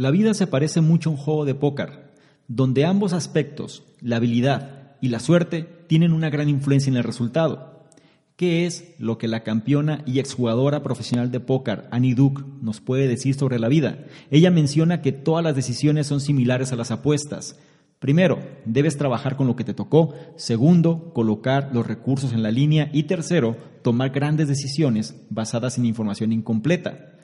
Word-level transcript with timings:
La 0.00 0.10
vida 0.10 0.32
se 0.32 0.46
parece 0.46 0.80
mucho 0.80 1.10
a 1.10 1.12
un 1.12 1.18
juego 1.18 1.44
de 1.44 1.54
póker, 1.54 2.10
donde 2.48 2.86
ambos 2.86 3.12
aspectos, 3.12 3.82
la 4.00 4.16
habilidad 4.16 4.96
y 5.02 5.08
la 5.08 5.20
suerte, 5.20 5.68
tienen 5.88 6.14
una 6.14 6.30
gran 6.30 6.48
influencia 6.48 6.90
en 6.90 6.96
el 6.96 7.04
resultado. 7.04 7.84
¿Qué 8.36 8.64
es 8.64 8.94
lo 8.98 9.18
que 9.18 9.28
la 9.28 9.42
campeona 9.42 10.02
y 10.06 10.18
exjugadora 10.18 10.82
profesional 10.82 11.30
de 11.30 11.40
póker, 11.40 11.86
Annie 11.90 12.14
Duke, 12.14 12.42
nos 12.62 12.80
puede 12.80 13.08
decir 13.08 13.34
sobre 13.34 13.58
la 13.58 13.68
vida? 13.68 14.06
Ella 14.30 14.50
menciona 14.50 15.02
que 15.02 15.12
todas 15.12 15.44
las 15.44 15.54
decisiones 15.54 16.06
son 16.06 16.22
similares 16.22 16.72
a 16.72 16.76
las 16.76 16.90
apuestas. 16.90 17.58
Primero, 17.98 18.38
debes 18.64 18.96
trabajar 18.96 19.36
con 19.36 19.48
lo 19.48 19.54
que 19.54 19.64
te 19.64 19.74
tocó. 19.74 20.14
Segundo, 20.34 21.12
colocar 21.12 21.72
los 21.74 21.86
recursos 21.86 22.32
en 22.32 22.42
la 22.42 22.50
línea. 22.50 22.88
Y 22.94 23.02
tercero, 23.02 23.54
tomar 23.82 24.08
grandes 24.12 24.48
decisiones 24.48 25.14
basadas 25.28 25.76
en 25.76 25.84
información 25.84 26.32
incompleta. 26.32 27.19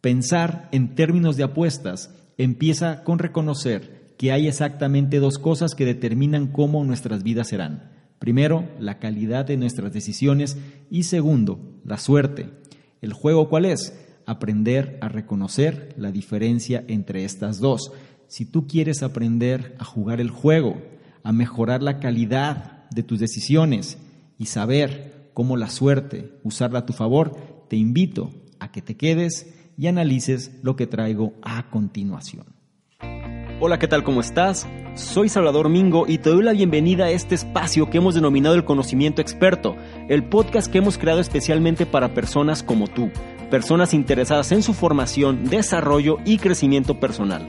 Pensar 0.00 0.68
en 0.70 0.94
términos 0.94 1.36
de 1.36 1.42
apuestas 1.42 2.14
empieza 2.36 3.02
con 3.02 3.18
reconocer 3.18 4.14
que 4.16 4.32
hay 4.32 4.46
exactamente 4.46 5.18
dos 5.18 5.38
cosas 5.38 5.74
que 5.74 5.84
determinan 5.84 6.48
cómo 6.48 6.84
nuestras 6.84 7.22
vidas 7.22 7.48
serán. 7.48 7.90
Primero, 8.18 8.68
la 8.78 8.98
calidad 8.98 9.44
de 9.44 9.56
nuestras 9.56 9.92
decisiones 9.92 10.56
y 10.90 11.04
segundo, 11.04 11.80
la 11.84 11.98
suerte. 11.98 12.50
¿El 13.00 13.12
juego 13.12 13.48
cuál 13.48 13.64
es? 13.64 13.98
Aprender 14.26 14.98
a 15.00 15.08
reconocer 15.08 15.94
la 15.96 16.12
diferencia 16.12 16.84
entre 16.88 17.24
estas 17.24 17.58
dos. 17.58 17.92
Si 18.26 18.44
tú 18.44 18.66
quieres 18.66 19.02
aprender 19.02 19.74
a 19.78 19.84
jugar 19.84 20.20
el 20.20 20.30
juego, 20.30 20.82
a 21.22 21.32
mejorar 21.32 21.82
la 21.82 21.98
calidad 21.98 22.88
de 22.90 23.02
tus 23.02 23.18
decisiones 23.20 23.98
y 24.38 24.46
saber 24.46 25.30
cómo 25.32 25.56
la 25.56 25.70
suerte 25.70 26.32
usarla 26.42 26.80
a 26.80 26.86
tu 26.86 26.92
favor, 26.92 27.66
te 27.68 27.76
invito 27.76 28.32
a 28.58 28.72
que 28.72 28.82
te 28.82 28.96
quedes 28.96 29.57
y 29.78 29.86
analices 29.86 30.50
lo 30.62 30.76
que 30.76 30.88
traigo 30.88 31.32
a 31.40 31.70
continuación. 31.70 32.44
Hola, 33.60 33.78
¿qué 33.78 33.88
tal? 33.88 34.04
¿Cómo 34.04 34.20
estás? 34.20 34.66
Soy 34.94 35.28
Salvador 35.28 35.68
Mingo 35.68 36.06
y 36.06 36.18
te 36.18 36.30
doy 36.30 36.42
la 36.42 36.52
bienvenida 36.52 37.06
a 37.06 37.10
este 37.10 37.36
espacio 37.36 37.88
que 37.88 37.98
hemos 37.98 38.16
denominado 38.16 38.56
el 38.56 38.64
conocimiento 38.64 39.22
experto, 39.22 39.76
el 40.08 40.24
podcast 40.24 40.70
que 40.70 40.78
hemos 40.78 40.98
creado 40.98 41.20
especialmente 41.20 41.86
para 41.86 42.12
personas 42.12 42.64
como 42.64 42.88
tú, 42.88 43.10
personas 43.50 43.94
interesadas 43.94 44.50
en 44.50 44.62
su 44.62 44.74
formación, 44.74 45.44
desarrollo 45.44 46.18
y 46.24 46.38
crecimiento 46.38 46.98
personal 46.98 47.48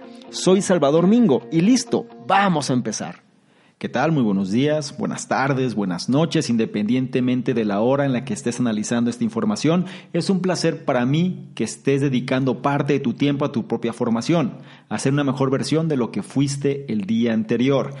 Soy 0.31 0.61
Salvador 0.61 1.07
Mingo 1.07 1.45
y 1.51 1.59
listo, 1.59 2.07
vamos 2.25 2.69
a 2.69 2.73
empezar. 2.73 3.21
¿Qué 3.77 3.89
tal? 3.89 4.13
Muy 4.13 4.23
buenos 4.23 4.49
días, 4.49 4.97
buenas 4.97 5.27
tardes, 5.27 5.75
buenas 5.75 6.07
noches, 6.07 6.49
independientemente 6.49 7.53
de 7.53 7.65
la 7.65 7.81
hora 7.81 8.05
en 8.05 8.13
la 8.13 8.23
que 8.23 8.33
estés 8.33 8.57
analizando 8.57 9.09
esta 9.09 9.25
información. 9.25 9.87
Es 10.13 10.29
un 10.29 10.39
placer 10.39 10.85
para 10.85 11.05
mí 11.05 11.51
que 11.53 11.65
estés 11.65 11.99
dedicando 11.99 12.61
parte 12.61 12.93
de 12.93 13.01
tu 13.01 13.13
tiempo 13.13 13.43
a 13.43 13.51
tu 13.51 13.67
propia 13.67 13.91
formación, 13.91 14.59
a 14.87 14.97
una 15.09 15.25
mejor 15.25 15.51
versión 15.51 15.89
de 15.89 15.97
lo 15.97 16.11
que 16.13 16.23
fuiste 16.23 16.85
el 16.89 17.01
día 17.01 17.33
anterior. 17.33 17.93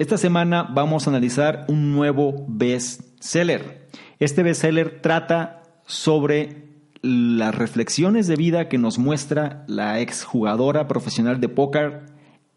Esta 0.00 0.18
semana 0.18 0.64
vamos 0.64 1.06
a 1.06 1.10
analizar 1.10 1.66
un 1.68 1.92
nuevo 1.92 2.46
bestseller. 2.48 3.86
Este 4.18 4.42
bestseller 4.42 5.00
trata 5.02 5.62
sobre 5.86 6.69
las 7.02 7.54
reflexiones 7.54 8.26
de 8.26 8.36
vida 8.36 8.68
que 8.68 8.78
nos 8.78 8.98
muestra 8.98 9.64
la 9.66 10.00
exjugadora 10.00 10.86
profesional 10.86 11.40
de 11.40 11.48
póker, 11.48 12.06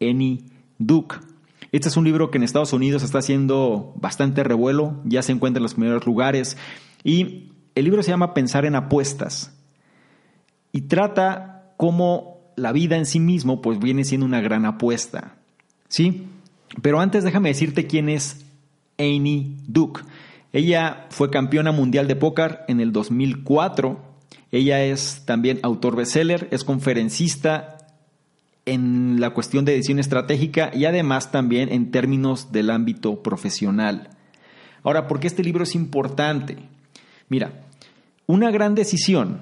Annie 0.00 0.44
Duke. 0.78 1.16
Este 1.72 1.88
es 1.88 1.96
un 1.96 2.04
libro 2.04 2.30
que 2.30 2.38
en 2.38 2.44
Estados 2.44 2.72
Unidos 2.72 3.02
está 3.02 3.18
haciendo 3.18 3.94
bastante 3.96 4.44
revuelo, 4.44 5.00
ya 5.04 5.22
se 5.22 5.32
encuentra 5.32 5.58
en 5.58 5.64
los 5.64 5.74
primeros 5.74 6.06
lugares 6.06 6.56
y 7.02 7.52
el 7.74 7.84
libro 7.84 8.02
se 8.02 8.10
llama 8.10 8.34
Pensar 8.34 8.64
en 8.64 8.76
apuestas 8.76 9.56
y 10.72 10.82
trata 10.82 11.72
cómo 11.76 12.52
la 12.56 12.72
vida 12.72 12.96
en 12.96 13.06
sí 13.06 13.18
mismo 13.18 13.60
pues 13.62 13.78
viene 13.78 14.04
siendo 14.04 14.26
una 14.26 14.40
gran 14.40 14.66
apuesta. 14.66 15.36
¿Sí? 15.88 16.26
Pero 16.82 17.00
antes 17.00 17.24
déjame 17.24 17.48
decirte 17.48 17.86
quién 17.86 18.08
es 18.08 18.44
Annie 18.98 19.56
Duke. 19.66 20.02
Ella 20.52 21.06
fue 21.10 21.30
campeona 21.30 21.72
mundial 21.72 22.06
de 22.06 22.16
póker 22.16 22.60
en 22.68 22.80
el 22.80 22.92
2004 22.92 24.13
ella 24.56 24.84
es 24.84 25.22
también 25.24 25.58
autor 25.64 25.96
bestseller, 25.96 26.46
es 26.52 26.62
conferencista 26.62 27.78
en 28.66 29.20
la 29.20 29.30
cuestión 29.30 29.64
de 29.64 29.74
edición 29.74 29.98
estratégica 29.98 30.70
y 30.72 30.84
además 30.84 31.32
también 31.32 31.72
en 31.72 31.90
términos 31.90 32.52
del 32.52 32.70
ámbito 32.70 33.20
profesional. 33.20 34.10
Ahora, 34.84 35.08
¿por 35.08 35.18
qué 35.18 35.26
este 35.26 35.42
libro 35.42 35.64
es 35.64 35.74
importante? 35.74 36.56
Mira, 37.28 37.64
una 38.26 38.52
gran 38.52 38.76
decisión 38.76 39.40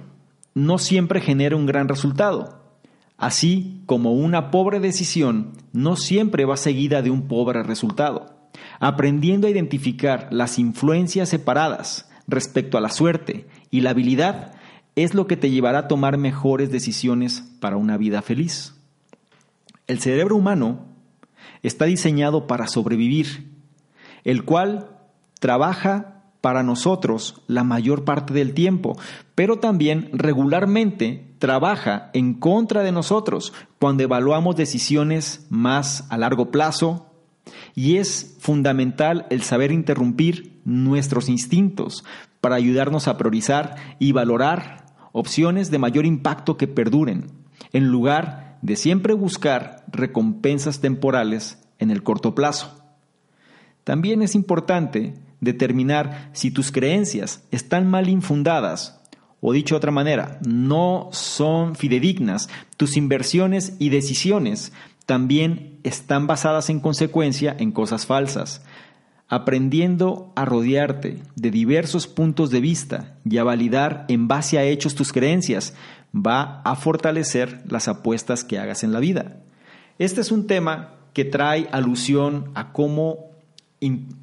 no 0.54 0.78
siempre 0.78 1.20
genera 1.20 1.56
un 1.56 1.66
gran 1.66 1.88
resultado, 1.88 2.62
así 3.18 3.82
como 3.84 4.12
una 4.14 4.50
pobre 4.50 4.80
decisión 4.80 5.52
no 5.74 5.96
siempre 5.96 6.46
va 6.46 6.56
seguida 6.56 7.02
de 7.02 7.10
un 7.10 7.28
pobre 7.28 7.62
resultado. 7.62 8.48
Aprendiendo 8.80 9.46
a 9.46 9.50
identificar 9.50 10.28
las 10.30 10.58
influencias 10.58 11.28
separadas 11.28 12.10
respecto 12.26 12.78
a 12.78 12.80
la 12.80 12.88
suerte 12.88 13.46
y 13.70 13.80
la 13.80 13.90
habilidad, 13.90 14.51
es 14.96 15.14
lo 15.14 15.26
que 15.26 15.36
te 15.36 15.50
llevará 15.50 15.80
a 15.80 15.88
tomar 15.88 16.18
mejores 16.18 16.70
decisiones 16.70 17.44
para 17.60 17.76
una 17.76 17.96
vida 17.96 18.22
feliz. 18.22 18.74
El 19.86 20.00
cerebro 20.00 20.36
humano 20.36 20.86
está 21.62 21.86
diseñado 21.86 22.46
para 22.46 22.66
sobrevivir, 22.66 23.50
el 24.24 24.44
cual 24.44 24.90
trabaja 25.40 26.22
para 26.40 26.62
nosotros 26.62 27.42
la 27.46 27.64
mayor 27.64 28.04
parte 28.04 28.34
del 28.34 28.52
tiempo, 28.52 28.98
pero 29.34 29.58
también 29.58 30.10
regularmente 30.12 31.34
trabaja 31.38 32.10
en 32.12 32.34
contra 32.34 32.82
de 32.82 32.92
nosotros 32.92 33.52
cuando 33.78 34.02
evaluamos 34.02 34.56
decisiones 34.56 35.46
más 35.50 36.04
a 36.10 36.18
largo 36.18 36.50
plazo 36.50 37.12
y 37.74 37.96
es 37.96 38.36
fundamental 38.40 39.26
el 39.30 39.42
saber 39.42 39.72
interrumpir 39.72 40.60
nuestros 40.64 41.28
instintos 41.28 42.04
para 42.40 42.56
ayudarnos 42.56 43.08
a 43.08 43.16
priorizar 43.16 43.76
y 43.98 44.12
valorar 44.12 44.81
opciones 45.12 45.70
de 45.70 45.78
mayor 45.78 46.06
impacto 46.06 46.56
que 46.56 46.66
perduren, 46.66 47.30
en 47.72 47.88
lugar 47.88 48.58
de 48.62 48.76
siempre 48.76 49.14
buscar 49.14 49.84
recompensas 49.88 50.80
temporales 50.80 51.62
en 51.78 51.90
el 51.90 52.02
corto 52.02 52.34
plazo. 52.34 52.82
También 53.84 54.22
es 54.22 54.34
importante 54.34 55.14
determinar 55.40 56.30
si 56.32 56.50
tus 56.50 56.70
creencias 56.70 57.42
están 57.50 57.88
mal 57.88 58.08
infundadas 58.08 59.00
o 59.40 59.52
dicho 59.52 59.74
de 59.74 59.78
otra 59.78 59.90
manera, 59.90 60.38
no 60.46 61.08
son 61.10 61.74
fidedignas, 61.74 62.48
tus 62.76 62.96
inversiones 62.96 63.74
y 63.80 63.88
decisiones 63.88 64.72
también 65.04 65.80
están 65.82 66.28
basadas 66.28 66.70
en 66.70 66.78
consecuencia 66.78 67.56
en 67.58 67.72
cosas 67.72 68.06
falsas, 68.06 68.64
aprendiendo 69.32 70.30
a 70.36 70.44
rodearte 70.44 71.22
de 71.36 71.50
diversos 71.50 72.06
puntos 72.06 72.50
de 72.50 72.60
vista 72.60 73.16
y 73.24 73.38
a 73.38 73.44
validar 73.44 74.04
en 74.08 74.28
base 74.28 74.58
a 74.58 74.64
hechos 74.64 74.94
tus 74.94 75.10
creencias, 75.10 75.72
va 76.14 76.60
a 76.66 76.76
fortalecer 76.76 77.62
las 77.66 77.88
apuestas 77.88 78.44
que 78.44 78.58
hagas 78.58 78.84
en 78.84 78.92
la 78.92 79.00
vida. 79.00 79.38
Este 79.98 80.20
es 80.20 80.32
un 80.32 80.46
tema 80.46 80.96
que 81.14 81.24
trae 81.24 81.66
alusión 81.72 82.50
a 82.54 82.72
cómo 82.72 83.30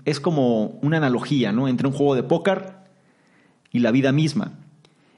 es 0.05 0.19
como 0.19 0.77
una 0.83 0.97
analogía 0.97 1.51
¿no? 1.51 1.67
entre 1.67 1.87
un 1.87 1.93
juego 1.93 2.13
de 2.13 2.21
póker 2.21 2.75
y 3.71 3.79
la 3.79 3.89
vida 3.89 4.11
misma. 4.11 4.59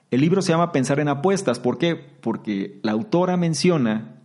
El 0.09 0.21
libro 0.21 0.41
se 0.41 0.53
llama 0.53 0.71
Pensar 0.71 1.01
en 1.01 1.09
apuestas. 1.09 1.59
¿Por 1.59 1.77
qué? 1.77 1.97
Porque 1.97 2.79
la 2.81 2.93
autora 2.93 3.35
menciona 3.35 4.21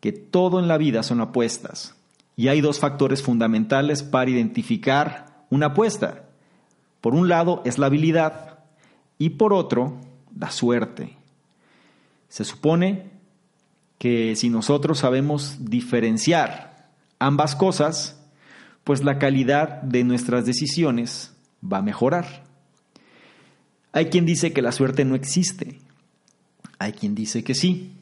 que 0.00 0.12
todo 0.12 0.60
en 0.60 0.68
la 0.68 0.76
vida 0.76 1.02
son 1.02 1.22
apuestas. 1.22 1.96
Y 2.36 2.48
hay 2.48 2.60
dos 2.60 2.80
factores 2.80 3.22
fundamentales 3.22 4.02
para 4.02 4.30
identificar 4.30 5.44
una 5.50 5.66
apuesta. 5.66 6.24
Por 7.00 7.14
un 7.14 7.28
lado 7.28 7.62
es 7.64 7.78
la 7.78 7.86
habilidad 7.86 8.58
y 9.18 9.30
por 9.30 9.52
otro 9.52 10.00
la 10.38 10.50
suerte. 10.50 11.16
Se 12.28 12.44
supone 12.44 13.10
que 13.98 14.34
si 14.36 14.50
nosotros 14.50 14.98
sabemos 14.98 15.58
diferenciar 15.60 16.90
ambas 17.18 17.54
cosas, 17.54 18.20
pues 18.82 19.04
la 19.04 19.18
calidad 19.18 19.82
de 19.82 20.04
nuestras 20.04 20.44
decisiones 20.44 21.34
va 21.62 21.78
a 21.78 21.82
mejorar. 21.82 22.44
Hay 23.92 24.06
quien 24.06 24.26
dice 24.26 24.52
que 24.52 24.62
la 24.62 24.72
suerte 24.72 25.04
no 25.04 25.14
existe. 25.14 25.78
Hay 26.78 26.92
quien 26.92 27.14
dice 27.14 27.44
que 27.44 27.54
sí. 27.54 27.92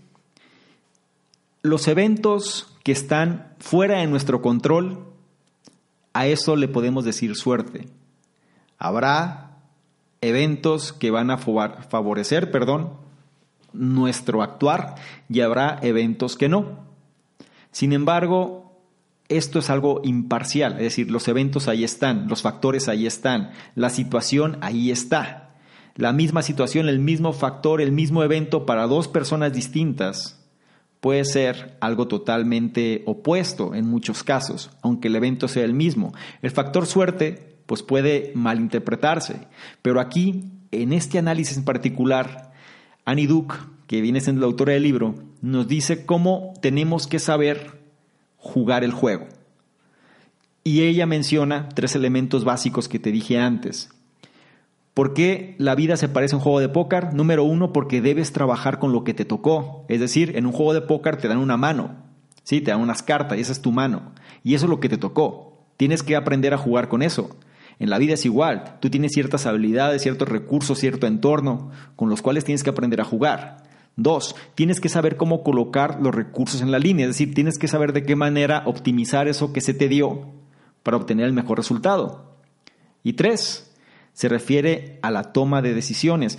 Los 1.62 1.86
eventos 1.86 2.71
que 2.82 2.92
están 2.92 3.54
fuera 3.58 3.98
de 3.98 4.06
nuestro 4.06 4.42
control, 4.42 5.06
a 6.12 6.26
eso 6.26 6.56
le 6.56 6.68
podemos 6.68 7.04
decir 7.04 7.36
suerte. 7.36 7.88
Habrá 8.78 9.58
eventos 10.20 10.92
que 10.92 11.10
van 11.10 11.30
a 11.30 11.38
favorecer, 11.38 12.50
perdón, 12.50 12.94
nuestro 13.72 14.42
actuar 14.42 14.96
y 15.28 15.40
habrá 15.40 15.78
eventos 15.82 16.36
que 16.36 16.48
no. 16.48 16.80
Sin 17.70 17.92
embargo, 17.92 18.80
esto 19.28 19.60
es 19.60 19.70
algo 19.70 20.00
imparcial, 20.04 20.74
es 20.74 20.82
decir, 20.82 21.10
los 21.10 21.26
eventos 21.28 21.68
ahí 21.68 21.84
están, 21.84 22.28
los 22.28 22.42
factores 22.42 22.88
ahí 22.88 23.06
están, 23.06 23.52
la 23.74 23.88
situación 23.88 24.58
ahí 24.60 24.90
está. 24.90 25.54
La 25.94 26.12
misma 26.12 26.42
situación, 26.42 26.88
el 26.88 26.98
mismo 26.98 27.32
factor, 27.32 27.80
el 27.80 27.92
mismo 27.92 28.22
evento 28.22 28.66
para 28.66 28.86
dos 28.86 29.08
personas 29.08 29.52
distintas 29.52 30.41
puede 31.02 31.24
ser 31.24 31.76
algo 31.80 32.06
totalmente 32.06 33.02
opuesto 33.06 33.74
en 33.74 33.88
muchos 33.88 34.22
casos, 34.22 34.70
aunque 34.82 35.08
el 35.08 35.16
evento 35.16 35.48
sea 35.48 35.64
el 35.64 35.74
mismo. 35.74 36.14
El 36.42 36.52
factor 36.52 36.86
suerte 36.86 37.56
pues 37.66 37.82
puede 37.82 38.30
malinterpretarse, 38.36 39.48
pero 39.82 39.98
aquí 39.98 40.44
en 40.70 40.92
este 40.92 41.18
análisis 41.18 41.56
en 41.56 41.64
particular 41.64 42.52
Annie 43.04 43.26
Duke, 43.26 43.56
que 43.88 44.00
viene 44.00 44.20
siendo 44.20 44.42
la 44.42 44.46
autora 44.46 44.74
del 44.74 44.84
libro, 44.84 45.16
nos 45.40 45.66
dice 45.66 46.06
cómo 46.06 46.54
tenemos 46.62 47.08
que 47.08 47.18
saber 47.18 47.80
jugar 48.36 48.84
el 48.84 48.92
juego. 48.92 49.26
Y 50.62 50.82
ella 50.82 51.06
menciona 51.06 51.68
tres 51.70 51.96
elementos 51.96 52.44
básicos 52.44 52.88
que 52.88 53.00
te 53.00 53.10
dije 53.10 53.40
antes. 53.40 53.90
¿Por 54.94 55.14
qué 55.14 55.54
la 55.58 55.74
vida 55.74 55.96
se 55.96 56.08
parece 56.08 56.34
a 56.34 56.38
un 56.38 56.42
juego 56.42 56.60
de 56.60 56.68
póker? 56.68 57.14
Número 57.14 57.44
uno, 57.44 57.72
porque 57.72 58.02
debes 58.02 58.32
trabajar 58.32 58.78
con 58.78 58.92
lo 58.92 59.04
que 59.04 59.14
te 59.14 59.24
tocó. 59.24 59.86
Es 59.88 60.00
decir, 60.00 60.36
en 60.36 60.46
un 60.46 60.52
juego 60.52 60.74
de 60.74 60.82
póker 60.82 61.16
te 61.16 61.28
dan 61.28 61.38
una 61.38 61.56
mano, 61.56 61.96
¿sí? 62.42 62.60
te 62.60 62.70
dan 62.70 62.80
unas 62.80 63.02
cartas 63.02 63.38
y 63.38 63.40
esa 63.40 63.52
es 63.52 63.62
tu 63.62 63.72
mano. 63.72 64.12
Y 64.44 64.54
eso 64.54 64.66
es 64.66 64.70
lo 64.70 64.80
que 64.80 64.90
te 64.90 64.98
tocó. 64.98 65.64
Tienes 65.78 66.02
que 66.02 66.14
aprender 66.14 66.52
a 66.52 66.58
jugar 66.58 66.88
con 66.88 67.02
eso. 67.02 67.36
En 67.78 67.90
la 67.90 67.98
vida 67.98 68.14
es 68.14 68.24
igual, 68.26 68.78
tú 68.80 68.90
tienes 68.90 69.12
ciertas 69.12 69.46
habilidades, 69.46 70.02
ciertos 70.02 70.28
recursos, 70.28 70.78
cierto 70.78 71.06
entorno 71.06 71.70
con 71.96 72.10
los 72.10 72.22
cuales 72.22 72.44
tienes 72.44 72.62
que 72.62 72.70
aprender 72.70 73.00
a 73.00 73.04
jugar. 73.04 73.64
Dos, 73.96 74.36
tienes 74.54 74.80
que 74.80 74.88
saber 74.88 75.16
cómo 75.16 75.42
colocar 75.42 75.98
los 76.00 76.14
recursos 76.14 76.62
en 76.62 76.70
la 76.70 76.78
línea, 76.78 77.06
es 77.06 77.10
decir, 77.10 77.34
tienes 77.34 77.58
que 77.58 77.68
saber 77.68 77.92
de 77.92 78.04
qué 78.04 78.14
manera 78.14 78.62
optimizar 78.66 79.26
eso 79.26 79.52
que 79.52 79.60
se 79.60 79.74
te 79.74 79.88
dio 79.88 80.28
para 80.82 80.96
obtener 80.96 81.26
el 81.26 81.32
mejor 81.32 81.58
resultado. 81.58 82.36
Y 83.02 83.14
tres, 83.14 83.71
se 84.12 84.28
refiere 84.28 84.98
a 85.02 85.10
la 85.10 85.32
toma 85.32 85.62
de 85.62 85.74
decisiones. 85.74 86.38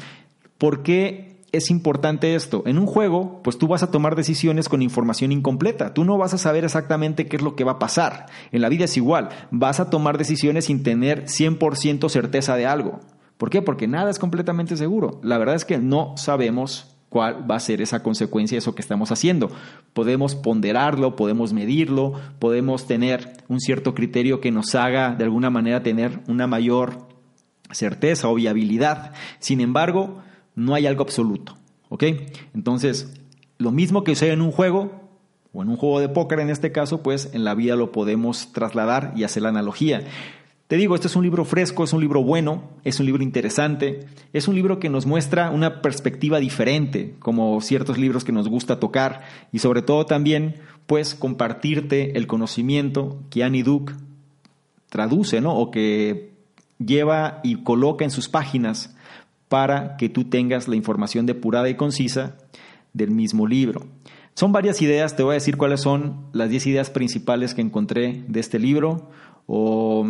¿Por 0.57 0.83
qué 0.83 1.33
es 1.53 1.69
importante 1.69 2.33
esto. 2.33 2.63
En 2.65 2.79
un 2.79 2.87
juego, 2.87 3.41
pues 3.43 3.59
tú 3.59 3.67
vas 3.67 3.83
a 3.83 3.91
tomar 3.91 4.15
decisiones 4.15 4.67
con 4.67 4.81
información 4.81 5.31
incompleta. 5.31 5.93
Tú 5.93 6.03
no 6.03 6.17
vas 6.17 6.33
a 6.33 6.39
saber 6.39 6.65
exactamente 6.65 7.27
qué 7.27 7.37
es 7.37 7.43
lo 7.43 7.55
que 7.55 7.63
va 7.63 7.73
a 7.73 7.79
pasar. 7.79 8.25
En 8.51 8.61
la 8.61 8.69
vida 8.69 8.85
es 8.85 8.97
igual. 8.97 9.29
Vas 9.51 9.79
a 9.79 9.91
tomar 9.91 10.17
decisiones 10.17 10.65
sin 10.65 10.81
tener 10.81 11.25
100% 11.25 12.09
certeza 12.09 12.55
de 12.55 12.65
algo. 12.65 13.01
¿Por 13.37 13.51
qué? 13.51 13.61
Porque 13.61 13.87
nada 13.87 14.09
es 14.09 14.17
completamente 14.17 14.75
seguro. 14.77 15.19
La 15.21 15.37
verdad 15.37 15.53
es 15.53 15.63
que 15.63 15.77
no 15.77 16.15
sabemos 16.17 16.95
cuál 17.09 17.49
va 17.49 17.57
a 17.57 17.59
ser 17.59 17.81
esa 17.81 18.01
consecuencia 18.01 18.55
de 18.55 18.59
eso 18.59 18.73
que 18.73 18.81
estamos 18.81 19.11
haciendo. 19.11 19.51
Podemos 19.93 20.33
ponderarlo, 20.33 21.15
podemos 21.15 21.53
medirlo, 21.53 22.13
podemos 22.39 22.87
tener 22.87 23.31
un 23.47 23.59
cierto 23.59 23.93
criterio 23.93 24.41
que 24.41 24.51
nos 24.51 24.73
haga 24.73 25.13
de 25.13 25.23
alguna 25.23 25.51
manera 25.51 25.83
tener 25.83 26.21
una 26.27 26.47
mayor 26.47 27.12
certeza 27.73 28.29
o 28.29 28.35
viabilidad. 28.35 29.13
Sin 29.39 29.61
embargo, 29.61 30.21
no 30.55 30.75
hay 30.75 30.87
algo 30.87 31.03
absoluto. 31.03 31.57
¿Ok? 31.89 32.03
Entonces, 32.55 33.13
lo 33.57 33.71
mismo 33.71 34.03
que 34.03 34.15
sucede 34.15 34.33
en 34.33 34.41
un 34.41 34.51
juego, 34.51 35.03
o 35.53 35.61
en 35.61 35.69
un 35.69 35.77
juego 35.77 35.99
de 35.99 36.09
póker 36.09 36.39
en 36.39 36.49
este 36.49 36.71
caso, 36.71 37.03
pues 37.03 37.29
en 37.33 37.43
la 37.43 37.53
vida 37.53 37.75
lo 37.75 37.91
podemos 37.91 38.51
trasladar 38.51 39.13
y 39.15 39.23
hacer 39.23 39.43
la 39.43 39.49
analogía. 39.49 40.01
Te 40.67 40.77
digo, 40.77 40.95
este 40.95 41.07
es 41.07 41.15
un 41.15 41.23
libro 41.23 41.45
fresco, 41.45 41.83
es 41.83 41.93
un 41.93 42.01
libro 42.01 42.23
bueno, 42.23 42.63
es 42.83 42.99
un 42.99 43.05
libro 43.05 43.21
interesante, 43.21 44.07
es 44.33 44.47
un 44.47 44.55
libro 44.55 44.79
que 44.79 44.89
nos 44.89 45.05
muestra 45.05 45.51
una 45.51 45.83
perspectiva 45.83 46.39
diferente, 46.39 47.13
como 47.19 47.61
ciertos 47.61 47.99
libros 47.99 48.23
que 48.23 48.31
nos 48.31 48.49
gusta 48.49 48.79
tocar, 48.79 49.21
y 49.51 49.59
sobre 49.59 49.83
todo 49.83 50.07
también, 50.07 50.55
pues, 50.87 51.13
compartirte 51.13 52.17
el 52.17 52.25
conocimiento 52.25 53.19
que 53.29 53.43
Annie 53.43 53.61
Duke 53.61 53.93
traduce, 54.89 55.41
¿no? 55.41 55.55
O 55.55 55.69
que 55.69 56.32
lleva 56.85 57.39
y 57.43 57.63
coloca 57.63 58.03
en 58.03 58.11
sus 58.11 58.29
páginas 58.29 58.95
para 59.47 59.97
que 59.97 60.09
tú 60.09 60.25
tengas 60.25 60.67
la 60.67 60.75
información 60.75 61.25
depurada 61.25 61.69
y 61.69 61.75
concisa 61.75 62.37
del 62.93 63.11
mismo 63.11 63.47
libro. 63.47 63.85
Son 64.35 64.51
varias 64.51 64.81
ideas, 64.81 65.15
te 65.15 65.23
voy 65.23 65.31
a 65.31 65.35
decir 65.35 65.57
cuáles 65.57 65.81
son 65.81 66.25
las 66.33 66.49
10 66.49 66.67
ideas 66.67 66.89
principales 66.89 67.53
que 67.53 67.61
encontré 67.61 68.23
de 68.27 68.39
este 68.39 68.57
libro 68.57 69.11
o 69.45 70.07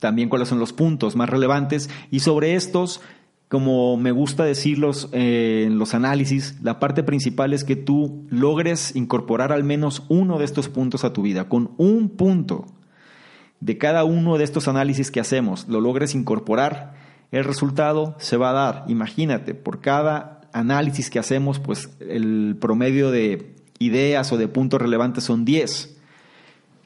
también 0.00 0.28
cuáles 0.28 0.48
son 0.48 0.58
los 0.58 0.72
puntos 0.72 1.14
más 1.14 1.30
relevantes 1.30 1.88
y 2.10 2.20
sobre 2.20 2.54
estos 2.54 3.00
como 3.52 3.98
me 3.98 4.12
gusta 4.12 4.44
decirlos 4.44 5.10
eh, 5.12 5.64
en 5.66 5.78
los 5.78 5.92
análisis, 5.92 6.56
la 6.62 6.80
parte 6.80 7.02
principal 7.02 7.52
es 7.52 7.64
que 7.64 7.76
tú 7.76 8.24
logres 8.30 8.96
incorporar 8.96 9.52
al 9.52 9.62
menos 9.62 10.04
uno 10.08 10.38
de 10.38 10.46
estos 10.46 10.70
puntos 10.70 11.04
a 11.04 11.12
tu 11.12 11.20
vida. 11.20 11.50
Con 11.50 11.72
un 11.76 12.08
punto 12.08 12.64
de 13.62 13.78
cada 13.78 14.02
uno 14.02 14.38
de 14.38 14.44
estos 14.44 14.66
análisis 14.66 15.12
que 15.12 15.20
hacemos, 15.20 15.68
lo 15.68 15.80
logres 15.80 16.16
incorporar, 16.16 16.94
el 17.30 17.44
resultado 17.44 18.16
se 18.18 18.36
va 18.36 18.50
a 18.50 18.52
dar. 18.52 18.84
Imagínate, 18.88 19.54
por 19.54 19.80
cada 19.80 20.40
análisis 20.52 21.10
que 21.10 21.20
hacemos, 21.20 21.60
pues 21.60 21.88
el 22.00 22.56
promedio 22.60 23.12
de 23.12 23.54
ideas 23.78 24.32
o 24.32 24.36
de 24.36 24.48
puntos 24.48 24.82
relevantes 24.82 25.22
son 25.22 25.44
10. 25.44 25.96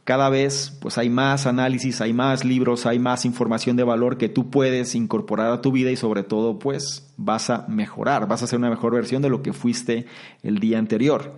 Cada 0.04 0.28
vez 0.28 0.76
pues 0.78 0.98
hay 0.98 1.08
más 1.08 1.46
análisis, 1.46 2.02
hay 2.02 2.12
más 2.12 2.44
libros, 2.44 2.84
hay 2.84 2.98
más 2.98 3.24
información 3.24 3.76
de 3.76 3.82
valor 3.82 4.18
que 4.18 4.28
tú 4.28 4.50
puedes 4.50 4.94
incorporar 4.94 5.50
a 5.52 5.62
tu 5.62 5.72
vida 5.72 5.90
y 5.90 5.96
sobre 5.96 6.24
todo 6.24 6.58
pues 6.58 7.10
vas 7.16 7.48
a 7.48 7.64
mejorar, 7.68 8.28
vas 8.28 8.42
a 8.42 8.46
ser 8.46 8.58
una 8.58 8.70
mejor 8.70 8.94
versión 8.94 9.22
de 9.22 9.30
lo 9.30 9.42
que 9.42 9.54
fuiste 9.54 10.04
el 10.42 10.58
día 10.58 10.78
anterior. 10.78 11.36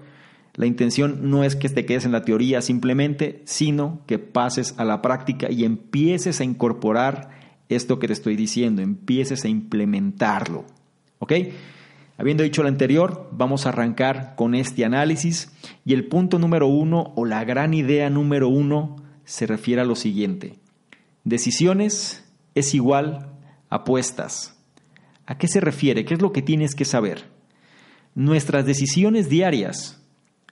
La 0.58 0.66
intención 0.66 1.30
no 1.30 1.44
es 1.44 1.54
que 1.54 1.68
te 1.68 1.86
quedes 1.86 2.04
en 2.04 2.10
la 2.10 2.24
teoría 2.24 2.60
simplemente, 2.62 3.42
sino 3.44 4.02
que 4.08 4.18
pases 4.18 4.74
a 4.76 4.84
la 4.84 5.00
práctica 5.02 5.52
y 5.52 5.64
empieces 5.64 6.40
a 6.40 6.44
incorporar 6.44 7.30
esto 7.68 8.00
que 8.00 8.08
te 8.08 8.12
estoy 8.12 8.34
diciendo, 8.34 8.82
empieces 8.82 9.44
a 9.44 9.48
implementarlo. 9.48 10.64
¿Ok? 11.20 11.32
Habiendo 12.16 12.42
dicho 12.42 12.64
lo 12.64 12.68
anterior, 12.68 13.28
vamos 13.30 13.66
a 13.66 13.68
arrancar 13.68 14.34
con 14.34 14.56
este 14.56 14.84
análisis 14.84 15.52
y 15.84 15.94
el 15.94 16.08
punto 16.08 16.40
número 16.40 16.66
uno 16.66 17.12
o 17.14 17.24
la 17.24 17.44
gran 17.44 17.72
idea 17.72 18.10
número 18.10 18.48
uno 18.48 18.96
se 19.22 19.46
refiere 19.46 19.82
a 19.82 19.84
lo 19.84 19.94
siguiente. 19.94 20.58
Decisiones 21.22 22.28
es 22.56 22.74
igual 22.74 23.30
a 23.70 23.76
apuestas. 23.76 24.58
¿A 25.24 25.38
qué 25.38 25.46
se 25.46 25.60
refiere? 25.60 26.04
¿Qué 26.04 26.14
es 26.14 26.20
lo 26.20 26.32
que 26.32 26.42
tienes 26.42 26.74
que 26.74 26.84
saber? 26.84 27.26
Nuestras 28.16 28.66
decisiones 28.66 29.28
diarias 29.28 29.98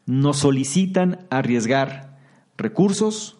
nos 0.06 0.38
solicitan 0.38 1.26
arriesgar 1.30 2.18
recursos, 2.56 3.36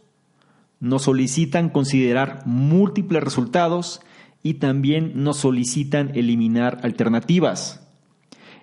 nos 0.81 1.03
solicitan 1.03 1.71
considerar 1.71 2.43
múltiples 2.45 3.23
resultados 3.23 4.01
y 4.43 4.55
también 4.55 5.13
nos 5.23 5.39
solicitan 5.39 6.13
eliminar 6.15 6.81
alternativas. 6.83 7.87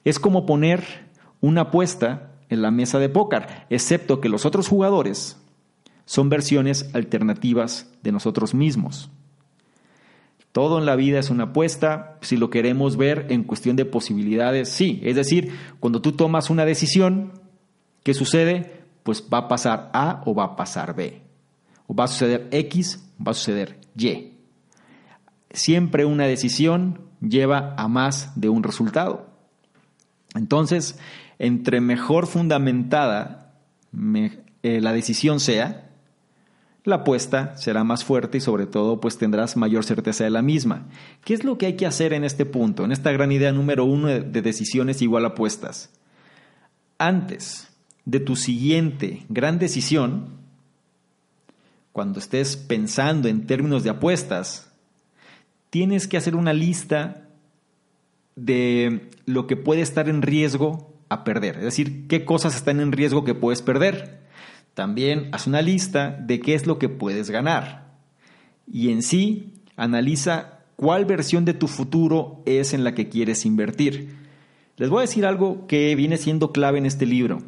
Es 0.03 0.19
como 0.19 0.45
poner 0.45 1.09
una 1.41 1.61
apuesta 1.61 2.31
en 2.49 2.61
la 2.61 2.71
mesa 2.71 2.99
de 2.99 3.09
póker, 3.09 3.47
excepto 3.69 4.21
que 4.21 4.29
los 4.29 4.45
otros 4.45 4.67
jugadores 4.67 5.37
son 6.05 6.29
versiones 6.29 6.93
alternativas 6.93 7.89
de 8.03 8.11
nosotros 8.11 8.53
mismos. 8.53 9.09
Todo 10.51 10.77
en 10.77 10.85
la 10.85 10.95
vida 10.95 11.19
es 11.19 11.31
una 11.31 11.45
apuesta, 11.45 12.19
si 12.21 12.37
lo 12.37 12.51
queremos 12.51 12.95
ver 12.95 13.25
en 13.29 13.43
cuestión 13.43 13.75
de 13.75 13.85
posibilidades, 13.85 14.69
sí. 14.69 15.01
Es 15.03 15.15
decir, 15.15 15.51
cuando 15.79 15.99
tú 15.99 16.11
tomas 16.11 16.51
una 16.51 16.63
decisión, 16.63 17.31
¿qué 18.03 18.13
sucede? 18.13 18.83
Pues 19.03 19.23
va 19.33 19.39
a 19.39 19.47
pasar 19.47 19.89
A 19.93 20.21
o 20.25 20.35
va 20.35 20.43
a 20.43 20.55
pasar 20.55 20.95
B 20.95 21.23
va 21.89 22.05
a 22.05 22.07
suceder 22.07 22.47
X, 22.51 23.03
va 23.25 23.31
a 23.31 23.35
suceder 23.35 23.79
Y. 23.97 24.33
Siempre 25.51 26.05
una 26.05 26.25
decisión 26.25 27.01
lleva 27.21 27.75
a 27.77 27.87
más 27.87 28.31
de 28.35 28.49
un 28.49 28.63
resultado. 28.63 29.27
Entonces, 30.35 30.99
entre 31.37 31.79
mejor 31.79 32.25
fundamentada 32.27 33.53
eh, 34.63 34.81
la 34.81 34.93
decisión 34.93 35.39
sea, 35.39 35.91
la 36.85 36.97
apuesta 36.97 37.55
será 37.55 37.83
más 37.83 38.03
fuerte 38.03 38.39
y 38.39 38.41
sobre 38.41 38.65
todo 38.65 38.99
pues 38.99 39.17
tendrás 39.17 39.55
mayor 39.55 39.85
certeza 39.85 40.23
de 40.23 40.31
la 40.31 40.41
misma. 40.41 40.87
¿Qué 41.23 41.33
es 41.33 41.43
lo 41.43 41.57
que 41.57 41.67
hay 41.67 41.75
que 41.75 41.85
hacer 41.85 42.13
en 42.13 42.23
este 42.23 42.45
punto, 42.45 42.83
en 42.83 42.91
esta 42.91 43.11
gran 43.11 43.31
idea 43.31 43.51
número 43.51 43.85
uno 43.85 44.07
de, 44.07 44.21
de 44.21 44.41
decisiones 44.41 45.01
igual 45.01 45.25
apuestas? 45.25 45.91
Antes 46.97 47.72
de 48.05 48.19
tu 48.19 48.35
siguiente 48.35 49.25
gran 49.29 49.59
decisión, 49.59 50.27
cuando 51.91 52.19
estés 52.19 52.57
pensando 52.57 53.27
en 53.27 53.45
términos 53.45 53.83
de 53.83 53.91
apuestas, 53.91 54.71
tienes 55.69 56.07
que 56.07 56.17
hacer 56.17 56.35
una 56.35 56.53
lista 56.53 57.29
de 58.35 59.09
lo 59.25 59.47
que 59.47 59.55
puede 59.55 59.81
estar 59.81 60.09
en 60.09 60.21
riesgo 60.21 60.93
a 61.09 61.23
perder. 61.23 61.57
Es 61.57 61.63
decir, 61.63 62.07
qué 62.07 62.25
cosas 62.25 62.55
están 62.55 62.79
en 62.79 62.91
riesgo 62.91 63.23
que 63.23 63.35
puedes 63.35 63.61
perder. 63.61 64.21
También 64.73 65.29
haz 65.31 65.45
una 65.45 65.61
lista 65.61 66.17
de 66.19 66.39
qué 66.39 66.55
es 66.55 66.65
lo 66.65 66.79
que 66.79 66.89
puedes 66.89 67.29
ganar. 67.29 67.93
Y 68.71 68.89
en 68.89 69.03
sí, 69.03 69.53
analiza 69.75 70.59
cuál 70.75 71.05
versión 71.05 71.45
de 71.45 71.53
tu 71.53 71.67
futuro 71.67 72.41
es 72.45 72.73
en 72.73 72.83
la 72.83 72.95
que 72.95 73.09
quieres 73.09 73.45
invertir. 73.45 74.15
Les 74.77 74.89
voy 74.89 74.99
a 74.99 75.01
decir 75.01 75.25
algo 75.25 75.67
que 75.67 75.93
viene 75.95 76.17
siendo 76.17 76.51
clave 76.51 76.79
en 76.79 76.87
este 76.87 77.05
libro, 77.05 77.43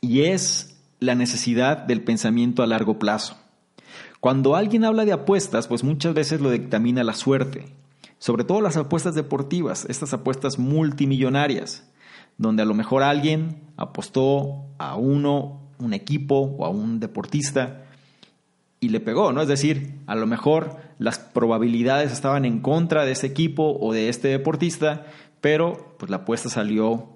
y 0.00 0.22
es 0.22 0.76
la 1.00 1.14
necesidad 1.14 1.78
del 1.78 2.02
pensamiento 2.02 2.62
a 2.62 2.66
largo 2.66 2.98
plazo. 2.98 3.36
Cuando 4.20 4.56
alguien 4.56 4.84
habla 4.84 5.04
de 5.04 5.12
apuestas, 5.12 5.68
pues 5.68 5.84
muchas 5.84 6.14
veces 6.14 6.40
lo 6.40 6.50
dictamina 6.50 7.04
la 7.04 7.14
suerte, 7.14 7.66
sobre 8.18 8.44
todo 8.44 8.60
las 8.60 8.76
apuestas 8.76 9.14
deportivas, 9.14 9.86
estas 9.88 10.12
apuestas 10.12 10.58
multimillonarias, 10.58 11.86
donde 12.38 12.62
a 12.62 12.66
lo 12.66 12.74
mejor 12.74 13.02
alguien 13.02 13.62
apostó 13.76 14.64
a 14.78 14.96
uno, 14.96 15.60
un 15.78 15.92
equipo 15.92 16.56
o 16.58 16.64
a 16.64 16.70
un 16.70 16.98
deportista 16.98 17.84
y 18.80 18.88
le 18.88 19.00
pegó, 19.00 19.32
¿no? 19.32 19.42
Es 19.42 19.48
decir, 19.48 20.00
a 20.06 20.14
lo 20.14 20.26
mejor 20.26 20.76
las 20.98 21.18
probabilidades 21.18 22.12
estaban 22.12 22.44
en 22.44 22.60
contra 22.60 23.04
de 23.04 23.12
ese 23.12 23.26
equipo 23.26 23.78
o 23.80 23.92
de 23.92 24.08
este 24.08 24.28
deportista, 24.28 25.06
pero 25.40 25.94
pues 25.98 26.10
la 26.10 26.18
apuesta 26.18 26.48
salió 26.48 27.08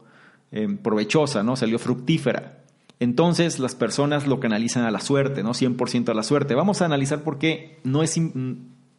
eh, 0.52 0.68
provechosa, 0.82 1.42
¿no? 1.42 1.56
Salió 1.56 1.78
fructífera. 1.78 2.59
Entonces 3.00 3.58
las 3.58 3.74
personas 3.74 4.26
lo 4.26 4.40
canalizan 4.40 4.84
a 4.84 4.90
la 4.90 5.00
suerte, 5.00 5.42
¿no? 5.42 5.50
100% 5.50 6.10
a 6.10 6.14
la 6.14 6.22
suerte. 6.22 6.54
Vamos 6.54 6.82
a 6.82 6.84
analizar 6.84 7.22
por 7.22 7.38
qué 7.38 7.78
no 7.82 8.02
es, 8.02 8.20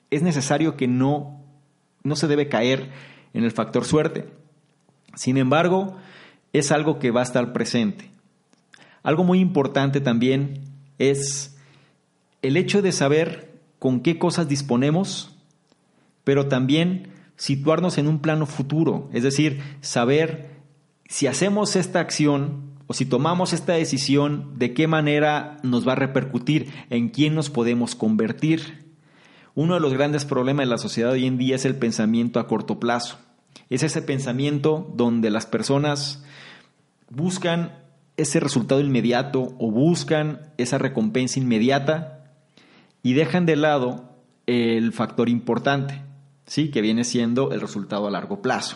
es 0.10 0.22
necesario 0.24 0.76
que 0.76 0.88
no, 0.88 1.40
no 2.04 2.16
se 2.16 2.28
debe 2.28 2.50
caer 2.50 2.90
en 3.34 3.44
el 3.44 3.52
factor 3.52 3.86
suerte. 3.86 4.28
Sin 5.14 5.38
embargo, 5.38 5.98
es 6.52 6.72
algo 6.72 6.98
que 6.98 7.12
va 7.12 7.22
a 7.22 7.24
estar 7.24 7.54
presente. 7.54 8.10
Algo 9.04 9.24
muy 9.24 9.40
importante 9.40 10.02
también 10.02 10.62
es 10.98 11.58
el 12.42 12.58
hecho 12.58 12.82
de 12.82 12.92
saber 12.92 13.52
con 13.78 14.02
qué 14.02 14.18
cosas 14.18 14.48
disponemos, 14.48 15.36
pero 16.24 16.48
también 16.48 17.14
situarnos 17.36 17.98
en 17.98 18.08
un 18.08 18.20
plano 18.20 18.46
futuro, 18.46 19.10
es 19.14 19.24
decir, 19.24 19.62
saber 19.82 20.52
si 21.08 21.28
hacemos 21.28 21.76
esta 21.76 22.00
acción 22.00 22.71
o 22.92 22.94
si 22.94 23.06
tomamos 23.06 23.54
esta 23.54 23.72
decisión, 23.72 24.60
de 24.60 24.74
qué 24.74 24.86
manera 24.86 25.60
nos 25.64 25.88
va 25.88 25.94
a 25.94 25.96
repercutir, 25.96 26.74
en 26.90 27.08
quién 27.08 27.34
nos 27.36 27.50
podemos 27.50 27.96
convertir. 27.96 28.84
Uno 29.56 29.76
de 29.76 29.80
los 29.80 29.94
grandes 29.94 30.26
problemas 30.26 30.66
de 30.66 30.72
la 30.72 30.78
sociedad 30.78 31.14
hoy 31.14 31.26
en 31.26 31.38
día 31.38 31.56
es 31.56 31.64
el 31.64 31.78
pensamiento 31.78 32.38
a 32.38 32.48
corto 32.48 32.82
plazo. 32.82 33.18
Es 33.70 33.84
ese 33.84 34.02
pensamiento 34.02 34.94
donde 34.94 35.30
las 35.30 35.46
personas 35.46 36.26
buscan 37.10 37.80
ese 38.18 38.42
resultado 38.42 38.82
inmediato 38.82 39.56
o 39.58 39.72
buscan 39.72 40.42
esa 40.58 40.78
recompensa 40.78 41.40
inmediata 41.40 42.26
y 43.04 43.14
dejan 43.14 43.46
de 43.46 43.56
lado 43.56 44.18
el 44.48 44.92
factor 44.92 45.30
importante, 45.30 46.02
¿sí? 46.46 46.72
que 46.72 46.82
viene 46.82 47.06
siendo 47.06 47.54
el 47.54 47.62
resultado 47.62 48.06
a 48.06 48.12
largo 48.12 48.42
plazo. 48.42 48.76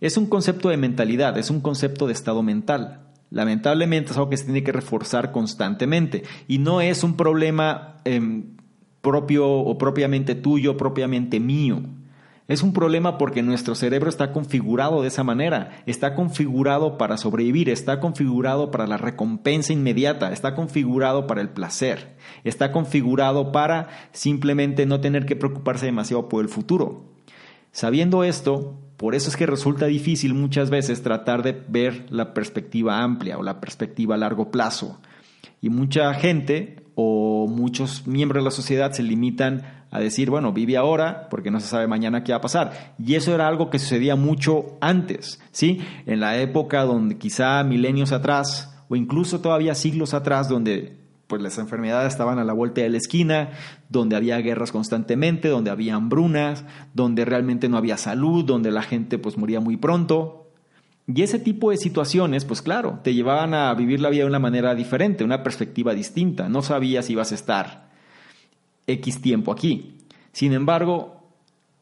Es 0.00 0.16
un 0.16 0.24
concepto 0.24 0.70
de 0.70 0.78
mentalidad, 0.78 1.36
es 1.36 1.50
un 1.50 1.60
concepto 1.60 2.06
de 2.06 2.14
estado 2.14 2.42
mental. 2.42 3.09
Lamentablemente 3.30 4.10
es 4.10 4.16
algo 4.16 4.30
que 4.30 4.36
se 4.36 4.44
tiene 4.44 4.64
que 4.64 4.72
reforzar 4.72 5.30
constantemente 5.30 6.24
y 6.48 6.58
no 6.58 6.80
es 6.80 7.04
un 7.04 7.16
problema 7.16 7.96
em, 8.04 8.56
propio 9.00 9.48
o 9.48 9.78
propiamente 9.78 10.34
tuyo, 10.34 10.76
propiamente 10.76 11.38
mío. 11.40 11.82
Es 12.48 12.64
un 12.64 12.72
problema 12.72 13.16
porque 13.16 13.44
nuestro 13.44 13.76
cerebro 13.76 14.08
está 14.08 14.32
configurado 14.32 15.02
de 15.02 15.08
esa 15.08 15.22
manera, 15.22 15.84
está 15.86 16.16
configurado 16.16 16.98
para 16.98 17.16
sobrevivir, 17.16 17.68
está 17.70 18.00
configurado 18.00 18.72
para 18.72 18.88
la 18.88 18.96
recompensa 18.96 19.72
inmediata, 19.72 20.32
está 20.32 20.56
configurado 20.56 21.28
para 21.28 21.42
el 21.42 21.50
placer, 21.50 22.16
está 22.42 22.72
configurado 22.72 23.52
para 23.52 23.86
simplemente 24.10 24.84
no 24.84 25.00
tener 25.00 25.26
que 25.26 25.36
preocuparse 25.36 25.86
demasiado 25.86 26.28
por 26.28 26.42
el 26.42 26.48
futuro. 26.48 27.04
Sabiendo 27.70 28.24
esto, 28.24 28.80
por 29.00 29.14
eso 29.14 29.30
es 29.30 29.36
que 29.38 29.46
resulta 29.46 29.86
difícil 29.86 30.34
muchas 30.34 30.68
veces 30.68 31.02
tratar 31.02 31.42
de 31.42 31.58
ver 31.68 32.04
la 32.10 32.34
perspectiva 32.34 33.02
amplia 33.02 33.38
o 33.38 33.42
la 33.42 33.58
perspectiva 33.58 34.14
a 34.14 34.18
largo 34.18 34.50
plazo. 34.50 35.00
Y 35.62 35.70
mucha 35.70 36.12
gente 36.12 36.82
o 36.96 37.46
muchos 37.48 38.06
miembros 38.06 38.42
de 38.42 38.44
la 38.44 38.50
sociedad 38.50 38.92
se 38.92 39.02
limitan 39.02 39.86
a 39.90 40.00
decir, 40.00 40.28
bueno, 40.28 40.52
vive 40.52 40.76
ahora 40.76 41.28
porque 41.30 41.50
no 41.50 41.60
se 41.60 41.68
sabe 41.68 41.86
mañana 41.86 42.24
qué 42.24 42.32
va 42.32 42.38
a 42.38 42.42
pasar. 42.42 42.94
Y 42.98 43.14
eso 43.14 43.34
era 43.34 43.48
algo 43.48 43.70
que 43.70 43.78
sucedía 43.78 44.16
mucho 44.16 44.76
antes, 44.82 45.40
¿sí? 45.50 45.80
En 46.04 46.20
la 46.20 46.36
época 46.36 46.82
donde 46.82 47.16
quizá 47.16 47.64
milenios 47.64 48.12
atrás 48.12 48.84
o 48.90 48.96
incluso 48.96 49.40
todavía 49.40 49.74
siglos 49.74 50.12
atrás 50.12 50.46
donde 50.50 50.99
pues 51.30 51.40
las 51.40 51.56
enfermedades 51.56 52.12
estaban 52.12 52.38
a 52.38 52.44
la 52.44 52.52
vuelta 52.52 52.82
de 52.82 52.90
la 52.90 52.98
esquina, 52.98 53.52
donde 53.88 54.16
había 54.16 54.36
guerras 54.38 54.72
constantemente, 54.72 55.48
donde 55.48 55.70
había 55.70 55.94
hambrunas, 55.94 56.64
donde 56.92 57.24
realmente 57.24 57.70
no 57.70 57.78
había 57.78 57.96
salud, 57.96 58.44
donde 58.44 58.70
la 58.70 58.82
gente 58.82 59.16
pues 59.16 59.38
moría 59.38 59.60
muy 59.60 59.78
pronto. 59.78 60.48
Y 61.06 61.22
ese 61.22 61.38
tipo 61.38 61.70
de 61.70 61.76
situaciones, 61.76 62.44
pues 62.44 62.60
claro, 62.62 62.98
te 63.02 63.14
llevaban 63.14 63.54
a 63.54 63.72
vivir 63.74 64.00
la 64.00 64.10
vida 64.10 64.24
de 64.24 64.28
una 64.28 64.38
manera 64.38 64.74
diferente, 64.74 65.24
una 65.24 65.42
perspectiva 65.42 65.94
distinta. 65.94 66.48
No 66.48 66.62
sabías 66.62 67.06
si 67.06 67.12
ibas 67.12 67.32
a 67.32 67.36
estar 67.36 67.90
X 68.86 69.22
tiempo 69.22 69.52
aquí. 69.52 69.98
Sin 70.32 70.52
embargo, 70.52 71.19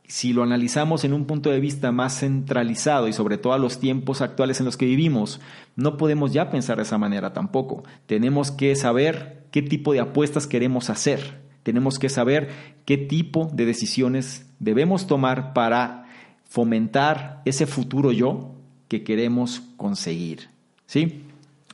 si 0.08 0.32
lo 0.32 0.42
analizamos 0.42 1.04
en 1.04 1.12
un 1.12 1.26
punto 1.26 1.50
de 1.50 1.60
vista 1.60 1.92
más 1.92 2.20
centralizado 2.20 3.08
y 3.08 3.12
sobre 3.12 3.36
todo 3.36 3.52
a 3.52 3.58
los 3.58 3.78
tiempos 3.78 4.22
actuales 4.22 4.58
en 4.58 4.66
los 4.66 4.78
que 4.78 4.86
vivimos, 4.86 5.38
no 5.76 5.98
podemos 5.98 6.32
ya 6.32 6.50
pensar 6.50 6.78
de 6.78 6.84
esa 6.84 6.96
manera 6.96 7.34
tampoco. 7.34 7.84
Tenemos 8.06 8.50
que 8.50 8.74
saber 8.74 9.46
qué 9.50 9.60
tipo 9.60 9.92
de 9.92 10.00
apuestas 10.00 10.46
queremos 10.46 10.88
hacer. 10.88 11.42
Tenemos 11.62 11.98
que 11.98 12.08
saber 12.08 12.48
qué 12.86 12.96
tipo 12.96 13.50
de 13.52 13.66
decisiones 13.66 14.46
debemos 14.58 15.06
tomar 15.06 15.52
para 15.52 16.06
fomentar 16.44 17.42
ese 17.44 17.66
futuro 17.66 18.10
yo 18.10 18.54
que 18.88 19.04
queremos 19.04 19.60
conseguir. 19.76 20.48
¿Sí? 20.86 21.24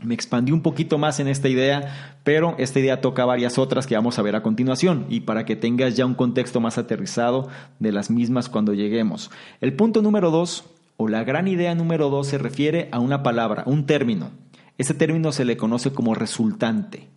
Me 0.02 0.14
expandí 0.14 0.50
un 0.50 0.62
poquito 0.62 0.98
más 0.98 1.20
en 1.20 1.28
esta 1.28 1.48
idea, 1.48 2.13
pero 2.24 2.54
esta 2.58 2.80
idea 2.80 3.02
toca 3.02 3.26
varias 3.26 3.58
otras 3.58 3.86
que 3.86 3.94
vamos 3.94 4.18
a 4.18 4.22
ver 4.22 4.34
a 4.34 4.42
continuación 4.42 5.06
y 5.10 5.20
para 5.20 5.44
que 5.44 5.56
tengas 5.56 5.94
ya 5.94 6.06
un 6.06 6.14
contexto 6.14 6.58
más 6.58 6.78
aterrizado 6.78 7.48
de 7.78 7.92
las 7.92 8.10
mismas 8.10 8.48
cuando 8.48 8.72
lleguemos. 8.72 9.30
El 9.60 9.74
punto 9.74 10.00
número 10.00 10.30
dos, 10.30 10.64
o 10.96 11.08
la 11.08 11.22
gran 11.22 11.46
idea 11.48 11.74
número 11.74 12.08
dos, 12.08 12.26
se 12.28 12.38
refiere 12.38 12.88
a 12.92 12.98
una 12.98 13.22
palabra, 13.22 13.62
un 13.66 13.84
término. 13.84 14.30
Este 14.78 14.94
término 14.94 15.32
se 15.32 15.44
le 15.44 15.58
conoce 15.58 15.92
como 15.92 16.14
resultante. 16.14 17.08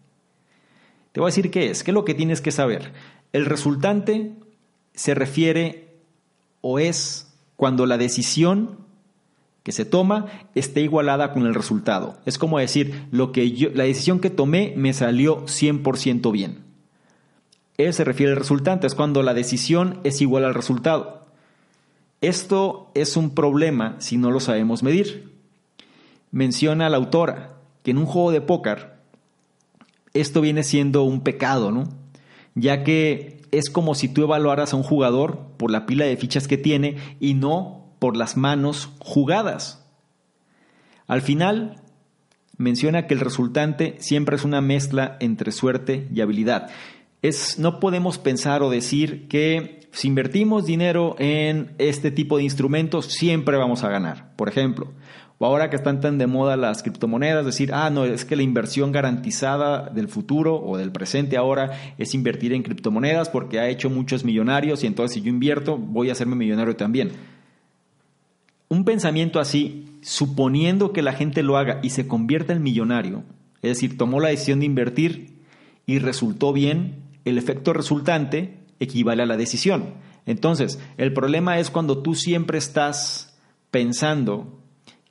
Te 1.14 1.22
voy 1.22 1.28
a 1.28 1.32
decir 1.32 1.52
qué 1.52 1.72
es, 1.72 1.84
qué 1.84 1.92
es 1.92 1.96
lo 1.96 2.06
que 2.06 2.14
tienes 2.14 2.42
que 2.42 2.52
saber. 2.52 2.92
El 3.32 3.46
resultante 3.46 4.34
se 4.94 5.16
refiere 5.16 5.96
o 6.60 6.80
es 6.80 7.34
cuando 7.56 7.86
la 7.86 7.98
decisión 7.98 8.87
que 9.68 9.74
se 9.74 9.84
toma 9.84 10.28
esté 10.56 10.80
igualada 10.80 11.34
con 11.34 11.46
el 11.46 11.54
resultado. 11.54 12.16
Es 12.26 12.38
como 12.38 12.58
decir, 12.58 13.06
lo 13.12 13.34
que 13.34 13.52
yo, 13.52 13.68
la 13.74 13.84
decisión 13.84 14.22
que 14.22 14.30
tomé 14.30 14.74
me 14.78 14.94
salió 14.94 15.46
100% 15.46 16.32
bien. 16.32 16.64
Él 17.78 17.94
se 17.94 18.06
refiere 18.06 18.32
al 18.32 18.38
resultante, 18.38 18.88
es 18.88 18.96
cuando 18.96 19.24
la 19.24 19.34
decisión 19.34 20.00
es 20.06 20.22
igual 20.22 20.46
al 20.46 20.54
resultado. 20.54 21.26
Esto 22.22 22.92
es 22.96 23.18
un 23.18 23.32
problema 23.32 23.98
si 24.00 24.16
no 24.16 24.32
lo 24.32 24.40
sabemos 24.40 24.84
medir. 24.84 25.34
Menciona 26.32 26.90
la 26.90 26.96
autora 26.96 27.58
que 27.84 27.92
en 27.92 27.98
un 27.98 28.06
juego 28.06 28.32
de 28.32 28.40
póker 28.40 28.94
esto 30.14 30.40
viene 30.40 30.64
siendo 30.64 31.04
un 31.04 31.20
pecado, 31.20 31.74
¿no? 31.74 31.90
Ya 32.56 32.86
que 32.86 33.42
es 33.52 33.70
como 33.70 33.96
si 33.96 34.08
tú 34.08 34.24
evaluaras 34.24 34.72
a 34.72 34.78
un 34.78 34.84
jugador 34.84 35.40
por 35.58 35.72
la 35.72 35.86
pila 35.86 36.06
de 36.06 36.16
fichas 36.16 36.48
que 36.48 36.58
tiene 36.58 36.96
y 37.20 37.34
no 37.34 37.87
por 38.00 38.18
las 38.18 38.38
manos 38.38 38.90
jugadas. 39.00 39.86
Al 41.08 41.22
final, 41.22 41.82
menciona 42.58 43.08
que 43.08 43.14
el 43.14 43.20
resultante 43.20 43.96
siempre 44.00 44.36
es 44.36 44.44
una 44.44 44.62
mezcla 44.62 45.18
entre 45.20 45.52
suerte 45.52 46.08
y 46.14 46.22
habilidad. 46.22 46.70
Es, 47.22 47.58
no 47.60 47.80
podemos 47.80 48.18
pensar 48.18 48.62
o 48.62 48.70
decir 48.70 49.28
que 49.28 49.88
si 49.92 50.08
invertimos 50.08 50.66
dinero 50.66 51.16
en 51.18 51.74
este 51.78 52.12
tipo 52.12 52.38
de 52.38 52.44
instrumentos 52.44 53.06
siempre 53.06 53.58
vamos 53.58 53.84
a 53.84 53.90
ganar. 53.90 54.36
Por 54.36 54.50
ejemplo, 54.50 54.92
o 55.40 55.46
ahora 55.46 55.70
que 55.70 55.76
están 55.76 56.02
tan 56.02 56.18
de 56.18 56.28
moda 56.28 56.58
las 56.58 56.84
criptomonedas, 56.84 57.46
decir, 57.46 57.72
ah, 57.74 57.90
no, 57.90 58.06
es 58.06 58.26
que 58.26 58.36
la 58.36 58.44
inversión 58.44 58.92
garantizada 58.92 59.90
del 59.90 60.08
futuro 60.08 60.60
o 60.60 60.78
del 60.78 60.92
presente 60.92 61.38
ahora 61.38 61.94
es 61.98 62.14
invertir 62.14 62.54
en 62.54 62.64
criptomonedas 62.64 63.30
porque 63.30 63.60
ha 63.60 63.70
hecho 63.70 63.90
muchos 63.90 64.24
millonarios 64.24 64.84
y 64.84 64.88
entonces 64.88 65.16
si 65.16 65.22
yo 65.22 65.30
invierto 65.30 65.78
voy 65.78 66.10
a 66.10 66.14
hacerme 66.14 66.36
millonario 66.36 66.76
también 66.76 67.37
un 68.70 68.84
pensamiento 68.84 69.40
así, 69.40 69.86
suponiendo 70.02 70.94
que 70.94 71.02
la 71.02 71.14
gente 71.14 71.44
lo 71.44 71.58
haga 71.58 71.80
y 71.84 71.92
se 71.92 72.08
convierta 72.08 72.54
en 72.54 72.64
millonario, 72.64 73.24
es 73.62 73.72
decir, 73.72 73.98
tomó 73.98 74.20
la 74.20 74.30
decisión 74.30 74.60
de 74.60 74.66
invertir 74.66 75.42
y 75.86 76.00
resultó 76.00 76.54
bien, 76.54 77.04
el 77.26 77.38
efecto 77.38 77.74
resultante 77.74 78.60
equivale 78.80 79.24
a 79.24 79.26
la 79.26 79.38
decisión. 79.38 79.96
Entonces, 80.26 80.80
el 80.98 81.14
problema 81.14 81.60
es 81.60 81.72
cuando 81.72 82.00
tú 82.00 82.14
siempre 82.14 82.58
estás 82.58 83.40
pensando 83.72 84.62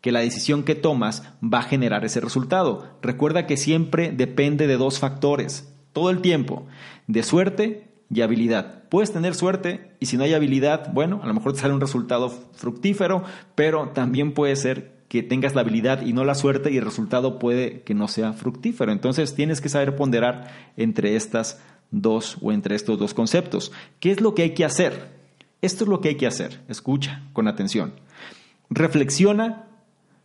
que 0.00 0.12
la 0.12 0.20
decisión 0.20 0.62
que 0.62 0.75
tomas 0.75 1.25
va 1.42 1.58
a 1.58 1.62
generar 1.62 2.04
ese 2.04 2.20
resultado. 2.20 2.96
Recuerda 3.02 3.46
que 3.46 3.56
siempre 3.56 4.12
depende 4.12 4.66
de 4.66 4.76
dos 4.76 4.98
factores, 4.98 5.75
todo 5.92 6.10
el 6.10 6.20
tiempo, 6.20 6.66
de 7.06 7.22
suerte 7.22 7.86
y 8.12 8.20
habilidad. 8.20 8.84
Puedes 8.88 9.12
tener 9.12 9.34
suerte 9.34 9.90
y 10.00 10.06
si 10.06 10.16
no 10.16 10.25
hay 10.25 10.34
habilidad, 10.34 10.92
bueno, 10.92 11.20
a 11.22 11.26
lo 11.26 11.34
mejor 11.34 11.52
te 11.52 11.60
sale 11.60 11.75
un 11.75 11.80
resultado 11.80 12.30
fructífero, 12.30 13.25
pero 13.54 13.88
también 13.88 14.32
puede 14.32 14.56
ser 14.56 14.96
que 15.08 15.22
tengas 15.22 15.54
la 15.54 15.60
habilidad 15.60 16.02
y 16.02 16.12
no 16.12 16.25
la 16.25 16.34
suerte 16.34 16.70
y 16.70 16.78
el 16.78 16.84
resultado 16.84 17.38
puede 17.38 17.82
que 17.82 17.94
no 17.94 18.08
sea 18.08 18.32
fructífero. 18.32 18.92
Entonces 18.92 19.34
tienes 19.34 19.60
que 19.60 19.68
saber 19.68 19.96
ponderar 19.96 20.52
entre 20.76 21.16
estas 21.16 21.60
dos 21.90 22.38
o 22.40 22.52
entre 22.52 22.75
estos 22.75 22.98
dos 22.98 23.14
conceptos. 23.14 23.72
¿Qué 24.00 24.10
es 24.10 24.20
lo 24.20 24.34
que 24.34 24.42
hay 24.42 24.54
que 24.54 24.64
hacer? 24.64 25.16
Esto 25.62 25.84
es 25.84 25.90
lo 25.90 26.00
que 26.00 26.10
hay 26.10 26.16
que 26.16 26.26
hacer. 26.26 26.60
Escucha 26.68 27.22
con 27.32 27.48
atención. 27.48 27.94
Reflexiona 28.68 29.66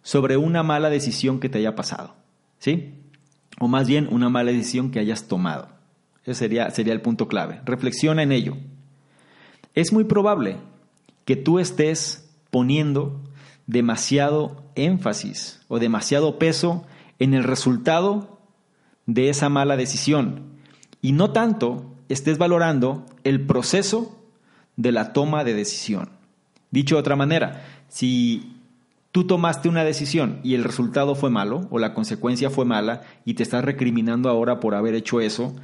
sobre 0.01 0.37
una 0.37 0.63
mala 0.63 0.89
decisión 0.89 1.39
que 1.39 1.49
te 1.49 1.59
haya 1.59 1.75
pasado. 1.75 2.15
¿Sí? 2.57 2.93
O 3.59 3.67
más 3.67 3.87
bien 3.87 4.07
una 4.11 4.29
mala 4.29 4.51
decisión 4.51 4.91
que 4.91 4.99
hayas 4.99 5.27
tomado. 5.27 5.69
Ese 6.23 6.35
sería, 6.35 6.69
sería 6.71 6.93
el 6.93 7.01
punto 7.01 7.27
clave. 7.27 7.61
Reflexiona 7.65 8.23
en 8.23 8.31
ello. 8.31 8.57
Es 9.73 9.93
muy 9.93 10.03
probable 10.03 10.57
que 11.25 11.35
tú 11.35 11.59
estés 11.59 12.29
poniendo 12.49 13.21
demasiado 13.67 14.63
énfasis 14.75 15.61
o 15.67 15.79
demasiado 15.79 16.37
peso 16.37 16.85
en 17.19 17.33
el 17.33 17.43
resultado 17.43 18.39
de 19.05 19.29
esa 19.29 19.49
mala 19.49 19.77
decisión 19.77 20.43
y 21.01 21.13
no 21.13 21.31
tanto 21.31 21.95
estés 22.09 22.37
valorando 22.37 23.05
el 23.23 23.45
proceso 23.45 24.19
de 24.75 24.91
la 24.91 25.13
toma 25.13 25.43
de 25.43 25.53
decisión. 25.53 26.09
Dicho 26.71 26.95
de 26.95 27.01
otra 27.01 27.15
manera, 27.15 27.65
si 27.87 28.55
tú 29.11 29.25
tomaste 29.25 29.69
una 29.69 29.83
decisión 29.83 30.39
y 30.43 30.55
el 30.55 30.63
resultado 30.63 31.15
fue 31.15 31.29
malo 31.29 31.67
o 31.69 31.79
la 31.79 31.93
consecuencia 31.93 32.49
fue 32.49 32.65
mala 32.65 33.01
y 33.25 33.33
te 33.33 33.43
estás 33.43 33.63
recriminando 33.63 34.29
ahora 34.29 34.59
por 34.59 34.75
haber 34.75 34.95
hecho 34.95 35.21
eso, 35.21 35.55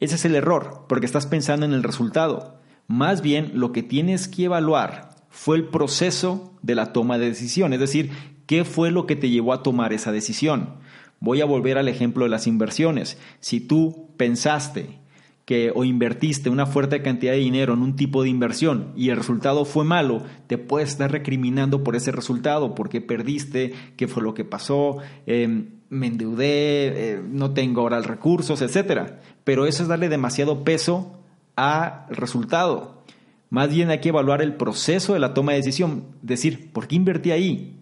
ese 0.00 0.16
es 0.16 0.24
el 0.24 0.34
error, 0.34 0.84
porque 0.88 1.06
estás 1.06 1.26
pensando 1.26 1.66
en 1.66 1.72
el 1.72 1.82
resultado. 1.82 2.60
Más 2.86 3.22
bien 3.22 3.52
lo 3.54 3.72
que 3.72 3.82
tienes 3.82 4.28
que 4.28 4.44
evaluar 4.44 5.10
fue 5.30 5.56
el 5.56 5.64
proceso 5.64 6.52
de 6.62 6.74
la 6.74 6.92
toma 6.92 7.18
de 7.18 7.26
decisión, 7.26 7.72
es 7.72 7.80
decir, 7.80 8.10
qué 8.46 8.64
fue 8.64 8.90
lo 8.90 9.06
que 9.06 9.16
te 9.16 9.30
llevó 9.30 9.52
a 9.52 9.62
tomar 9.62 9.92
esa 9.92 10.12
decisión. 10.12 10.74
Voy 11.20 11.40
a 11.40 11.46
volver 11.46 11.78
al 11.78 11.88
ejemplo 11.88 12.24
de 12.24 12.30
las 12.30 12.46
inversiones. 12.46 13.18
Si 13.40 13.60
tú 13.60 14.10
pensaste 14.16 14.98
que 15.44 15.72
o 15.74 15.84
invertiste 15.84 16.48
una 16.48 16.66
fuerte 16.66 17.02
cantidad 17.02 17.32
de 17.32 17.38
dinero 17.38 17.74
en 17.74 17.82
un 17.82 17.96
tipo 17.96 18.22
de 18.22 18.30
inversión 18.30 18.92
y 18.96 19.10
el 19.10 19.16
resultado 19.16 19.64
fue 19.64 19.84
malo, 19.84 20.22
te 20.46 20.58
puedes 20.58 20.90
estar 20.90 21.10
recriminando 21.12 21.84
por 21.84 21.96
ese 21.96 22.12
resultado, 22.12 22.74
porque 22.74 23.00
perdiste, 23.00 23.74
qué 23.96 24.08
fue 24.08 24.22
lo 24.22 24.34
que 24.34 24.44
pasó, 24.44 24.98
em, 25.26 25.68
me 25.94 26.08
endeudé, 26.08 27.14
eh, 27.14 27.22
no 27.24 27.52
tengo 27.52 27.80
ahora 27.82 28.00
recursos, 28.00 28.60
etc. 28.60 29.12
Pero 29.44 29.66
eso 29.66 29.82
es 29.82 29.88
darle 29.88 30.08
demasiado 30.08 30.64
peso 30.64 31.18
al 31.56 32.06
resultado. 32.10 33.02
Más 33.50 33.70
bien 33.70 33.90
hay 33.90 34.00
que 34.00 34.08
evaluar 34.08 34.42
el 34.42 34.54
proceso 34.54 35.14
de 35.14 35.20
la 35.20 35.32
toma 35.32 35.52
de 35.52 35.58
decisión, 35.58 36.06
decir, 36.22 36.72
¿por 36.72 36.88
qué 36.88 36.96
invertí 36.96 37.30
ahí? 37.30 37.78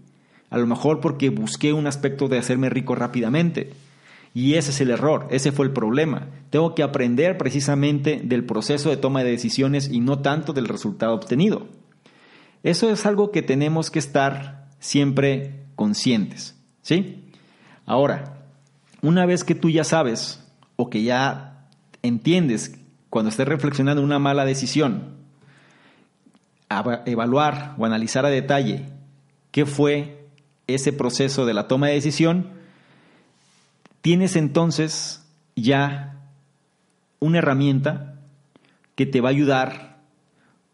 A 0.50 0.59
lo 0.59 0.66
mejor 0.66 1.00
porque 1.00 1.31
busqué 1.31 1.73
un 1.73 1.87
aspecto 1.87 2.28
de 2.28 2.38
hacerme 2.38 2.69
rico 2.69 2.95
rápidamente 2.95 3.71
y 4.35 4.54
ese 4.54 4.71
es 4.71 4.81
el 4.81 4.90
error, 4.90 5.28
ese 5.31 5.52
fue 5.52 5.66
el 5.66 5.73
problema. 5.73 6.28
Tengo 6.50 6.75
que 6.75 6.83
aprender 6.83 7.38
precisamente 7.38 8.21
del 8.23 8.45
proceso 8.45 8.90
de 8.90 8.97
toma 8.97 9.25
de 9.25 9.31
decisiones 9.31 9.88
y 9.90 10.00
no 10.00 10.21
tanto 10.21 10.52
del 10.52 10.69
resultado 10.69 11.14
obtenido. 11.14 11.69
Eso 12.62 12.90
es 12.90 13.07
algo 13.07 13.31
que 13.31 13.42
tenemos 13.42 13.90
que 13.90 13.99
estar 13.99 14.69
siempre 14.78 15.64
conscientes, 15.75 16.57
¿sí? 16.83 17.21
Ahora, 17.92 18.38
una 19.02 19.26
vez 19.26 19.44
que 19.44 19.54
tú 19.54 19.68
ya 19.68 19.84
sabes 19.84 20.42
o 20.76 20.88
que 20.88 21.02
ya 21.02 21.66
entiendes 22.00 22.80
cuando 23.11 23.28
estés 23.28 23.46
reflexionando 23.46 24.02
una 24.02 24.18
mala 24.18 24.46
decisión, 24.46 25.09
evaluar 27.05 27.74
o 27.76 27.85
analizar 27.85 28.24
a 28.24 28.31
detalle 28.31 28.87
qué 29.50 29.66
fue 29.66 30.26
ese 30.66 30.94
proceso 30.94 31.44
de 31.44 31.52
la 31.52 31.68
toma 31.68 31.88
de 31.88 31.92
decisión, 31.92 32.48
tienes 34.00 34.37
entonces 34.37 35.28
ya 35.55 36.16
una 37.20 37.40
herramienta 37.40 38.14
que 38.94 39.05
te 39.05 39.20
va 39.20 39.28
a 39.28 39.33
ayudar 39.33 39.98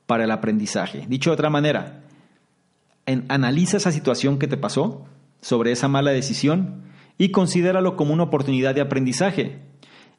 para 0.07 0.23
el 0.23 0.31
aprendizaje. 0.31 1.05
Dicho 1.09 1.31
de 1.31 1.35
otra 1.35 1.51
manera, 1.51 1.99
analiza 3.27 3.77
esa 3.77 3.91
situación 3.91 4.39
que 4.39 4.47
te 4.47 4.57
pasó 4.57 5.05
sobre 5.41 5.73
esa 5.73 5.89
mala 5.89 6.13
decisión 6.13 6.87
y 7.19 7.31
considéralo 7.31 7.97
como 7.97 8.15
una 8.15 8.23
oportunidad 8.23 8.75
de 8.75 8.81
aprendizaje, 8.81 9.59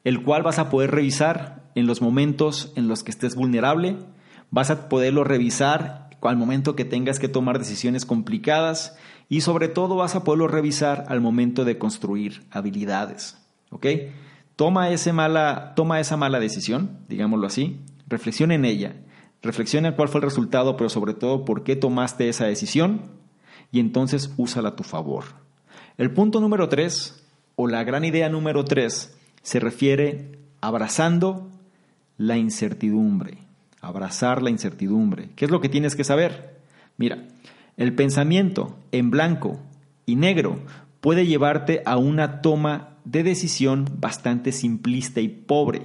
el 0.04 0.22
cual 0.22 0.42
vas 0.42 0.58
a 0.58 0.70
poder 0.70 0.90
revisar 0.90 1.70
en 1.74 1.86
los 1.86 2.02
momentos 2.02 2.72
en 2.76 2.88
los 2.88 3.02
que 3.02 3.10
estés 3.10 3.34
vulnerable, 3.34 3.96
vas 4.50 4.70
a 4.70 4.88
poderlo 4.88 5.24
revisar 5.24 6.10
al 6.28 6.36
momento 6.36 6.76
que 6.76 6.84
tengas 6.84 7.18
que 7.18 7.28
tomar 7.28 7.58
decisiones 7.58 8.04
complicadas 8.04 8.96
y 9.28 9.40
sobre 9.40 9.68
todo 9.68 9.96
vas 9.96 10.14
a 10.14 10.24
poderlo 10.24 10.48
revisar 10.48 11.06
al 11.08 11.20
momento 11.20 11.64
de 11.64 11.78
construir 11.78 12.42
habilidades. 12.50 13.38
Toma, 14.56 14.90
ese 14.90 15.14
mala, 15.14 15.72
toma 15.74 16.00
esa 16.00 16.18
mala 16.18 16.38
decisión, 16.38 16.98
digámoslo 17.08 17.46
así, 17.46 17.80
reflexiona 18.08 18.54
en 18.54 18.66
ella, 18.66 18.96
reflexiona 19.40 19.96
cuál 19.96 20.10
fue 20.10 20.18
el 20.18 20.26
resultado, 20.26 20.76
pero 20.76 20.90
sobre 20.90 21.14
todo 21.14 21.46
por 21.46 21.62
qué 21.62 21.76
tomaste 21.76 22.28
esa 22.28 22.44
decisión 22.44 23.12
y 23.72 23.80
entonces 23.80 24.34
úsala 24.36 24.70
a 24.70 24.76
tu 24.76 24.82
favor. 24.82 25.24
El 26.00 26.12
punto 26.12 26.40
número 26.40 26.70
tres, 26.70 27.22
o 27.56 27.68
la 27.68 27.84
gran 27.84 28.06
idea 28.06 28.30
número 28.30 28.64
tres, 28.64 29.14
se 29.42 29.60
refiere 29.60 30.38
abrazando 30.62 31.50
la 32.16 32.38
incertidumbre. 32.38 33.36
Abrazar 33.82 34.40
la 34.40 34.48
incertidumbre. 34.48 35.28
¿Qué 35.36 35.44
es 35.44 35.50
lo 35.50 35.60
que 35.60 35.68
tienes 35.68 35.94
que 35.94 36.04
saber? 36.04 36.58
Mira, 36.96 37.28
el 37.76 37.94
pensamiento 37.94 38.78
en 38.92 39.10
blanco 39.10 39.60
y 40.06 40.16
negro 40.16 40.60
puede 41.02 41.26
llevarte 41.26 41.82
a 41.84 41.98
una 41.98 42.40
toma 42.40 42.96
de 43.04 43.22
decisión 43.22 43.84
bastante 43.98 44.52
simplista 44.52 45.20
y 45.20 45.28
pobre, 45.28 45.82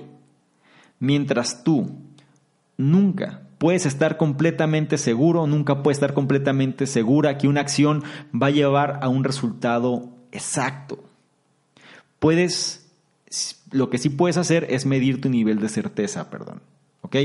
mientras 0.98 1.66
tú 1.66 1.92
nunca 2.78 3.45
puedes 3.66 3.88
estar 3.88 4.18
completamente 4.18 4.96
seguro, 4.96 5.48
nunca 5.48 5.82
puedes 5.82 5.96
estar 5.96 6.14
completamente 6.14 6.86
segura 6.86 7.40
que 7.40 7.48
una 7.48 7.62
acción 7.62 8.04
va 8.32 8.46
a 8.46 8.52
llevar 8.52 9.00
a 9.02 9.10
un 9.10 9.24
resultado 9.24 10.12
exacto. 10.32 11.04
Puedes, 12.20 12.94
lo 13.72 13.90
que 13.90 13.98
sí 13.98 14.10
puedes 14.12 14.38
hacer 14.38 14.68
es 14.70 14.86
medir 14.86 15.20
tu 15.20 15.30
nivel 15.30 15.60
de 15.60 15.70
certeza, 15.70 16.30
perdón. 16.30 16.62
¿Ok? 17.02 17.16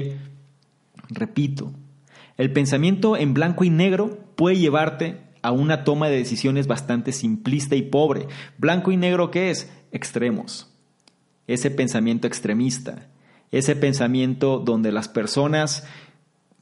Repito, 1.11 1.74
el 2.38 2.55
pensamiento 2.55 3.18
en 3.18 3.35
blanco 3.35 3.64
y 3.64 3.68
negro 3.68 4.18
puede 4.35 4.57
llevarte 4.57 5.20
a 5.42 5.53
una 5.53 5.85
toma 5.85 6.09
de 6.09 6.16
decisiones 6.16 6.66
bastante 6.66 7.12
simplista 7.12 7.76
y 7.76 7.83
pobre. 7.83 8.29
Blanco 8.57 8.90
y 8.92 8.96
negro, 8.96 9.31
¿qué 9.31 9.50
es? 9.50 9.70
Extremos. 9.92 10.72
Ese 11.46 11.70
pensamiento 11.70 12.26
extremista. 12.26 13.09
Ese 13.50 13.76
pensamiento 13.76 14.59
donde 14.59 14.90
las 14.90 15.09
personas 15.09 15.85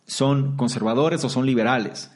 son 0.08 0.56
conservadores 0.56 1.22
o 1.22 1.28
son 1.28 1.46
liberales. 1.46 2.10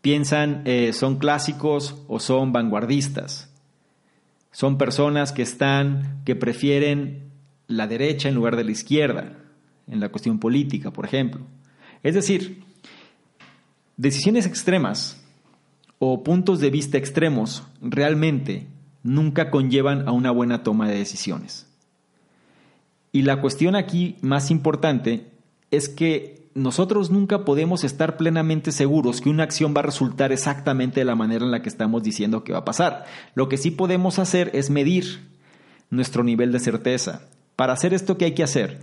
Piensan, 0.00 0.62
eh, 0.64 0.92
son 0.92 1.18
clásicos 1.18 2.02
o 2.08 2.18
son 2.18 2.52
vanguardistas. 2.52 3.52
Son 4.50 4.78
personas 4.78 5.32
que 5.32 5.42
están, 5.42 6.22
que 6.24 6.34
prefieren 6.34 7.30
la 7.68 7.86
derecha 7.86 8.28
en 8.28 8.34
lugar 8.34 8.56
de 8.56 8.64
la 8.64 8.70
izquierda, 8.70 9.36
en 9.86 10.00
la 10.00 10.08
cuestión 10.08 10.38
política, 10.38 10.90
por 10.90 11.04
ejemplo. 11.04 11.42
Es 12.02 12.14
decir, 12.14 12.64
decisiones 13.98 14.46
extremas 14.46 15.22
o 15.98 16.24
puntos 16.24 16.60
de 16.60 16.70
vista 16.70 16.96
extremos 16.96 17.64
realmente 17.82 18.68
nunca 19.02 19.50
conllevan 19.50 20.08
a 20.08 20.12
una 20.12 20.30
buena 20.30 20.62
toma 20.62 20.88
de 20.88 20.96
decisiones. 20.96 21.66
Y 23.12 23.22
la 23.22 23.42
cuestión 23.42 23.76
aquí 23.76 24.16
más 24.22 24.50
importante 24.50 25.26
es 25.70 25.90
que 25.90 26.45
nosotros 26.56 27.10
nunca 27.10 27.44
podemos 27.44 27.84
estar 27.84 28.16
plenamente 28.16 28.72
seguros 28.72 29.20
que 29.20 29.28
una 29.28 29.42
acción 29.42 29.74
va 29.76 29.80
a 29.80 29.84
resultar 29.84 30.32
exactamente 30.32 31.00
de 31.00 31.04
la 31.04 31.14
manera 31.14 31.44
en 31.44 31.50
la 31.50 31.62
que 31.62 31.68
estamos 31.68 32.02
diciendo 32.02 32.42
que 32.42 32.52
va 32.52 32.60
a 32.60 32.64
pasar. 32.64 33.04
Lo 33.34 33.48
que 33.48 33.58
sí 33.58 33.70
podemos 33.70 34.18
hacer 34.18 34.50
es 34.54 34.70
medir 34.70 35.28
nuestro 35.90 36.24
nivel 36.24 36.52
de 36.52 36.60
certeza. 36.60 37.22
Para 37.54 37.74
hacer 37.74 37.94
esto, 37.94 38.16
¿qué 38.16 38.24
hay 38.24 38.34
que 38.34 38.42
hacer? 38.42 38.80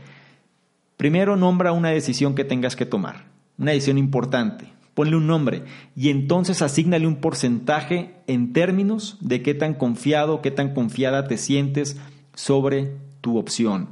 Primero 0.97 1.35
nombra 1.35 1.71
una 1.71 1.89
decisión 1.89 2.35
que 2.35 2.45
tengas 2.45 2.75
que 2.75 2.85
tomar, 2.85 3.25
una 3.57 3.71
decisión 3.71 3.97
importante. 3.97 4.67
Ponle 4.93 5.17
un 5.17 5.25
nombre 5.25 5.63
y 5.95 6.09
entonces 6.09 6.61
asignale 6.61 7.07
un 7.07 7.15
porcentaje 7.15 8.13
en 8.27 8.53
términos 8.53 9.17
de 9.19 9.41
qué 9.41 9.55
tan 9.55 9.73
confiado, 9.73 10.41
qué 10.43 10.51
tan 10.51 10.75
confiada 10.75 11.27
te 11.27 11.37
sientes 11.37 11.97
sobre 12.35 12.95
tu 13.21 13.37
opción. 13.37 13.89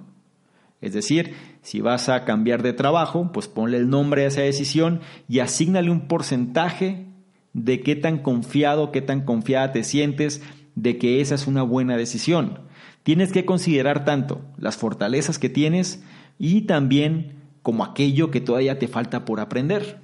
Es 0.80 0.94
decir, 0.94 1.34
si 1.62 1.82
vas 1.82 2.10
a 2.10 2.26
cambiar 2.26 2.63
de 2.63 2.74
trabajo, 2.74 3.32
pues 3.32 3.47
ponle 3.47 3.78
el 3.78 3.89
nombre 3.89 4.24
a 4.24 4.28
esa 4.28 4.41
decisión 4.41 5.02
y 5.30 5.39
asignale 5.39 5.91
un 5.91 6.08
porcentaje 6.08 7.08
de 7.54 7.82
qué 7.82 7.95
tan 7.95 8.19
confiado, 8.19 8.91
qué 8.91 9.02
tan 9.02 9.21
confiada 9.21 9.71
te 9.71 9.84
sientes 9.84 10.41
de 10.76 10.97
que 10.97 11.21
esa 11.21 11.36
es 11.36 11.47
una 11.47 11.63
buena 11.63 11.97
decisión. 11.97 12.60
Tienes 13.04 13.32
que 13.32 13.45
considerar 13.45 14.06
tanto 14.06 14.41
las 14.58 14.78
fortalezas 14.78 15.38
que 15.38 15.50
tienes 15.50 16.04
y 16.39 16.62
también 16.62 17.41
como 17.62 17.84
aquello 17.84 18.32
que 18.32 18.41
todavía 18.41 18.80
te 18.80 18.88
falta 18.88 19.26
por 19.26 19.39
aprender. 19.39 20.00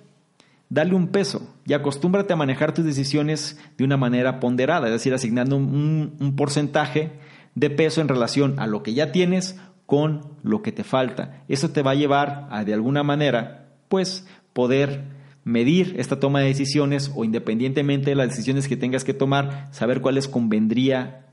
Dale 0.70 0.94
un 0.94 1.08
peso 1.08 1.56
y 1.66 1.74
acostúmbrate 1.74 2.34
a 2.34 2.38
manejar 2.38 2.74
tus 2.74 2.86
decisiones 2.86 3.60
de 3.78 3.84
una 3.84 3.98
manera 3.98 4.40
ponderada, 4.40 4.88
es 4.88 4.94
decir, 4.94 5.14
asignando 5.14 5.56
un, 5.56 6.16
un 6.20 6.36
porcentaje 6.36 7.14
de 7.56 7.70
peso 7.70 8.02
en 8.02 8.10
relación 8.10 8.60
a 8.60 8.68
lo 8.68 8.84
que 8.84 8.94
ya 8.94 9.12
tienes 9.12 9.58
con 9.88 10.22
lo 10.44 10.62
que 10.62 10.72
te 10.72 10.84
falta. 10.84 11.44
Eso 11.48 11.72
te 11.72 11.82
va 11.82 11.92
a 11.92 11.96
llevar 11.96 12.48
a, 12.52 12.64
de 12.64 12.76
alguna 12.76 13.02
manera, 13.02 13.70
pues, 13.88 14.28
poder 14.54 15.06
medir 15.44 15.96
esta 15.98 16.20
toma 16.20 16.42
de 16.42 16.48
decisiones 16.48 17.10
o 17.16 17.24
independientemente 17.24 18.12
de 18.12 18.18
las 18.18 18.28
decisiones 18.28 18.68
que 18.68 18.76
tengas 18.76 19.06
que 19.06 19.14
tomar, 19.14 19.70
saber 19.72 20.02
cuáles 20.02 20.28
convendría 20.28 21.26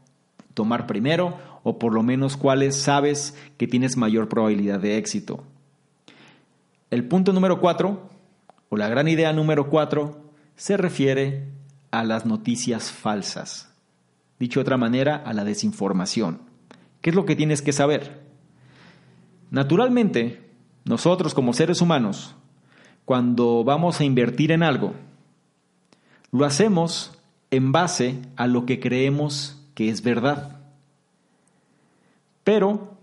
tomar 0.55 0.87
primero 0.87 1.37
o 1.65 1.81
por 1.81 1.93
lo 1.93 2.05
menos 2.05 2.37
cuáles 2.37 2.77
sabes 2.77 3.37
que 3.57 3.67
tienes 3.67 3.97
mayor 3.97 4.29
probabilidad 4.29 4.79
de 4.79 4.99
éxito. 4.99 5.43
El 6.91 7.09
punto 7.09 7.33
número 7.33 7.61
cuatro, 7.61 8.09
o 8.69 8.77
la 8.77 8.89
gran 8.89 9.09
idea 9.09 9.33
número 9.33 9.69
cuatro, 9.69 10.31
se 10.55 10.77
refiere 10.77 11.49
a 11.91 12.05
las 12.05 12.25
noticias 12.25 12.93
falsas. 12.93 13.75
Dicho 14.39 14.61
de 14.61 14.63
otra 14.63 14.77
manera, 14.77 15.17
a 15.17 15.33
la 15.33 15.43
desinformación. 15.43 16.43
¿Qué 17.01 17.11
es 17.11 17.17
lo 17.17 17.27
que 17.27 17.35
tienes 17.35 17.63
que 17.63 17.73
saber? 17.73 18.24
Naturalmente, 19.55 20.51
nosotros 20.85 21.33
como 21.33 21.53
seres 21.53 21.81
humanos 21.81 22.35
cuando 23.05 23.63
vamos 23.63 24.01
a 24.01 24.05
invertir 24.05 24.51
en 24.51 24.65
algo, 24.65 24.95
lo 26.33 26.45
hacemos 26.45 27.17
en 27.53 27.71
base 27.71 28.21
a 28.35 28.49
lo 28.49 28.67
que 28.67 28.81
creemos 28.81 29.65
que 29.77 29.91
es 29.91 30.03
verdad. 30.03 30.59
Pero 32.43 32.97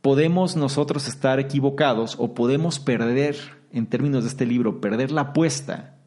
podemos 0.00 0.56
nosotros 0.56 1.08
estar 1.08 1.40
equivocados 1.40 2.16
o 2.18 2.32
podemos 2.32 2.78
perder, 2.78 3.36
en 3.70 3.84
términos 3.84 4.24
de 4.24 4.30
este 4.30 4.46
libro, 4.46 4.80
perder 4.80 5.10
la 5.10 5.20
apuesta 5.20 5.98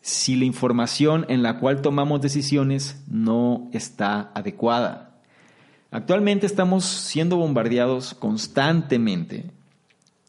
si 0.00 0.34
la 0.34 0.46
información 0.46 1.26
en 1.28 1.42
la 1.42 1.58
cual 1.58 1.82
tomamos 1.82 2.22
decisiones 2.22 3.04
no 3.06 3.68
está 3.74 4.30
adecuada. 4.34 5.09
Actualmente 5.90 6.46
estamos 6.46 6.84
siendo 6.84 7.36
bombardeados 7.36 8.14
constantemente 8.14 9.46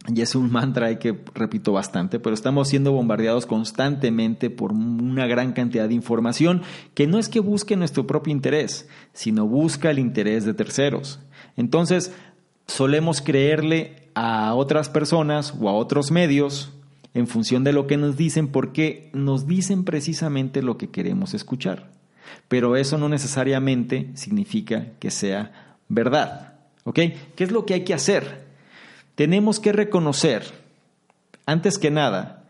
y 0.08 0.22
es 0.22 0.34
un 0.34 0.52
mantra 0.52 0.98
que 0.98 1.20
repito 1.36 1.72
bastante, 1.74 2.20
pero 2.20 2.34
estamos 2.34 2.68
siendo 2.68 2.92
bombardeados 2.92 3.46
constantemente 3.46 4.50
por 4.50 4.72
una 4.72 5.28
gran 5.28 5.54
cantidad 5.54 5.88
de 5.88 5.94
información 5.94 6.64
que 6.96 7.06
no 7.06 7.20
es 7.20 7.30
que 7.30 7.40
busque 7.40 7.76
nuestro 7.76 8.08
propio 8.08 8.32
interés, 8.32 8.90
sino 9.14 9.46
busca 9.48 9.92
el 9.92 10.00
interés 10.00 10.44
de 10.44 10.56
terceros. 10.56 11.20
Entonces, 11.56 12.12
solemos 12.66 13.22
creerle 13.22 14.10
a 14.16 14.56
otras 14.56 14.90
personas 14.90 15.54
o 15.60 15.70
a 15.70 15.74
otros 15.74 16.10
medios 16.10 16.74
en 17.14 17.28
función 17.28 17.64
de 17.64 17.74
lo 17.74 17.86
que 17.86 17.98
nos 17.98 18.18
dicen 18.18 18.48
porque 18.48 19.12
nos 19.14 19.46
dicen 19.46 19.84
precisamente 19.84 20.64
lo 20.64 20.78
que 20.78 20.90
queremos 20.90 21.36
escuchar. 21.36 22.01
Pero 22.48 22.76
eso 22.76 22.98
no 22.98 23.10
necesariamente 23.10 24.12
significa 24.16 24.88
que 25.00 25.12
sea 25.12 25.76
verdad. 25.88 26.56
¿Ok? 26.84 27.00
¿Qué 27.36 27.44
es 27.44 27.52
lo 27.52 27.66
que 27.66 27.76
hay 27.76 27.84
que 27.84 27.94
hacer? 27.94 28.52
tenemos 29.22 29.60
que 29.60 29.72
reconocer, 29.72 30.44
antes 31.46 31.78
que 31.78 31.92
nada, 31.92 32.50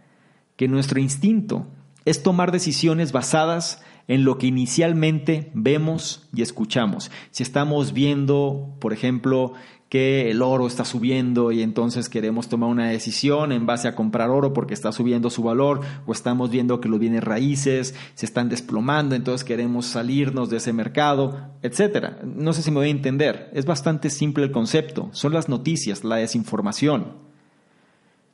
que 0.55 0.69
nuestro 0.69 1.01
instinto 1.01 1.67
es 2.05 2.23
tomar 2.23 2.53
decisiones 2.53 3.11
basadas 3.11 3.81
en 4.07 4.23
lo 4.23 4.37
que 4.37 4.47
inicialmente 4.47 5.51
vemos 5.53 6.29
y 6.33 6.41
escuchamos. 6.41 7.11
Si 7.31 7.43
estamos 7.43 7.91
viendo, 7.91 8.73
por 8.79 8.93
ejemplo, 8.93 9.53
que 9.91 10.31
el 10.31 10.41
oro 10.41 10.67
está 10.67 10.85
subiendo 10.85 11.51
y 11.51 11.61
entonces 11.61 12.07
queremos 12.07 12.47
tomar 12.47 12.69
una 12.69 12.87
decisión 12.87 13.51
en 13.51 13.65
base 13.65 13.89
a 13.89 13.93
comprar 13.93 14.29
oro 14.29 14.53
porque 14.53 14.73
está 14.73 14.93
subiendo 14.93 15.29
su 15.29 15.43
valor 15.43 15.81
o 16.05 16.13
estamos 16.13 16.49
viendo 16.49 16.79
que 16.79 16.87
los 16.87 16.97
bienes 16.97 17.21
raíces 17.21 17.93
se 18.13 18.25
están 18.25 18.47
desplomando, 18.47 19.15
entonces 19.15 19.43
queremos 19.43 19.87
salirnos 19.87 20.49
de 20.49 20.57
ese 20.57 20.71
mercado, 20.71 21.49
etcétera. 21.61 22.19
No 22.23 22.53
sé 22.53 22.61
si 22.61 22.71
me 22.71 22.77
voy 22.77 22.87
a 22.87 22.91
entender, 22.91 23.51
es 23.53 23.65
bastante 23.65 24.09
simple 24.09 24.45
el 24.45 24.53
concepto, 24.53 25.09
son 25.11 25.33
las 25.33 25.49
noticias, 25.49 26.05
la 26.05 26.15
desinformación. 26.15 27.07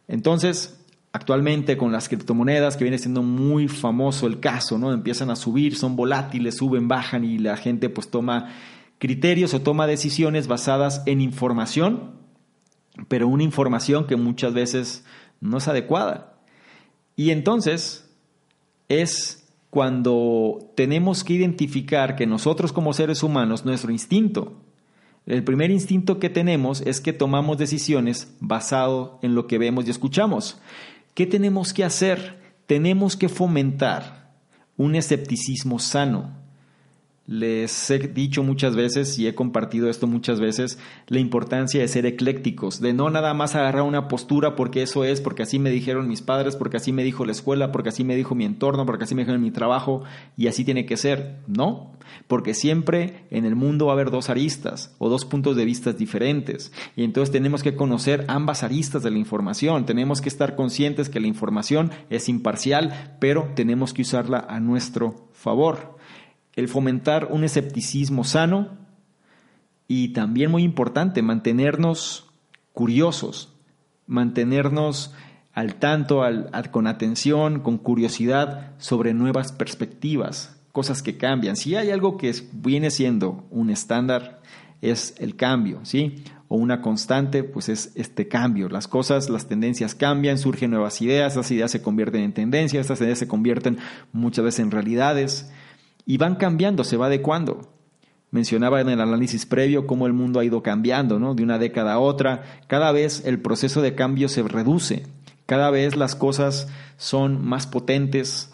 Entonces, 0.08 0.86
actualmente 1.12 1.76
con 1.76 1.92
las 1.92 2.08
criptomonedas 2.08 2.78
que 2.78 2.84
viene 2.84 3.00
siendo 3.00 3.24
muy 3.24 3.68
famoso 3.68 4.28
el 4.28 4.40
caso, 4.40 4.78
¿no? 4.78 4.94
Empiezan 4.94 5.32
a 5.32 5.36
subir, 5.36 5.76
son 5.76 5.96
volátiles, 5.96 6.58
suben, 6.58 6.88
bajan 6.88 7.24
y 7.24 7.40
la 7.40 7.58
gente 7.58 7.90
pues 7.90 8.12
toma 8.12 8.50
criterios 9.00 9.54
o 9.54 9.62
toma 9.62 9.88
decisiones 9.88 10.48
basadas 10.48 11.04
en 11.06 11.22
información, 11.22 12.16
pero 13.08 13.28
una 13.28 13.44
información 13.44 14.08
que 14.08 14.16
muchas 14.16 14.54
veces 14.54 15.06
no 15.40 15.58
es 15.58 15.68
adecuada. 15.68 16.40
Y 17.16 17.32
entonces 17.32 18.10
es 18.90 19.48
cuando 19.70 20.72
tenemos 20.76 21.24
que 21.24 21.34
identificar 21.34 22.16
que 22.16 22.26
nosotros 22.26 22.74
como 22.74 22.94
seres 22.94 23.22
humanos, 23.22 23.66
nuestro 23.66 23.92
instinto, 23.92 24.62
el 25.26 25.44
primer 25.44 25.72
instinto 25.72 26.20
que 26.20 26.30
tenemos 26.30 26.82
es 26.82 27.02
que 27.02 27.12
tomamos 27.12 27.58
decisiones 27.58 28.34
basado 28.40 29.20
en 29.22 29.36
lo 29.36 29.46
que 29.46 29.58
vemos 29.58 29.86
y 29.86 29.92
escuchamos. 29.92 30.60
¿Qué 31.14 31.26
tenemos 31.26 31.74
que 31.74 31.84
hacer? 31.84 32.40
Tenemos 32.66 33.18
que 33.18 33.28
fomentar 33.28 34.32
un 34.78 34.96
escepticismo 34.96 35.80
sano. 35.80 36.47
Les 37.28 37.92
he 37.92 38.00
dicho 38.00 38.42
muchas 38.42 38.78
veces 38.78 39.20
y 39.20 39.28
he 39.28 39.36
compartido 39.36 39.90
esto 39.90 40.08
muchas 40.08 40.40
veces, 40.40 40.80
la 41.08 41.20
importancia 41.20 41.82
de 41.82 41.88
ser 41.90 42.06
eclécticos, 42.06 42.80
de 42.80 42.94
no 42.94 43.10
nada 43.10 43.34
más 43.34 43.54
agarrar 43.54 43.82
una 43.82 44.08
postura 44.08 44.56
porque 44.56 44.82
eso 44.82 45.04
es, 45.04 45.20
porque 45.20 45.44
así 45.44 45.60
me 45.60 45.70
dijeron 45.70 46.08
mis 46.08 46.22
padres, 46.22 46.56
porque 46.56 46.78
así 46.78 46.94
me 46.94 47.04
dijo 47.04 47.26
la 47.26 47.34
escuela, 47.34 47.74
porque 47.74 47.90
así 47.90 48.06
me 48.06 48.16
dijo 48.16 48.34
mi 48.34 48.46
entorno, 48.46 48.86
porque 48.86 49.04
así 49.04 49.14
me 49.14 49.24
dijeron 49.24 49.42
mi 49.42 49.52
trabajo 49.52 50.04
y 50.38 50.48
así 50.48 50.64
tiene 50.64 50.86
que 50.86 50.96
ser. 50.96 51.40
No, 51.48 51.92
porque 52.28 52.54
siempre 52.54 53.26
en 53.30 53.44
el 53.44 53.58
mundo 53.58 53.88
va 53.88 53.92
a 53.92 53.96
haber 53.96 54.10
dos 54.10 54.30
aristas 54.30 54.96
o 54.98 55.10
dos 55.10 55.26
puntos 55.26 55.58
de 55.58 55.66
vista 55.66 55.92
diferentes 55.92 56.72
y 56.96 57.04
entonces 57.04 57.34
tenemos 57.34 57.62
que 57.62 57.76
conocer 57.76 58.24
ambas 58.30 58.64
aristas 58.64 59.04
de 59.04 59.12
la 59.12 59.18
información, 59.18 59.86
tenemos 59.86 60.22
que 60.22 60.30
estar 60.30 60.56
conscientes 60.56 61.10
que 61.10 61.20
la 61.20 61.28
información 61.28 61.92
es 62.10 62.30
imparcial, 62.30 63.18
pero 63.20 63.52
tenemos 63.54 63.94
que 63.94 64.04
usarla 64.04 64.46
a 64.48 64.62
nuestro 64.62 65.28
favor 65.34 65.97
el 66.58 66.68
fomentar 66.68 67.30
un 67.32 67.44
escepticismo 67.44 68.24
sano 68.24 68.70
y 69.88 70.10
también 70.10 70.52
muy 70.52 70.64
importante, 70.64 71.22
mantenernos 71.22 72.26
curiosos, 72.74 73.54
mantenernos 74.08 75.14
al 75.54 75.76
tanto, 75.76 76.24
con 76.72 76.88
atención, 76.88 77.60
con 77.60 77.78
curiosidad 77.78 78.74
sobre 78.80 79.14
nuevas 79.14 79.52
perspectivas, 79.52 80.60
cosas 80.72 81.04
que 81.04 81.16
cambian. 81.18 81.56
Si 81.56 81.76
hay 81.76 81.92
algo 81.92 82.18
que 82.18 82.34
viene 82.52 82.90
siendo 82.90 83.46
un 83.52 83.70
estándar, 83.70 84.42
es 84.82 85.16
el 85.20 85.36
cambio, 85.36 85.82
¿sí? 85.84 86.24
O 86.48 86.56
una 86.58 86.82
constante, 86.82 87.44
pues 87.44 87.70
es 87.70 87.92
este 87.94 88.28
cambio. 88.28 88.68
Las 88.68 88.88
cosas, 88.88 89.30
las 89.30 89.48
tendencias 89.48 89.94
cambian, 89.94 90.40
surgen 90.40 90.72
nuevas 90.72 91.02
ideas, 91.04 91.34
esas 91.34 91.52
ideas 91.52 91.70
se 91.70 91.84
convierten 91.84 92.22
en 92.22 92.34
tendencias, 92.34 92.88
esas 92.88 93.02
ideas 93.02 93.20
se 93.20 93.28
convierten 93.28 93.78
muchas 94.12 94.46
veces 94.46 94.62
en 94.62 94.72
realidades 94.72 95.52
y 96.08 96.18
van 96.18 96.36
cambiando, 96.36 96.86
se 96.86 96.98
va 96.98 97.08
adecuando. 97.08 97.70
Mencionaba 98.32 98.82
en 98.82 98.90
el 98.90 99.02
análisis 99.02 99.46
previo 99.46 99.86
cómo 99.86 100.08
el 100.08 100.14
mundo 100.14 100.40
ha 100.40 100.46
ido 100.46 100.64
cambiando, 100.64 101.20
¿no? 101.20 101.36
De 101.36 101.44
una 101.44 101.60
década 101.60 101.94
a 101.94 102.00
otra. 102.00 102.44
Cada 102.68 102.92
vez 102.94 103.24
el 103.26 103.40
proceso 103.42 103.82
de 103.82 103.94
cambio 103.94 104.30
se 104.30 104.42
reduce. 104.42 105.04
Cada 105.46 105.70
vez 105.70 105.98
las 105.98 106.16
cosas 106.16 106.70
son 106.98 107.46
más 107.46 107.68
potentes, 107.68 108.52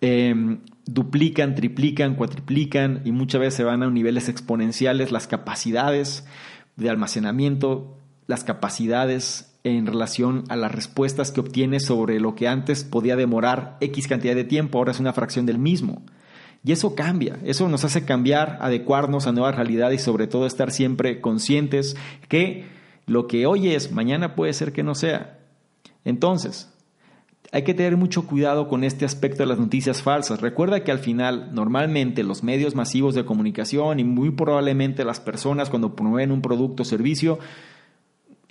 em, 0.00 0.60
duplican, 0.86 1.54
triplican, 1.54 2.16
cuatriplican 2.16 3.02
y 3.04 3.12
muchas 3.12 3.40
veces 3.40 3.54
se 3.54 3.64
van 3.64 3.82
a 3.82 3.90
niveles 3.90 4.28
exponenciales 4.28 5.12
las 5.12 5.26
capacidades 5.26 6.26
de 6.76 6.90
almacenamiento, 6.90 7.98
las 8.26 8.44
capacidades 8.44 9.54
en 9.62 9.86
relación 9.86 10.44
a 10.48 10.56
las 10.56 10.72
respuestas 10.72 11.32
que 11.32 11.40
obtienes 11.40 11.84
sobre 11.84 12.20
lo 12.20 12.34
que 12.34 12.48
antes 12.48 12.84
podía 12.84 13.16
demorar 13.16 13.76
X 13.80 14.08
cantidad 14.08 14.34
de 14.34 14.44
tiempo, 14.44 14.78
ahora 14.78 14.92
es 14.92 15.00
una 15.00 15.14
fracción 15.14 15.46
del 15.46 15.58
mismo. 15.58 16.02
Y 16.64 16.72
eso 16.72 16.94
cambia, 16.94 17.38
eso 17.44 17.68
nos 17.68 17.84
hace 17.84 18.06
cambiar, 18.06 18.58
adecuarnos 18.62 19.26
a 19.26 19.32
nuevas 19.32 19.54
realidades 19.54 20.00
y 20.00 20.04
sobre 20.04 20.26
todo 20.26 20.46
estar 20.46 20.70
siempre 20.70 21.20
conscientes 21.20 21.94
que 22.28 22.64
lo 23.06 23.26
que 23.26 23.46
hoy 23.46 23.68
es, 23.68 23.92
mañana 23.92 24.34
puede 24.34 24.54
ser 24.54 24.72
que 24.72 24.82
no 24.82 24.94
sea. 24.94 25.38
Entonces, 26.06 26.72
hay 27.52 27.62
que 27.64 27.74
tener 27.74 27.98
mucho 27.98 28.26
cuidado 28.26 28.66
con 28.66 28.82
este 28.82 29.04
aspecto 29.04 29.42
de 29.42 29.46
las 29.46 29.58
noticias 29.58 30.02
falsas. 30.02 30.40
Recuerda 30.40 30.82
que 30.82 30.90
al 30.90 30.98
final, 30.98 31.50
normalmente 31.52 32.24
los 32.24 32.42
medios 32.42 32.74
masivos 32.74 33.14
de 33.14 33.26
comunicación 33.26 34.00
y 34.00 34.04
muy 34.04 34.30
probablemente 34.30 35.04
las 35.04 35.20
personas 35.20 35.68
cuando 35.70 35.94
promueven 35.94 36.32
un 36.32 36.42
producto 36.42 36.82
o 36.82 36.86
servicio, 36.86 37.38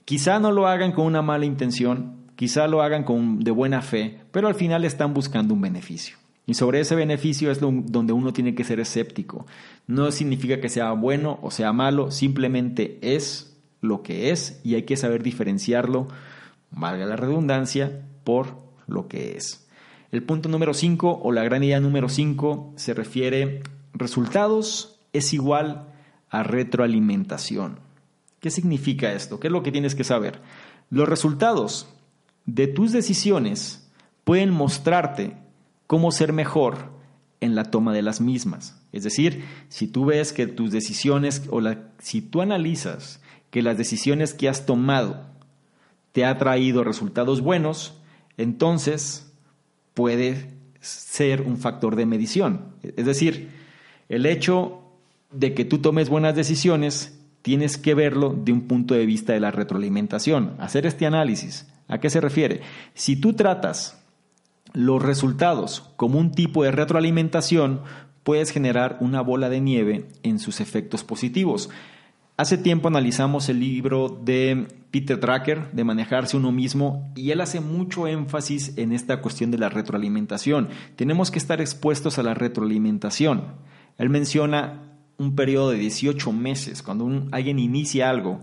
quizá 0.06 0.40
no 0.40 0.52
lo 0.52 0.68
hagan 0.68 0.92
con 0.92 1.06
una 1.06 1.22
mala 1.24 1.46
intención, 1.46 2.18
quizá 2.36 2.68
lo 2.68 2.84
hagan 2.84 3.04
con, 3.04 3.40
de 3.40 3.52
buena 3.52 3.82
fe, 3.82 4.20
pero 4.32 4.48
al 4.48 4.56
final 4.56 4.86
están 4.86 5.14
buscando 5.14 5.54
un 5.54 5.62
beneficio. 5.62 6.23
Y 6.46 6.56
sobre 6.56 6.82
ese 6.82 6.96
beneficio 6.96 7.52
es 7.52 7.60
donde 7.60 8.14
uno 8.14 8.34
tiene 8.34 8.54
que 8.54 8.66
ser 8.66 8.80
escéptico. 8.80 9.46
No 9.88 10.12
significa 10.12 10.60
que 10.60 10.70
sea 10.70 10.92
bueno 10.92 11.40
o 11.42 11.52
sea 11.52 11.72
malo, 11.72 12.12
simplemente 12.12 13.00
es 13.02 13.58
lo 13.80 14.04
que 14.04 14.32
es 14.32 14.60
y 14.64 14.76
hay 14.76 14.84
que 14.84 14.98
saber 14.98 15.24
diferenciarlo, 15.24 16.08
valga 16.72 17.06
la 17.06 17.16
redundancia, 17.16 18.02
por 18.24 18.58
lo 18.88 19.08
que 19.08 19.38
es. 19.38 19.68
El 20.12 20.24
punto 20.24 20.50
número 20.50 20.74
5 20.74 21.22
o 21.24 21.32
la 21.32 21.44
gran 21.44 21.64
idea 21.64 21.80
número 21.80 22.10
5 22.10 22.74
se 22.76 22.94
refiere 22.94 23.62
resultados 23.94 25.00
es 25.12 25.34
igual 25.34 25.88
a 26.30 26.44
retroalimentación. 26.44 27.80
¿Qué 28.40 28.50
significa 28.50 29.14
esto? 29.14 29.40
¿Qué 29.40 29.48
es 29.48 29.54
lo 29.54 29.64
que 29.64 29.72
tienes 29.72 29.96
que 29.96 30.04
saber? 30.04 30.42
Los 30.90 31.08
resultados 31.08 31.88
de 32.46 32.68
tus 32.68 32.92
decisiones 32.92 33.90
pueden 34.24 34.50
mostrarte 34.52 35.38
cómo 35.94 36.12
ser 36.12 36.34
mejor 36.34 36.90
en 37.40 37.54
la 37.54 37.66
toma 37.66 37.94
de 37.94 38.02
las 38.02 38.20
mismas. 38.20 38.82
Es 38.92 39.04
decir, 39.04 39.46
si 39.70 39.86
tú 39.86 40.06
ves 40.06 40.34
que 40.34 40.48
tus 40.48 40.72
decisiones 40.72 41.44
o 41.52 41.62
si 42.00 42.24
tú 42.24 42.42
analizas 42.42 43.22
que 43.52 43.62
las 43.62 43.78
decisiones 43.78 44.34
que 44.34 44.50
has 44.50 44.66
tomado 44.66 45.28
te 46.12 46.26
ha 46.26 46.36
traído 46.40 46.84
resultados 46.84 47.42
buenos, 47.42 47.94
entonces 48.38 49.32
puede 49.94 50.56
ser 50.82 51.44
un 51.44 51.58
factor 51.58 51.96
de 51.96 52.08
medición. 52.08 52.74
Es 52.82 53.06
decir, 53.06 53.52
el 54.10 54.26
hecho 54.26 54.82
de 55.30 55.54
que 55.54 55.64
tú 55.64 55.78
tomes 55.78 56.10
buenas 56.10 56.36
decisiones, 56.36 57.20
tienes 57.44 57.78
que 57.78 57.94
verlo 57.94 58.34
de 58.34 58.52
un 58.52 58.62
punto 58.62 58.96
de 58.96 59.06
vista 59.06 59.34
de 59.34 59.42
la 59.42 59.52
retroalimentación, 59.52 60.56
hacer 60.58 60.88
este 60.88 61.06
análisis. 61.06 61.68
¿A 61.88 62.00
qué 62.00 62.10
se 62.10 62.20
refiere? 62.20 62.62
Si 62.96 63.16
tú 63.16 63.34
tratas 63.34 64.03
los 64.74 65.02
resultados 65.02 65.92
como 65.96 66.20
un 66.20 66.32
tipo 66.32 66.64
de 66.64 66.72
retroalimentación, 66.72 67.82
puedes 68.24 68.52
generar 68.52 68.98
una 69.00 69.22
bola 69.22 69.50
de 69.50 69.62
nieve 69.62 70.08
en 70.24 70.40
sus 70.40 70.60
efectos 70.60 71.04
positivos. 71.04 71.70
Hace 72.36 72.58
tiempo 72.58 72.88
analizamos 72.88 73.48
el 73.50 73.60
libro 73.60 74.10
de 74.10 74.68
Peter 74.90 75.20
Drucker 75.20 75.72
de 75.72 75.84
manejarse 75.84 76.36
uno 76.36 76.52
mismo 76.52 77.12
y 77.16 77.30
él 77.30 77.42
hace 77.42 77.60
mucho 77.60 78.08
énfasis 78.08 78.76
en 78.78 78.92
esta 78.92 79.22
cuestión 79.22 79.52
de 79.52 79.60
la 79.60 79.70
retroalimentación. 79.70 80.70
Tenemos 80.96 81.30
que 81.30 81.38
estar 81.38 81.62
expuestos 81.62 82.18
a 82.18 82.24
la 82.24 82.34
retroalimentación. 82.34 83.44
Él 84.00 84.10
menciona 84.10 84.82
un 85.18 85.36
periodo 85.36 85.70
de 85.70 85.78
18 85.78 86.32
meses, 86.32 86.82
cuando 86.82 87.28
alguien 87.32 87.60
inicia 87.60 88.10
algo, 88.10 88.42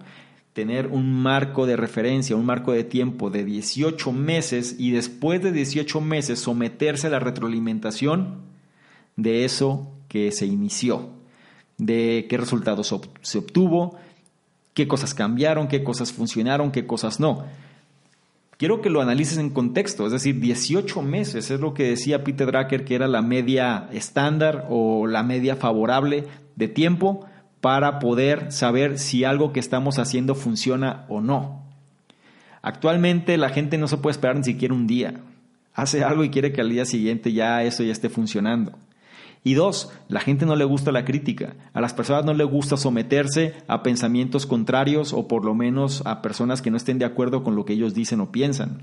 tener 0.52 0.88
un 0.88 1.12
marco 1.22 1.66
de 1.66 1.76
referencia, 1.76 2.36
un 2.36 2.46
marco 2.46 2.72
de 2.72 2.84
tiempo 2.84 3.30
de 3.30 3.44
18 3.44 4.12
meses 4.12 4.76
y 4.78 4.90
después 4.90 5.42
de 5.42 5.52
18 5.52 6.00
meses 6.00 6.40
someterse 6.40 7.06
a 7.06 7.10
la 7.10 7.20
retroalimentación 7.20 8.38
de 9.16 9.44
eso 9.44 9.92
que 10.08 10.32
se 10.32 10.46
inició, 10.46 11.10
de 11.78 12.26
qué 12.28 12.36
resultados 12.36 12.94
se 13.22 13.38
obtuvo, 13.38 13.96
qué 14.74 14.88
cosas 14.88 15.14
cambiaron, 15.14 15.68
qué 15.68 15.84
cosas 15.84 16.12
funcionaron, 16.12 16.72
qué 16.72 16.86
cosas 16.86 17.20
no. 17.20 17.44
Quiero 18.56 18.82
que 18.82 18.90
lo 18.90 19.00
analices 19.00 19.38
en 19.38 19.50
contexto, 19.50 20.04
es 20.04 20.12
decir, 20.12 20.38
18 20.38 21.00
meses 21.00 21.50
es 21.50 21.60
lo 21.60 21.72
que 21.72 21.84
decía 21.84 22.24
Peter 22.24 22.50
Drucker 22.50 22.84
que 22.84 22.94
era 22.94 23.08
la 23.08 23.22
media 23.22 23.88
estándar 23.92 24.66
o 24.68 25.06
la 25.06 25.22
media 25.22 25.56
favorable 25.56 26.24
de 26.56 26.68
tiempo 26.68 27.24
para 27.60 27.98
poder 27.98 28.52
saber 28.52 28.98
si 28.98 29.24
algo 29.24 29.52
que 29.52 29.60
estamos 29.60 29.98
haciendo 29.98 30.34
funciona 30.34 31.04
o 31.08 31.20
no. 31.20 31.62
Actualmente 32.62 33.36
la 33.36 33.50
gente 33.50 33.78
no 33.78 33.88
se 33.88 33.98
puede 33.98 34.12
esperar 34.12 34.36
ni 34.36 34.44
siquiera 34.44 34.74
un 34.74 34.86
día. 34.86 35.20
Hace 35.74 36.04
algo 36.04 36.24
y 36.24 36.30
quiere 36.30 36.52
que 36.52 36.60
al 36.60 36.70
día 36.70 36.84
siguiente 36.84 37.32
ya 37.32 37.62
eso 37.62 37.82
ya 37.82 37.92
esté 37.92 38.08
funcionando. 38.08 38.72
Y 39.42 39.54
dos, 39.54 39.90
la 40.08 40.20
gente 40.20 40.44
no 40.44 40.54
le 40.54 40.64
gusta 40.64 40.92
la 40.92 41.06
crítica. 41.06 41.54
A 41.72 41.80
las 41.80 41.94
personas 41.94 42.26
no 42.26 42.34
le 42.34 42.44
gusta 42.44 42.76
someterse 42.76 43.54
a 43.68 43.82
pensamientos 43.82 44.46
contrarios 44.46 45.14
o 45.14 45.28
por 45.28 45.44
lo 45.46 45.54
menos 45.54 46.02
a 46.04 46.20
personas 46.20 46.60
que 46.60 46.70
no 46.70 46.76
estén 46.76 46.98
de 46.98 47.06
acuerdo 47.06 47.42
con 47.42 47.56
lo 47.56 47.64
que 47.64 47.72
ellos 47.72 47.94
dicen 47.94 48.20
o 48.20 48.30
piensan. 48.30 48.82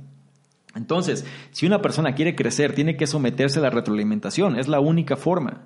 Entonces, 0.75 1.25
si 1.51 1.67
una 1.67 1.81
persona 1.81 2.15
quiere 2.15 2.35
crecer, 2.35 2.73
tiene 2.73 2.97
que 2.97 3.07
someterse 3.07 3.59
a 3.59 3.63
la 3.63 3.69
retroalimentación. 3.69 4.57
Es 4.57 4.67
la 4.67 4.79
única 4.79 5.15
forma. 5.15 5.61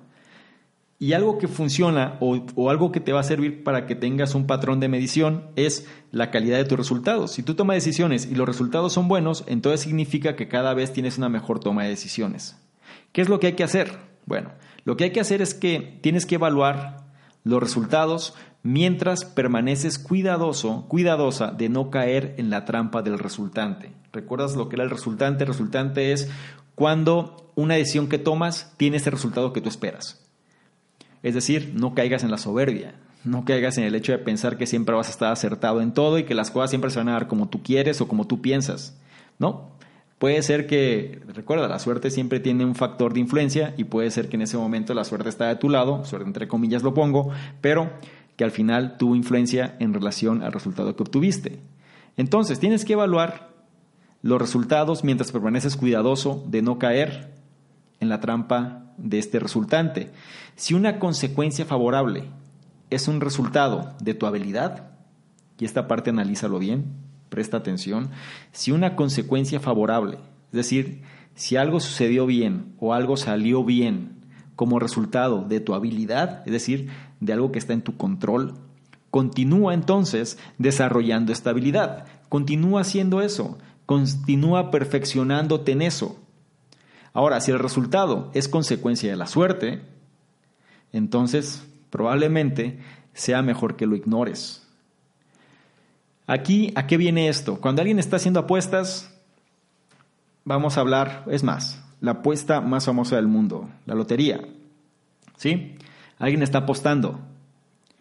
Y 1.02 1.14
algo 1.14 1.36
que 1.36 1.48
funciona 1.48 2.16
o, 2.20 2.70
algo 2.70 2.92
que 2.92 3.00
te 3.00 3.12
va 3.12 3.18
a 3.18 3.24
servir 3.24 3.64
para 3.64 3.86
que 3.86 3.96
tengas 3.96 4.36
un 4.36 4.46
patrón 4.46 4.78
de 4.78 4.86
medición 4.86 5.46
es 5.56 5.88
la 6.12 6.30
calidad 6.30 6.58
de 6.58 6.64
tus 6.64 6.78
resultados. 6.78 7.32
Si 7.32 7.42
tú 7.42 7.56
tomas 7.56 7.74
decisiones 7.74 8.28
y 8.30 8.36
los 8.36 8.46
resultados 8.46 8.92
son 8.92 9.08
buenos, 9.08 9.42
entonces 9.48 9.80
significa 9.80 10.36
que 10.36 10.46
cada 10.46 10.74
vez 10.74 10.92
tienes 10.92 11.18
una 11.18 11.28
mejor 11.28 11.58
toma 11.58 11.82
de 11.82 11.88
decisiones. 11.88 12.56
¿Qué 13.10 13.20
es 13.20 13.28
lo 13.28 13.40
que 13.40 13.48
hay 13.48 13.52
que 13.54 13.64
hacer? 13.64 13.98
Bueno, 14.26 14.52
lo 14.84 14.96
que 14.96 15.02
hay 15.02 15.10
que 15.10 15.18
hacer 15.18 15.42
es 15.42 15.54
que 15.54 15.98
tienes 16.02 16.24
que 16.24 16.36
evaluar 16.36 16.98
los 17.42 17.60
resultados 17.60 18.34
mientras 18.62 19.24
permaneces 19.24 19.98
cuidadoso, 19.98 20.86
cuidadosa 20.86 21.50
de 21.50 21.68
no 21.68 21.90
caer 21.90 22.36
en 22.38 22.48
la 22.48 22.64
trampa 22.64 23.02
del 23.02 23.18
resultante. 23.18 23.90
¿Recuerdas 24.12 24.54
lo 24.54 24.68
que 24.68 24.76
era 24.76 24.84
el 24.84 24.90
resultante? 24.90 25.42
El 25.42 25.48
resultante 25.48 26.12
es 26.12 26.30
cuando 26.76 27.50
una 27.56 27.74
decisión 27.74 28.08
que 28.08 28.18
tomas 28.18 28.72
tiene 28.76 28.98
ese 28.98 29.10
resultado 29.10 29.52
que 29.52 29.60
tú 29.60 29.68
esperas. 29.68 30.21
Es 31.22 31.34
decir, 31.34 31.72
no 31.74 31.94
caigas 31.94 32.24
en 32.24 32.30
la 32.30 32.38
soberbia, 32.38 32.94
no 33.24 33.44
caigas 33.44 33.78
en 33.78 33.84
el 33.84 33.94
hecho 33.94 34.12
de 34.12 34.18
pensar 34.18 34.58
que 34.58 34.66
siempre 34.66 34.94
vas 34.94 35.08
a 35.08 35.12
estar 35.12 35.32
acertado 35.32 35.80
en 35.80 35.92
todo 35.92 36.18
y 36.18 36.24
que 36.24 36.34
las 36.34 36.50
cosas 36.50 36.70
siempre 36.70 36.90
se 36.90 36.98
van 36.98 37.08
a 37.08 37.12
dar 37.12 37.28
como 37.28 37.48
tú 37.48 37.62
quieres 37.62 38.00
o 38.00 38.08
como 38.08 38.26
tú 38.26 38.40
piensas. 38.40 38.98
No, 39.38 39.70
puede 40.18 40.42
ser 40.42 40.66
que, 40.66 41.20
recuerda, 41.28 41.68
la 41.68 41.78
suerte 41.78 42.10
siempre 42.10 42.40
tiene 42.40 42.64
un 42.64 42.74
factor 42.74 43.14
de 43.14 43.20
influencia 43.20 43.74
y 43.76 43.84
puede 43.84 44.10
ser 44.10 44.28
que 44.28 44.36
en 44.36 44.42
ese 44.42 44.56
momento 44.56 44.94
la 44.94 45.04
suerte 45.04 45.28
está 45.28 45.48
de 45.48 45.56
tu 45.56 45.68
lado, 45.68 46.04
suerte 46.04 46.26
entre 46.26 46.48
comillas 46.48 46.82
lo 46.82 46.94
pongo, 46.94 47.30
pero 47.60 47.90
que 48.36 48.44
al 48.44 48.50
final 48.50 48.96
tuvo 48.98 49.14
influencia 49.14 49.76
en 49.78 49.94
relación 49.94 50.42
al 50.42 50.52
resultado 50.52 50.96
que 50.96 51.02
obtuviste. 51.02 51.60
Entonces, 52.16 52.58
tienes 52.58 52.84
que 52.84 52.94
evaluar 52.94 53.50
los 54.22 54.40
resultados 54.40 55.04
mientras 55.04 55.32
permaneces 55.32 55.76
cuidadoso 55.76 56.44
de 56.48 56.62
no 56.62 56.78
caer 56.78 57.32
en 58.00 58.08
la 58.08 58.20
trampa 58.20 58.81
de 58.96 59.18
este 59.18 59.38
resultante. 59.38 60.10
Si 60.56 60.74
una 60.74 60.98
consecuencia 60.98 61.64
favorable 61.64 62.24
es 62.90 63.08
un 63.08 63.20
resultado 63.20 63.94
de 64.00 64.14
tu 64.14 64.26
habilidad, 64.26 64.90
y 65.58 65.64
esta 65.64 65.88
parte 65.88 66.10
analízalo 66.10 66.58
bien, 66.58 66.92
presta 67.28 67.56
atención, 67.56 68.10
si 68.52 68.72
una 68.72 68.96
consecuencia 68.96 69.60
favorable, 69.60 70.18
es 70.48 70.52
decir, 70.52 71.02
si 71.34 71.56
algo 71.56 71.80
sucedió 71.80 72.26
bien 72.26 72.74
o 72.78 72.92
algo 72.92 73.16
salió 73.16 73.64
bien 73.64 74.26
como 74.56 74.78
resultado 74.78 75.44
de 75.44 75.60
tu 75.60 75.74
habilidad, 75.74 76.42
es 76.46 76.52
decir, 76.52 76.88
de 77.20 77.32
algo 77.32 77.52
que 77.52 77.58
está 77.58 77.72
en 77.72 77.82
tu 77.82 77.96
control, 77.96 78.54
continúa 79.10 79.74
entonces 79.74 80.38
desarrollando 80.58 81.32
esta 81.32 81.50
habilidad, 81.50 82.06
continúa 82.28 82.82
haciendo 82.82 83.22
eso, 83.22 83.58
continúa 83.86 84.70
perfeccionándote 84.70 85.72
en 85.72 85.82
eso. 85.82 86.18
Ahora, 87.14 87.40
si 87.40 87.50
el 87.50 87.58
resultado 87.58 88.30
es 88.34 88.48
consecuencia 88.48 89.10
de 89.10 89.16
la 89.16 89.26
suerte, 89.26 89.82
entonces 90.92 91.66
probablemente 91.90 92.78
sea 93.12 93.42
mejor 93.42 93.76
que 93.76 93.86
lo 93.86 93.96
ignores. 93.96 94.66
Aquí, 96.26 96.72
¿a 96.76 96.86
qué 96.86 96.96
viene 96.96 97.28
esto? 97.28 97.60
Cuando 97.60 97.82
alguien 97.82 97.98
está 97.98 98.16
haciendo 98.16 98.40
apuestas, 98.40 99.12
vamos 100.44 100.76
a 100.76 100.80
hablar, 100.80 101.24
es 101.28 101.42
más, 101.42 101.82
la 102.00 102.12
apuesta 102.12 102.60
más 102.60 102.86
famosa 102.86 103.16
del 103.16 103.26
mundo, 103.26 103.68
la 103.86 103.94
lotería. 103.94 104.40
¿Sí? 105.36 105.76
Alguien 106.18 106.42
está 106.42 106.58
apostando, 106.58 107.20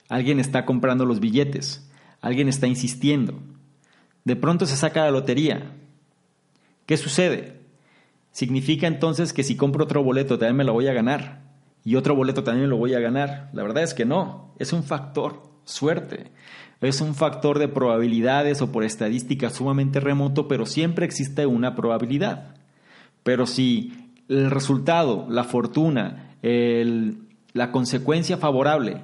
alguien 0.07 0.39
está 0.39 0.65
comprando 0.65 1.05
los 1.05 1.19
billetes, 1.19 1.89
alguien 2.21 2.47
está 2.47 2.67
insistiendo. 2.67 3.39
De 4.23 4.35
pronto 4.35 4.65
se 4.65 4.77
saca 4.77 5.05
la 5.05 5.11
lotería. 5.11 5.71
¿Qué 6.85 6.97
sucede? 6.97 7.60
Significa 8.31 8.87
entonces 8.87 9.33
que 9.33 9.43
si 9.43 9.55
compro 9.55 9.83
otro 9.83 10.03
boleto 10.03 10.37
también 10.37 10.57
me 10.57 10.63
lo 10.63 10.73
voy 10.73 10.87
a 10.87 10.93
ganar 10.93 11.41
y 11.83 11.95
otro 11.95 12.15
boleto 12.15 12.43
también 12.43 12.69
lo 12.69 12.77
voy 12.77 12.93
a 12.93 12.99
ganar. 12.99 13.49
La 13.53 13.63
verdad 13.63 13.83
es 13.83 13.93
que 13.93 14.05
no, 14.05 14.53
es 14.59 14.73
un 14.73 14.83
factor 14.83 15.43
suerte, 15.63 16.31
es 16.81 17.01
un 17.01 17.15
factor 17.15 17.59
de 17.59 17.67
probabilidades 17.67 18.61
o 18.61 18.71
por 18.71 18.83
estadística 18.83 19.49
sumamente 19.49 19.99
remoto, 19.99 20.47
pero 20.47 20.65
siempre 20.65 21.05
existe 21.05 21.45
una 21.45 21.75
probabilidad. 21.75 22.55
Pero 23.23 23.45
si 23.45 24.11
el 24.29 24.49
resultado, 24.49 25.27
la 25.29 25.43
fortuna, 25.43 26.35
la 26.41 27.71
consecuencia 27.71 28.37
favorable 28.37 29.03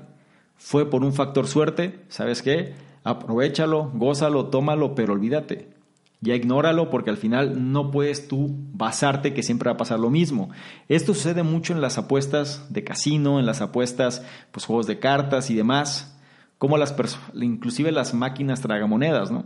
fue 0.56 0.90
por 0.90 1.04
un 1.04 1.14
factor 1.14 1.48
suerte, 1.48 2.00
¿sabes 2.08 2.42
qué? 2.42 2.74
Aprovechalo, 3.04 3.92
gózalo, 3.94 4.48
tómalo, 4.48 4.96
pero 4.96 5.14
olvídate. 5.14 5.77
Ya 6.20 6.34
ignóralo 6.36 6.90
porque 6.90 7.12
al 7.12 7.18
final 7.18 7.72
no 7.72 7.92
puedes 7.92 8.28
tú 8.28 8.56
basarte 8.74 9.34
que 9.34 9.44
siempre 9.44 9.70
va 9.70 9.76
a 9.76 9.78
pasar 9.78 10.00
lo 10.00 10.10
mismo. 10.10 10.50
Esto 10.88 11.14
sucede 11.14 11.44
mucho 11.44 11.74
en 11.74 11.82
las 11.82 11.98
apuestas 11.98 12.66
de 12.70 12.84
casino, 12.84 13.40
en 13.40 13.46
las 13.46 13.62
apuestas, 13.62 14.24
pues 14.52 14.66
juegos 14.66 14.88
de 14.88 15.00
cartas 15.00 15.52
y 15.52 15.56
demás, 15.56 16.18
como 16.58 16.78
las 16.78 16.96
inclusive 17.36 17.92
las 17.92 18.16
máquinas 18.16 18.62
tragamonedas, 18.62 19.30
¿no? 19.30 19.46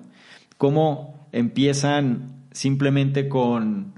Cómo 0.58 1.28
empiezan 1.34 2.46
simplemente 2.52 3.28
con, 3.28 3.94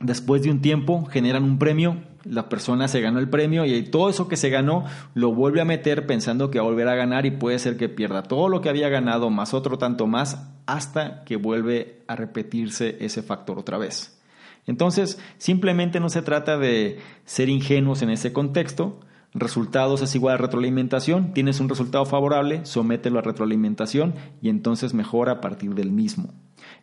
después 0.00 0.42
de 0.42 0.50
un 0.50 0.60
tiempo, 0.60 1.04
generan 1.06 1.44
un 1.44 1.58
premio, 1.58 2.02
la 2.28 2.48
persona 2.48 2.88
se 2.88 3.00
ganó 3.00 3.18
el 3.18 3.28
premio 3.28 3.64
y 3.64 3.82
todo 3.82 4.08
eso 4.08 4.28
que 4.28 4.36
se 4.36 4.50
ganó 4.50 4.84
lo 5.14 5.34
vuelve 5.34 5.60
a 5.60 5.64
meter 5.64 6.06
pensando 6.06 6.50
que 6.50 6.58
va 6.58 6.66
a 6.66 6.68
volver 6.68 6.88
a 6.88 6.94
ganar 6.94 7.26
y 7.26 7.30
puede 7.30 7.58
ser 7.58 7.76
que 7.76 7.88
pierda 7.88 8.22
todo 8.22 8.48
lo 8.48 8.60
que 8.60 8.68
había 8.68 8.88
ganado 8.88 9.30
más 9.30 9.54
otro 9.54 9.78
tanto 9.78 10.06
más 10.06 10.48
hasta 10.66 11.24
que 11.24 11.36
vuelve 11.36 12.02
a 12.06 12.16
repetirse 12.16 12.96
ese 13.00 13.22
factor 13.22 13.58
otra 13.58 13.78
vez. 13.78 14.20
Entonces, 14.66 15.18
simplemente 15.38 15.98
no 15.98 16.10
se 16.10 16.20
trata 16.20 16.58
de 16.58 17.00
ser 17.24 17.48
ingenuos 17.48 18.02
en 18.02 18.10
ese 18.10 18.34
contexto. 18.34 19.00
Resultados 19.32 20.02
es 20.02 20.14
igual 20.14 20.34
a 20.34 20.38
retroalimentación. 20.38 21.32
Tienes 21.32 21.60
un 21.60 21.70
resultado 21.70 22.04
favorable, 22.04 22.66
somételo 22.66 23.18
a 23.18 23.22
retroalimentación 23.22 24.14
y 24.42 24.50
entonces 24.50 24.92
mejora 24.92 25.32
a 25.32 25.40
partir 25.40 25.74
del 25.74 25.90
mismo. 25.90 26.34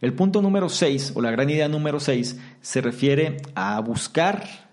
El 0.01 0.13
punto 0.13 0.41
número 0.41 0.69
6 0.69 1.13
o 1.15 1.21
la 1.21 1.29
gran 1.29 1.49
idea 1.49 1.69
número 1.69 1.99
6 1.99 2.39
se 2.59 2.81
refiere 2.81 3.37
a 3.53 3.79
buscar 3.81 4.64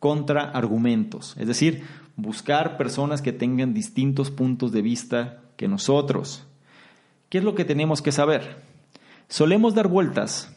contraargumentos, 0.00 1.36
es 1.38 1.46
decir, 1.46 1.84
buscar 2.16 2.76
personas 2.76 3.22
que 3.22 3.32
tengan 3.32 3.74
distintos 3.74 4.30
puntos 4.30 4.72
de 4.72 4.82
vista 4.82 5.42
que 5.56 5.68
nosotros. 5.68 6.46
¿Qué 7.28 7.38
es 7.38 7.44
lo 7.44 7.54
que 7.54 7.64
tenemos 7.64 8.02
que 8.02 8.10
saber? 8.10 8.62
Solemos 9.28 9.74
dar 9.74 9.86
vueltas 9.86 10.56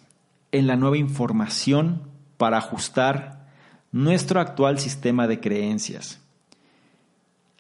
en 0.52 0.66
la 0.66 0.76
nueva 0.76 0.98
información 0.98 2.04
para 2.38 2.58
ajustar 2.58 3.48
nuestro 3.92 4.40
actual 4.40 4.80
sistema 4.80 5.28
de 5.28 5.40
creencias, 5.40 6.20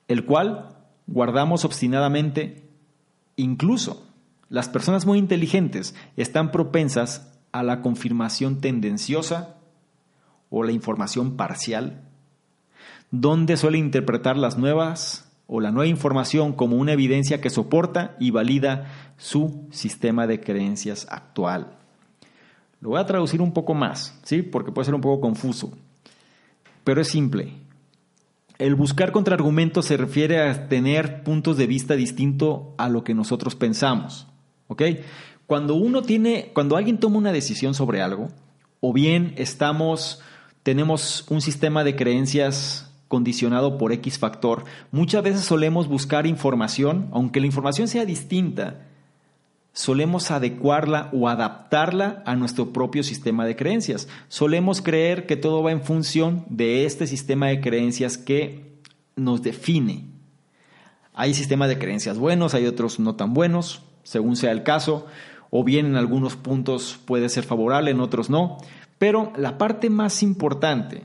el 0.07 0.25
cual 0.25 0.75
guardamos 1.05 1.65
obstinadamente. 1.65 2.69
Incluso 3.35 4.07
las 4.49 4.69
personas 4.69 5.05
muy 5.05 5.19
inteligentes 5.19 5.95
están 6.17 6.51
propensas 6.51 7.31
a 7.51 7.61
la 7.61 7.81
confirmación 7.81 8.61
tendenciosa 8.61 9.57
o 10.55 10.61
la 10.61 10.71
información 10.71 11.35
parcial, 11.35 12.03
donde 13.09 13.57
suele 13.57 13.79
interpretar 13.79 14.37
las 14.37 14.55
nuevas 14.55 15.27
o 15.47 15.59
la 15.59 15.71
nueva 15.71 15.87
información 15.87 16.53
como 16.53 16.75
una 16.75 16.93
evidencia 16.93 17.41
que 17.41 17.49
soporta 17.49 18.15
y 18.19 18.29
valida 18.29 19.15
su 19.17 19.67
sistema 19.71 20.27
de 20.27 20.41
creencias 20.41 21.07
actual. 21.09 21.75
Lo 22.81 22.89
voy 22.89 22.99
a 22.99 23.05
traducir 23.07 23.41
un 23.41 23.51
poco 23.51 23.73
más, 23.73 24.19
¿sí? 24.21 24.43
Porque 24.43 24.71
puede 24.71 24.85
ser 24.85 24.93
un 24.93 25.01
poco 25.01 25.21
confuso. 25.21 25.73
Pero 26.83 27.01
es 27.01 27.07
simple. 27.07 27.53
El 28.59 28.75
buscar 28.75 29.11
contraargumentos 29.11 29.85
se 29.85 29.97
refiere 29.97 30.39
a 30.39 30.69
tener 30.69 31.23
puntos 31.23 31.57
de 31.57 31.65
vista 31.65 31.95
distintos 31.95 32.61
a 32.77 32.89
lo 32.89 33.03
que 33.03 33.15
nosotros 33.15 33.55
pensamos. 33.55 34.27
¿Ok? 34.67 34.83
Cuando 35.47 35.73
uno 35.73 36.03
tiene, 36.03 36.51
cuando 36.53 36.77
alguien 36.77 36.99
toma 36.99 37.17
una 37.17 37.31
decisión 37.31 37.73
sobre 37.73 38.03
algo, 38.03 38.27
o 38.81 38.93
bien 38.93 39.33
estamos, 39.37 40.21
tenemos 40.63 41.26
un 41.30 41.41
sistema 41.41 41.84
de 41.84 41.95
creencias 41.95 42.89
condicionado 43.08 43.78
por 43.78 43.91
X 43.91 44.17
factor, 44.17 44.65
muchas 44.91 45.21
veces 45.21 45.41
solemos 45.41 45.88
buscar 45.88 46.26
información, 46.26 47.10
aunque 47.12 47.39
la 47.39 47.45
información 47.45 47.88
sea 47.88 48.06
distinta, 48.06 48.88
solemos 49.73 50.32
adecuarla 50.32 51.10
o 51.13 51.28
adaptarla 51.28 52.23
a 52.26 52.36
nuestro 52.36 52.71
propio 52.71 53.04
sistema 53.04 53.45
de 53.45 53.56
creencias. 53.56 54.08
Solemos 54.30 54.82
creer 54.82 55.26
que 55.26 55.36
todo 55.36 55.62
va 55.62 55.71
en 55.71 55.84
función 55.84 56.45
de 56.49 56.86
este 56.86 57.08
sistema 57.08 57.47
de 57.47 57.60
creencias 57.60 58.17
que 58.17 58.80
nos 59.15 59.41
define. 59.41 60.06
Hay 61.13 61.34
sistemas 61.34 61.69
de 61.69 61.78
creencias 61.78 62.17
buenos, 62.17 62.54
hay 62.54 62.65
otros 62.65 62.99
no 62.99 63.15
tan 63.15 63.34
buenos, 63.34 63.82
según 64.04 64.36
sea 64.36 64.52
el 64.52 64.63
caso, 64.63 65.06
o 65.49 65.63
bien 65.63 65.86
en 65.86 65.95
algunos 65.95 66.36
puntos 66.36 66.99
puede 67.06 67.30
ser 67.30 67.43
favorable, 67.43 67.91
en 67.91 67.99
otros 67.99 68.30
no. 68.30 68.58
Pero 69.03 69.33
la 69.35 69.57
parte 69.57 69.89
más 69.89 70.23
importante 70.23 71.03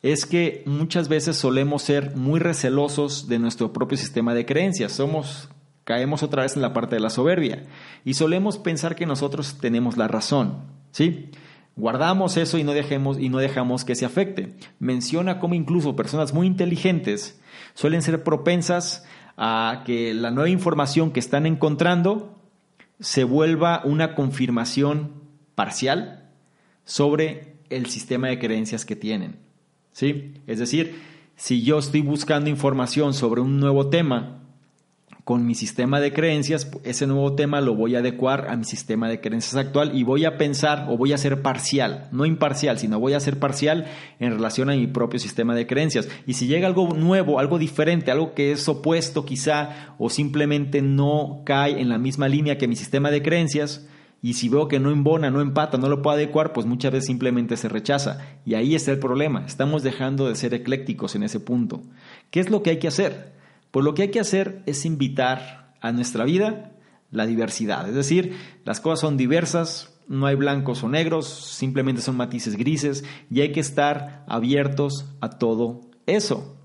es 0.00 0.24
que 0.24 0.62
muchas 0.64 1.10
veces 1.10 1.36
solemos 1.36 1.82
ser 1.82 2.16
muy 2.16 2.40
recelosos 2.40 3.28
de 3.28 3.38
nuestro 3.38 3.74
propio 3.74 3.98
sistema 3.98 4.32
de 4.32 4.46
creencias. 4.46 4.92
Somos 4.92 5.50
caemos 5.84 6.22
otra 6.22 6.44
vez 6.44 6.56
en 6.56 6.62
la 6.62 6.72
parte 6.72 6.96
de 6.96 7.02
la 7.02 7.10
soberbia 7.10 7.64
y 8.06 8.14
solemos 8.14 8.56
pensar 8.56 8.96
que 8.96 9.04
nosotros 9.04 9.58
tenemos 9.60 9.98
la 9.98 10.08
razón, 10.08 10.62
¿sí? 10.92 11.30
Guardamos 11.76 12.38
eso 12.38 12.56
y 12.56 12.64
no 12.64 12.72
dejemos 12.72 13.18
y 13.18 13.28
no 13.28 13.36
dejamos 13.36 13.84
que 13.84 13.96
se 13.96 14.06
afecte. 14.06 14.56
Menciona 14.78 15.38
cómo 15.38 15.54
incluso 15.54 15.94
personas 15.94 16.32
muy 16.32 16.46
inteligentes 16.46 17.38
suelen 17.74 18.00
ser 18.00 18.24
propensas 18.24 19.04
a 19.36 19.82
que 19.84 20.14
la 20.14 20.30
nueva 20.30 20.48
información 20.48 21.10
que 21.10 21.20
están 21.20 21.44
encontrando 21.44 22.40
se 22.98 23.24
vuelva 23.24 23.82
una 23.84 24.14
confirmación 24.14 25.20
parcial 25.54 26.22
sobre 26.86 27.56
el 27.68 27.86
sistema 27.86 28.28
de 28.28 28.38
creencias 28.38 28.86
que 28.86 28.96
tienen. 28.96 29.36
¿Sí? 29.92 30.34
Es 30.46 30.58
decir, 30.58 30.94
si 31.36 31.62
yo 31.62 31.78
estoy 31.78 32.00
buscando 32.00 32.48
información 32.48 33.12
sobre 33.12 33.42
un 33.42 33.60
nuevo 33.60 33.90
tema 33.90 34.42
con 35.24 35.44
mi 35.44 35.56
sistema 35.56 35.98
de 35.98 36.12
creencias, 36.12 36.70
ese 36.84 37.08
nuevo 37.08 37.34
tema 37.34 37.60
lo 37.60 37.74
voy 37.74 37.96
a 37.96 37.98
adecuar 37.98 38.46
a 38.48 38.56
mi 38.56 38.64
sistema 38.64 39.08
de 39.08 39.20
creencias 39.20 39.56
actual 39.56 39.98
y 39.98 40.04
voy 40.04 40.24
a 40.24 40.38
pensar 40.38 40.86
o 40.88 40.96
voy 40.96 41.12
a 41.12 41.18
ser 41.18 41.42
parcial, 41.42 42.08
no 42.12 42.24
imparcial, 42.26 42.78
sino 42.78 43.00
voy 43.00 43.14
a 43.14 43.20
ser 43.20 43.40
parcial 43.40 43.86
en 44.20 44.30
relación 44.30 44.70
a 44.70 44.76
mi 44.76 44.86
propio 44.86 45.18
sistema 45.18 45.56
de 45.56 45.66
creencias. 45.66 46.08
Y 46.28 46.34
si 46.34 46.46
llega 46.46 46.68
algo 46.68 46.94
nuevo, 46.94 47.40
algo 47.40 47.58
diferente, 47.58 48.12
algo 48.12 48.34
que 48.34 48.52
es 48.52 48.68
opuesto 48.68 49.24
quizá 49.26 49.94
o 49.98 50.10
simplemente 50.10 50.80
no 50.80 51.42
cae 51.44 51.80
en 51.80 51.88
la 51.88 51.98
misma 51.98 52.28
línea 52.28 52.56
que 52.56 52.68
mi 52.68 52.76
sistema 52.76 53.10
de 53.10 53.22
creencias, 53.22 53.88
y 54.26 54.34
si 54.34 54.48
veo 54.48 54.66
que 54.66 54.80
no 54.80 54.90
embona, 54.90 55.30
no 55.30 55.40
empata, 55.40 55.78
no 55.78 55.88
lo 55.88 56.02
puedo 56.02 56.16
adecuar, 56.16 56.52
pues 56.52 56.66
muchas 56.66 56.90
veces 56.90 57.06
simplemente 57.06 57.56
se 57.56 57.68
rechaza. 57.68 58.18
Y 58.44 58.54
ahí 58.54 58.74
está 58.74 58.90
el 58.90 58.98
problema. 58.98 59.44
Estamos 59.46 59.84
dejando 59.84 60.26
de 60.26 60.34
ser 60.34 60.52
eclécticos 60.52 61.14
en 61.14 61.22
ese 61.22 61.38
punto. 61.38 61.84
¿Qué 62.32 62.40
es 62.40 62.50
lo 62.50 62.60
que 62.60 62.70
hay 62.70 62.80
que 62.80 62.88
hacer? 62.88 63.34
Pues 63.70 63.84
lo 63.84 63.94
que 63.94 64.02
hay 64.02 64.10
que 64.10 64.18
hacer 64.18 64.64
es 64.66 64.84
invitar 64.84 65.76
a 65.80 65.92
nuestra 65.92 66.24
vida 66.24 66.72
la 67.12 67.24
diversidad. 67.24 67.88
Es 67.88 67.94
decir, 67.94 68.36
las 68.64 68.80
cosas 68.80 68.98
son 68.98 69.16
diversas, 69.16 69.94
no 70.08 70.26
hay 70.26 70.34
blancos 70.34 70.82
o 70.82 70.88
negros, 70.88 71.28
simplemente 71.28 72.02
son 72.02 72.16
matices 72.16 72.56
grises 72.56 73.04
y 73.30 73.42
hay 73.42 73.52
que 73.52 73.60
estar 73.60 74.24
abiertos 74.26 75.04
a 75.20 75.30
todo 75.38 75.82
eso. 76.06 76.56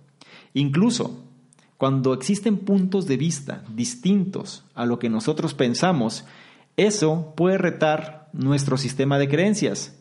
Incluso 0.56 1.24
cuando 1.78 2.15
existen 2.15 2.58
puntos 2.58 3.06
de 3.06 3.17
vista 3.17 3.63
distintos 3.71 4.63
a 4.74 4.88
lo 4.88 4.97
que 4.97 5.12
nosotros 5.12 5.54
pensamos, 5.54 6.26
eso 6.77 7.34
puede 7.36 7.57
retar 7.57 8.29
nuestro 8.34 8.77
sistema 8.77 9.17
de 9.19 9.27
creencias 9.27 9.97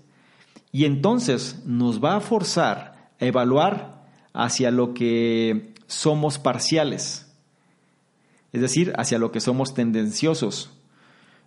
y 0.73 0.85
entonces 0.85 1.63
nos 1.67 2.03
va 2.03 2.17
a 2.17 2.21
forzar 2.21 3.11
a 3.21 3.25
evaluar 3.25 4.05
hacia 4.33 4.71
lo 4.71 4.95
que 4.95 5.75
somos 5.87 6.39
parciales, 6.39 7.33
es 8.53 8.61
decir, 8.61 8.93
hacia 8.97 9.19
lo 9.19 9.33
que 9.33 9.41
somos 9.41 9.75
tendenciosos. 9.75 10.71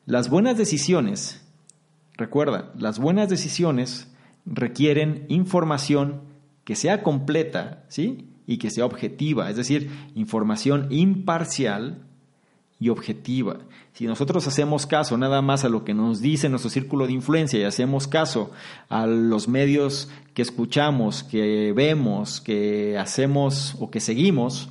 Las 0.06 0.30
buenas 0.30 0.58
decisiones, 0.58 1.42
recuerda, 2.16 2.72
las 2.78 3.00
buenas 3.00 3.30
decisiones 3.30 4.10
requieren 4.46 5.26
información 5.30 6.22
que 6.66 6.76
sea 6.76 7.04
completa, 7.04 7.86
¿sí? 7.88 8.30
Y 8.46 8.58
que 8.58 8.70
sea 8.70 8.86
objetiva, 8.86 9.50
es 9.50 9.56
decir, 9.56 9.90
información 10.16 10.88
imparcial 10.90 12.06
y 12.84 12.90
objetiva. 12.90 13.60
Si 13.94 14.06
nosotros 14.06 14.46
hacemos 14.46 14.86
caso 14.86 15.18
nada 15.18 15.42
más 15.42 15.64
a 15.64 15.70
lo 15.70 15.86
que 15.86 15.94
nos 15.94 16.20
dice 16.20 16.50
nuestro 16.50 16.70
círculo 16.70 17.08
de 17.08 17.14
influencia 17.14 17.58
y 17.58 17.64
hacemos 17.64 18.10
caso 18.10 18.52
a 18.90 19.08
los 19.08 19.48
medios 19.48 20.10
que 20.34 20.42
escuchamos, 20.42 21.24
que 21.24 21.72
vemos, 21.74 22.42
que 22.42 22.98
hacemos 22.98 23.78
o 23.80 23.90
que 23.90 24.02
seguimos, 24.02 24.68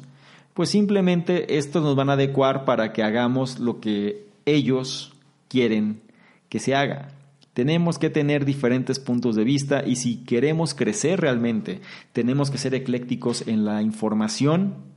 pues 0.52 0.68
simplemente 0.68 1.56
estos 1.56 1.82
nos 1.82 1.96
van 1.96 2.10
a 2.10 2.14
adecuar 2.14 2.66
para 2.66 2.92
que 2.92 3.02
hagamos 3.02 3.58
lo 3.58 3.80
que 3.80 4.26
ellos 4.44 5.14
quieren 5.48 6.02
que 6.50 6.58
se 6.58 6.74
haga. 6.74 7.08
Tenemos 7.54 7.98
que 7.98 8.10
tener 8.10 8.44
diferentes 8.44 8.98
puntos 8.98 9.36
de 9.36 9.44
vista 9.44 9.84
y 9.86 9.96
si 9.96 10.16
queremos 10.16 10.74
crecer 10.74 11.18
realmente, 11.18 11.80
tenemos 12.12 12.50
que 12.50 12.58
ser 12.58 12.74
eclécticos 12.74 13.48
en 13.48 13.64
la 13.64 13.80
información 13.80 14.91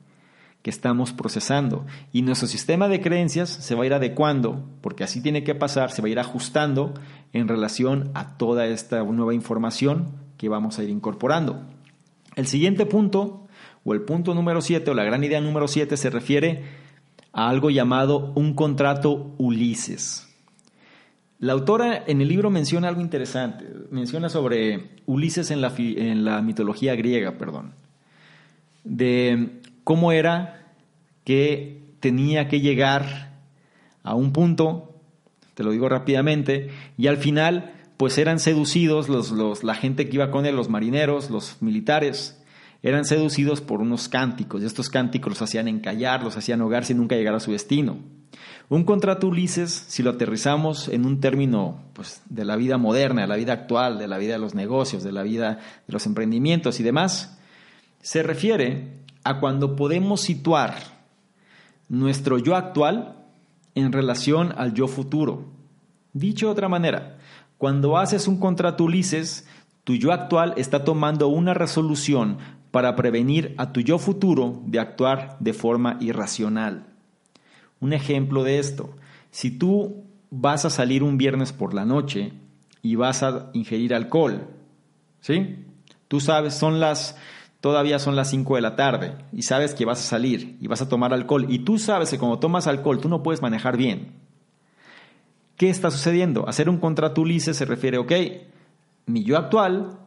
que 0.65 0.71
estamos 0.71 1.13
procesando. 1.13 1.85
Y 2.11 2.23
nuestro 2.23 2.47
sistema 2.47 2.87
de 2.87 2.99
creencias 2.99 3.51
se 3.51 3.75
va 3.75 3.83
a 3.83 3.85
ir 3.85 3.93
adecuando, 3.93 4.67
porque 4.81 5.03
así 5.03 5.21
tiene 5.21 5.43
que 5.43 5.53
pasar, 5.53 5.91
se 5.91 6.01
va 6.01 6.07
a 6.07 6.11
ir 6.11 6.17
ajustando 6.17 6.95
en 7.33 7.47
relación 7.47 8.09
a 8.15 8.35
toda 8.37 8.65
esta 8.65 9.03
nueva 9.03 9.35
información 9.35 10.07
que 10.39 10.49
vamos 10.49 10.79
a 10.79 10.83
ir 10.83 10.89
incorporando. 10.89 11.61
El 12.35 12.47
siguiente 12.47 12.87
punto, 12.87 13.45
o 13.83 13.93
el 13.93 14.01
punto 14.01 14.33
número 14.33 14.59
7, 14.59 14.89
o 14.89 14.95
la 14.95 15.03
gran 15.03 15.23
idea 15.23 15.39
número 15.39 15.67
7, 15.67 15.97
se 15.97 16.09
refiere 16.09 16.63
a 17.31 17.47
algo 17.47 17.69
llamado 17.69 18.33
un 18.33 18.55
contrato 18.55 19.35
Ulises. 19.37 20.27
La 21.37 21.53
autora 21.53 22.05
en 22.07 22.21
el 22.21 22.27
libro 22.27 22.49
menciona 22.49 22.87
algo 22.87 23.01
interesante, 23.01 23.65
menciona 23.91 24.29
sobre 24.29 24.89
Ulises 25.05 25.51
en 25.51 25.61
la, 25.61 25.71
en 25.77 26.25
la 26.25 26.41
mitología 26.41 26.95
griega, 26.95 27.37
perdón, 27.37 27.75
de 28.83 29.61
cómo 29.85 30.11
era 30.11 30.73
que 31.23 31.95
tenía 32.01 32.49
que 32.49 32.59
llegar 32.59 33.39
a 34.03 34.13
un 34.13 34.33
punto 34.33 34.95
te 35.55 35.63
lo 35.63 35.71
digo 35.71 35.89
rápidamente, 35.89 36.69
y 36.97 37.07
al 37.07 37.17
final 37.17 37.73
pues 37.97 38.17
eran 38.17 38.39
seducidos 38.39 39.07
los, 39.07 39.31
los, 39.31 39.63
la 39.63 39.73
gente 39.73 40.07
que 40.07 40.15
iba 40.17 40.29
con 40.29 40.45
él, 40.45 40.55
los 40.55 40.69
marineros, 40.69 41.31
los 41.31 41.61
militares, 41.61 42.41
eran 42.83 43.05
seducidos 43.05 43.61
por 43.61 43.79
unos 43.81 44.09
cánticos, 44.09 44.61
y 44.61 44.65
estos 44.65 44.89
cánticos 44.89 45.31
los 45.31 45.41
hacían 45.41 45.69
encallar, 45.69 46.23
los 46.23 46.37
hacían 46.37 46.61
ahogar 46.61 46.83
sin 46.83 46.97
nunca 46.97 47.15
llegar 47.15 47.33
a 47.33 47.39
su 47.39 47.53
destino. 47.53 47.97
Un 48.67 48.83
contrato 48.83 49.27
Ulises, 49.27 49.71
si 49.87 50.03
lo 50.03 50.11
aterrizamos 50.11 50.89
en 50.89 51.05
un 51.05 51.21
término 51.21 51.83
pues, 51.93 52.21
de 52.29 52.43
la 52.43 52.57
vida 52.57 52.77
moderna, 52.77 53.21
de 53.21 53.27
la 53.27 53.35
vida 53.37 53.53
actual, 53.53 53.97
de 53.97 54.07
la 54.07 54.17
vida 54.17 54.33
de 54.33 54.39
los 54.39 54.55
negocios, 54.55 55.03
de 55.03 55.13
la 55.13 55.23
vida 55.23 55.59
de 55.87 55.93
los 55.93 56.05
emprendimientos 56.05 56.79
y 56.79 56.83
demás, 56.83 57.39
se 58.01 58.23
refiere 58.23 59.04
a 59.25 59.39
cuando 59.39 59.75
podemos 59.75 60.21
situar 60.21 60.75
nuestro 61.89 62.37
yo 62.37 62.55
actual 62.55 63.25
en 63.73 63.91
relación 63.91 64.53
al 64.55 64.73
yo 64.73 64.87
futuro. 64.87 65.45
Dicho 66.13 66.45
de 66.45 66.51
otra 66.53 66.69
manera, 66.69 67.17
cuando 67.57 67.97
haces 67.97 68.27
un 68.27 68.39
contrato 68.39 68.85
Ulises, 68.85 69.47
tu 69.83 69.95
yo 69.95 70.13
actual 70.13 70.53
está 70.57 70.85
tomando 70.85 71.27
una 71.27 71.53
resolución 71.53 72.37
para 72.71 72.95
prevenir 72.95 73.55
a 73.57 73.73
tu 73.73 73.81
yo 73.81 73.97
futuro 73.97 74.61
de 74.65 74.79
actuar 74.79 75.37
de 75.39 75.53
forma 75.53 75.97
irracional. 75.99 76.85
Un 77.79 77.93
ejemplo 77.93 78.43
de 78.43 78.59
esto, 78.59 78.95
si 79.31 79.49
tú 79.49 80.05
vas 80.29 80.65
a 80.65 80.69
salir 80.69 81.01
un 81.01 81.17
viernes 81.17 81.51
por 81.51 81.73
la 81.73 81.85
noche 81.85 82.33
y 82.81 82.95
vas 82.95 83.23
a 83.23 83.49
ingerir 83.53 83.95
alcohol, 83.95 84.47
¿sí? 85.19 85.65
Tú 86.07 86.19
sabes, 86.19 86.53
son 86.53 86.79
las 86.79 87.17
todavía 87.65 87.97
son 87.97 88.15
las 88.15 88.29
5 88.29 88.57
de 88.57 88.61
la 88.61 88.75
tarde 88.75 89.15
y 89.33 89.41
sabes 89.41 89.73
que 89.73 89.85
vas 89.85 89.99
a 89.99 90.03
salir 90.03 90.55
y 90.61 90.67
vas 90.67 90.83
a 90.83 90.87
tomar 90.87 91.15
alcohol 91.15 91.47
y 91.49 91.57
tú 91.57 91.79
sabes 91.79 92.11
que 92.11 92.19
cuando 92.19 92.37
tomas 92.37 92.67
alcohol 92.67 92.99
tú 92.99 93.09
no 93.09 93.23
puedes 93.23 93.41
manejar 93.41 93.75
bien. 93.75 94.11
¿Qué 95.57 95.71
está 95.71 95.89
sucediendo? 95.89 96.47
Hacer 96.47 96.69
un 96.69 96.77
contrato 96.77 97.21
Ulises 97.21 97.57
se 97.57 97.65
refiere, 97.65 97.97
ok, 97.97 98.11
mi 99.07 99.23
yo 99.23 99.35
actual, 99.35 99.97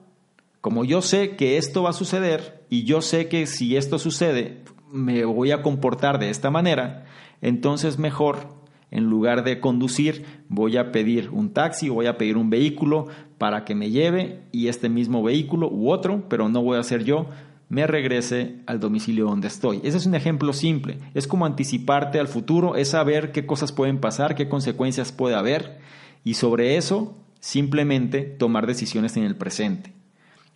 como 0.61 0.85
yo 0.85 1.03
sé 1.03 1.35
que 1.35 1.57
esto 1.57 1.83
va 1.83 1.91
a 1.91 1.95
suceder 1.95 2.65
y 2.71 2.85
yo 2.85 3.03
sé 3.03 3.27
que 3.27 3.49
si 3.49 3.77
esto 3.77 3.99
sucede 3.99 4.63
me 4.93 5.25
voy 5.25 5.51
a 5.51 5.61
comportar 5.61 6.21
de 6.21 6.31
esta 6.31 6.53
manera, 6.53 7.07
entonces 7.41 7.99
mejor, 7.99 8.51
en 8.93 9.07
lugar 9.07 9.43
de 9.43 9.59
conducir, 9.59 10.25
voy 10.49 10.77
a 10.77 10.93
pedir 10.93 11.31
un 11.31 11.53
taxi, 11.53 11.89
voy 11.89 12.07
a 12.07 12.19
pedir 12.19 12.37
un 12.37 12.51
vehículo 12.51 13.09
para 13.37 13.65
que 13.65 13.75
me 13.75 13.91
lleve 13.91 14.43
y 14.53 14.69
este 14.69 14.89
mismo 14.89 15.25
vehículo 15.25 15.69
u 15.69 15.91
otro, 15.91 16.25
pero 16.29 16.49
no 16.49 16.63
voy 16.63 16.79
a 16.79 16.85
ser 16.85 17.03
yo, 17.03 17.27
me 17.69 17.87
regrese 17.87 18.57
al 18.67 18.81
domicilio 18.81 19.27
donde 19.27 19.49
estoy. 19.49 19.81
Ese 19.85 19.99
es 19.99 20.07
un 20.07 20.15
ejemplo 20.15 20.53
simple. 20.53 20.99
Es 21.15 21.27
como 21.27 21.45
anticiparte 21.45 22.19
al 22.19 22.29
futuro, 22.29 22.77
es 22.77 22.91
saber 22.91 23.31
qué 23.33 23.47
cosas 23.47 23.73
pueden 23.73 23.99
pasar, 23.99 24.35
qué 24.35 24.49
consecuencias 24.49 25.13
puede 25.13 25.35
haber 25.35 25.79
y 26.25 26.35
sobre 26.35 26.77
eso 26.77 27.17
simplemente 27.41 28.23
tomar 28.23 28.67
decisiones 28.67 29.17
en 29.17 29.25
el 29.25 29.37
presente. 29.37 29.93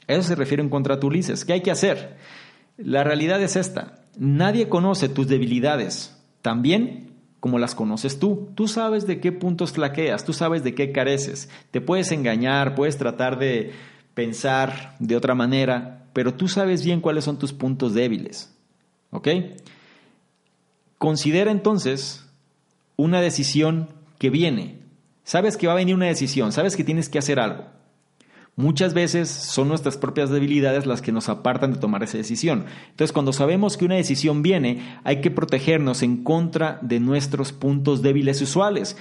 eso 0.08 0.22
se 0.22 0.34
refiere 0.34 0.62
en 0.62 0.70
contrato 0.70 1.06
Ulises. 1.06 1.44
¿Qué 1.44 1.52
hay 1.52 1.60
que 1.60 1.70
hacer? 1.70 2.16
La 2.76 3.04
realidad 3.04 3.42
es 3.42 3.56
esta. 3.56 4.00
Nadie 4.18 4.68
conoce 4.68 5.08
tus 5.08 5.28
debilidades, 5.28 6.18
también 6.40 7.12
como 7.40 7.58
las 7.58 7.74
conoces 7.74 8.18
tú. 8.18 8.50
Tú 8.54 8.68
sabes 8.68 9.06
de 9.06 9.20
qué 9.20 9.32
puntos 9.32 9.72
flaqueas, 9.72 10.24
tú 10.24 10.32
sabes 10.32 10.64
de 10.64 10.74
qué 10.74 10.92
careces. 10.92 11.50
Te 11.70 11.80
puedes 11.80 12.12
engañar, 12.12 12.74
puedes 12.74 12.98
tratar 12.98 13.38
de 13.38 13.72
pensar 14.14 14.96
de 14.98 15.16
otra 15.16 15.34
manera, 15.34 16.01
pero 16.12 16.34
tú 16.34 16.48
sabes 16.48 16.84
bien 16.84 17.00
cuáles 17.00 17.24
son 17.24 17.38
tus 17.38 17.52
puntos 17.52 17.94
débiles. 17.94 18.54
¿Ok? 19.10 19.28
Considera 20.98 21.50
entonces 21.50 22.26
una 22.96 23.20
decisión 23.20 23.88
que 24.18 24.30
viene. 24.30 24.78
Sabes 25.24 25.56
que 25.56 25.66
va 25.66 25.72
a 25.72 25.76
venir 25.76 25.94
una 25.94 26.06
decisión, 26.06 26.52
sabes 26.52 26.76
que 26.76 26.84
tienes 26.84 27.08
que 27.08 27.18
hacer 27.18 27.38
algo. 27.38 27.66
Muchas 28.54 28.92
veces 28.92 29.30
son 29.30 29.68
nuestras 29.68 29.96
propias 29.96 30.28
debilidades 30.28 30.84
las 30.84 31.00
que 31.00 31.10
nos 31.10 31.30
apartan 31.30 31.72
de 31.72 31.78
tomar 31.78 32.02
esa 32.02 32.18
decisión. 32.18 32.66
Entonces, 32.90 33.12
cuando 33.12 33.32
sabemos 33.32 33.78
que 33.78 33.86
una 33.86 33.94
decisión 33.94 34.42
viene, 34.42 34.98
hay 35.04 35.22
que 35.22 35.30
protegernos 35.30 36.02
en 36.02 36.22
contra 36.22 36.78
de 36.82 37.00
nuestros 37.00 37.52
puntos 37.52 38.02
débiles 38.02 38.42
usuales. 38.42 38.98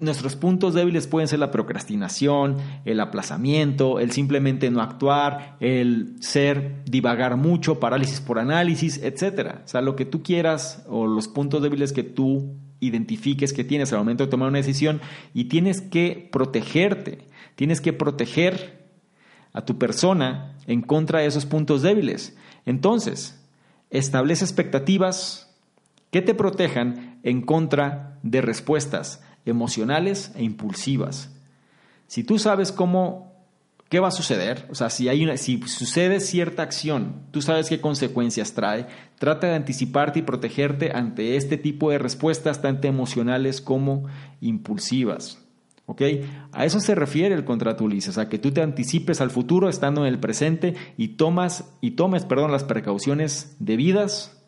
Nuestros 0.00 0.36
puntos 0.36 0.74
débiles 0.74 1.06
pueden 1.06 1.28
ser 1.28 1.38
la 1.38 1.50
procrastinación, 1.50 2.56
el 2.84 3.00
aplazamiento, 3.00 4.00
el 4.00 4.10
simplemente 4.10 4.70
no 4.70 4.80
actuar, 4.82 5.56
el 5.60 6.16
ser, 6.20 6.82
divagar 6.84 7.36
mucho, 7.36 7.78
parálisis 7.78 8.20
por 8.20 8.38
análisis, 8.38 9.00
etc. 9.02 9.56
O 9.64 9.68
sea, 9.68 9.80
lo 9.80 9.96
que 9.96 10.04
tú 10.04 10.22
quieras 10.22 10.84
o 10.88 11.06
los 11.06 11.28
puntos 11.28 11.62
débiles 11.62 11.92
que 11.92 12.02
tú 12.02 12.56
identifiques 12.80 13.52
que 13.52 13.64
tienes 13.64 13.92
al 13.92 13.98
momento 13.98 14.24
de 14.24 14.30
tomar 14.30 14.48
una 14.48 14.58
decisión 14.58 15.00
y 15.34 15.44
tienes 15.44 15.80
que 15.80 16.28
protegerte 16.30 17.28
Tienes 17.58 17.80
que 17.80 17.92
proteger 17.92 18.86
a 19.52 19.64
tu 19.64 19.78
persona 19.78 20.54
en 20.68 20.80
contra 20.80 21.18
de 21.18 21.26
esos 21.26 21.44
puntos 21.44 21.82
débiles. 21.82 22.36
Entonces, 22.66 23.44
establece 23.90 24.44
expectativas 24.44 25.52
que 26.12 26.22
te 26.22 26.34
protejan 26.34 27.18
en 27.24 27.42
contra 27.42 28.20
de 28.22 28.42
respuestas 28.42 29.24
emocionales 29.50 30.32
e 30.34 30.44
impulsivas. 30.44 31.34
Si 32.06 32.24
tú 32.24 32.38
sabes 32.38 32.72
cómo 32.72 33.28
qué 33.88 34.00
va 34.00 34.08
a 34.08 34.12
suceder, 34.12 34.66
o 34.70 34.74
sea, 34.74 34.90
si 34.90 35.08
hay 35.08 35.24
una 35.24 35.36
si 35.36 35.60
sucede 35.62 36.20
cierta 36.20 36.62
acción, 36.62 37.22
tú 37.30 37.40
sabes 37.40 37.68
qué 37.68 37.80
consecuencias 37.80 38.52
trae, 38.52 38.86
trata 39.18 39.46
de 39.46 39.54
anticiparte 39.54 40.18
y 40.18 40.22
protegerte 40.22 40.92
ante 40.94 41.36
este 41.36 41.56
tipo 41.56 41.90
de 41.90 41.98
respuestas 41.98 42.60
tanto 42.60 42.86
emocionales 42.86 43.60
como 43.60 44.04
impulsivas. 44.40 45.44
¿Ok? 45.86 46.02
A 46.52 46.66
eso 46.66 46.80
se 46.80 46.94
refiere 46.94 47.34
el 47.34 47.46
contrato 47.46 47.84
Ulises, 47.84 48.18
a 48.18 48.28
que 48.28 48.38
tú 48.38 48.50
te 48.50 48.60
anticipes 48.60 49.22
al 49.22 49.30
futuro 49.30 49.70
estando 49.70 50.02
en 50.02 50.08
el 50.12 50.20
presente 50.20 50.74
y, 50.98 51.08
tomas, 51.08 51.64
y 51.80 51.92
tomes 51.92 52.26
perdón, 52.26 52.52
las 52.52 52.64
precauciones 52.64 53.56
debidas 53.58 54.38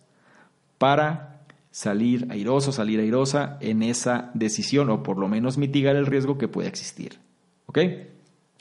para 0.76 1.29
salir 1.70 2.26
airoso, 2.30 2.72
salir 2.72 3.00
airosa 3.00 3.58
en 3.60 3.82
esa 3.82 4.30
decisión 4.34 4.90
o 4.90 5.02
por 5.02 5.18
lo 5.18 5.28
menos 5.28 5.58
mitigar 5.58 5.96
el 5.96 6.06
riesgo 6.06 6.38
que 6.38 6.48
puede 6.48 6.68
existir. 6.68 7.18
¿Ok? 7.66 7.78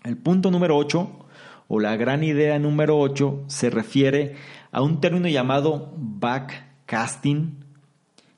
El 0.03 0.17
punto 0.17 0.51
número 0.51 0.77
8 0.77 1.09
o 1.67 1.79
la 1.79 1.95
gran 1.95 2.23
idea 2.23 2.57
número 2.59 2.99
8 2.99 3.45
se 3.47 3.69
refiere 3.69 4.35
a 4.71 4.81
un 4.81 5.01
término 5.01 5.27
llamado 5.27 5.93
backcasting, 5.97 7.57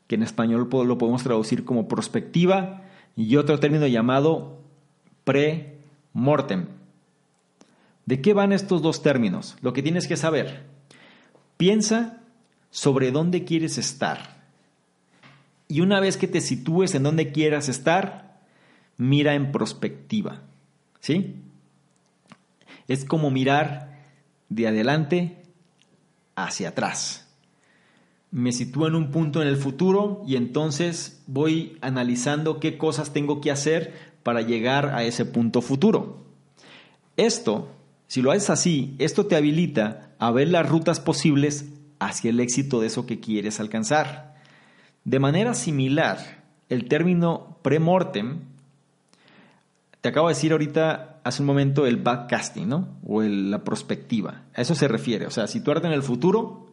que 0.07 0.15
en 0.15 0.23
español 0.23 0.69
lo 0.71 0.97
podemos 0.97 1.23
traducir 1.23 1.63
como 1.63 1.87
prospectiva 1.87 2.83
y 3.15 3.35
otro 3.35 3.59
término 3.59 3.87
llamado 3.87 4.59
pre-mortem. 5.23 6.67
¿De 8.05 8.21
qué 8.21 8.33
van 8.33 8.51
estos 8.51 8.81
dos 8.81 9.03
términos? 9.03 9.57
Lo 9.61 9.73
que 9.73 9.83
tienes 9.83 10.07
que 10.07 10.17
saber. 10.17 10.65
Piensa 11.57 12.23
sobre 12.71 13.11
dónde 13.11 13.43
quieres 13.45 13.77
estar. 13.77 14.40
Y 15.71 15.81
una 15.81 15.99
vez 15.99 16.17
que 16.17 16.27
te 16.27 16.41
sitúes 16.41 16.93
en 16.95 17.03
dónde 17.03 17.31
quieras 17.31 17.69
estar, 17.69 18.39
mira 18.97 19.35
en 19.35 19.51
perspectiva. 19.51 20.41
¿Sí? 20.99 21.35
Es 22.87 23.05
como 23.05 23.31
mirar 23.31 23.99
de 24.49 24.67
adelante 24.67 25.43
hacia 26.35 26.69
atrás 26.69 27.31
me 28.31 28.53
sitúo 28.53 28.87
en 28.87 28.95
un 28.95 29.11
punto 29.11 29.41
en 29.41 29.49
el 29.49 29.57
futuro 29.57 30.23
y 30.25 30.37
entonces 30.37 31.21
voy 31.27 31.77
analizando 31.81 32.59
qué 32.59 32.77
cosas 32.77 33.11
tengo 33.11 33.41
que 33.41 33.51
hacer 33.51 33.93
para 34.23 34.41
llegar 34.41 34.87
a 34.95 35.03
ese 35.03 35.25
punto 35.25 35.61
futuro. 35.61 36.23
Esto, 37.17 37.69
si 38.07 38.21
lo 38.21 38.31
haces 38.31 38.49
así, 38.49 38.95
esto 38.99 39.25
te 39.25 39.35
habilita 39.35 40.15
a 40.17 40.31
ver 40.31 40.47
las 40.47 40.67
rutas 40.67 41.01
posibles 41.01 41.65
hacia 41.99 42.29
el 42.29 42.39
éxito 42.39 42.79
de 42.79 42.87
eso 42.87 43.05
que 43.05 43.19
quieres 43.19 43.59
alcanzar. 43.59 44.30
De 45.03 45.19
manera 45.19 45.53
similar, 45.53 46.43
el 46.69 46.87
término 46.87 47.57
premortem, 47.61 48.41
te 50.01 50.09
acabo 50.09 50.27
de 50.27 50.35
decir 50.35 50.51
ahorita, 50.51 51.19
hace 51.23 51.41
un 51.41 51.47
momento, 51.47 51.85
el 51.85 51.97
backcasting, 51.97 52.67
¿no? 52.67 52.87
O 53.05 53.21
la 53.21 53.63
prospectiva. 53.63 54.43
A 54.55 54.61
eso 54.61 54.75
se 54.75 54.87
refiere. 54.87 55.27
O 55.27 55.31
sea, 55.31 55.47
situarte 55.47 55.87
en 55.87 55.93
el 55.93 56.03
futuro 56.03 56.67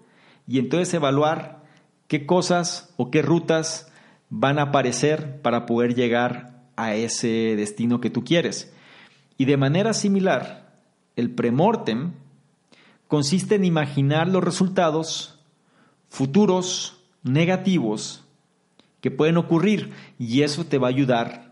y 0.47 0.59
entonces 0.59 0.93
evaluar 0.95 1.65
qué 2.07 2.27
cosas 2.27 2.95
o 2.97 3.11
qué 3.11 3.23
rutas 3.23 3.93
van 4.31 4.59
a 4.59 4.65
aparecer 4.65 5.41
para 5.43 5.67
poder 5.67 5.95
llegar 5.95 6.63
a 6.77 6.95
ese 6.95 7.55
destino 7.57 8.01
que 8.01 8.11
tú 8.11 8.25
quieres. 8.25 8.73
Y 9.37 9.45
de 9.45 9.57
manera 9.57 9.93
similar, 9.93 10.73
el 11.17 11.31
premortem 11.31 12.13
consiste 13.09 13.57
en 13.57 13.65
imaginar 13.65 14.29
los 14.29 14.45
resultados 14.45 15.39
futuros 16.09 16.98
negativos 17.23 18.25
que 19.01 19.11
pueden 19.11 19.37
ocurrir 19.37 19.93
y 20.19 20.43
eso 20.43 20.65
te 20.65 20.79
va 20.79 20.89
a 20.89 20.91
ayudar 20.91 21.49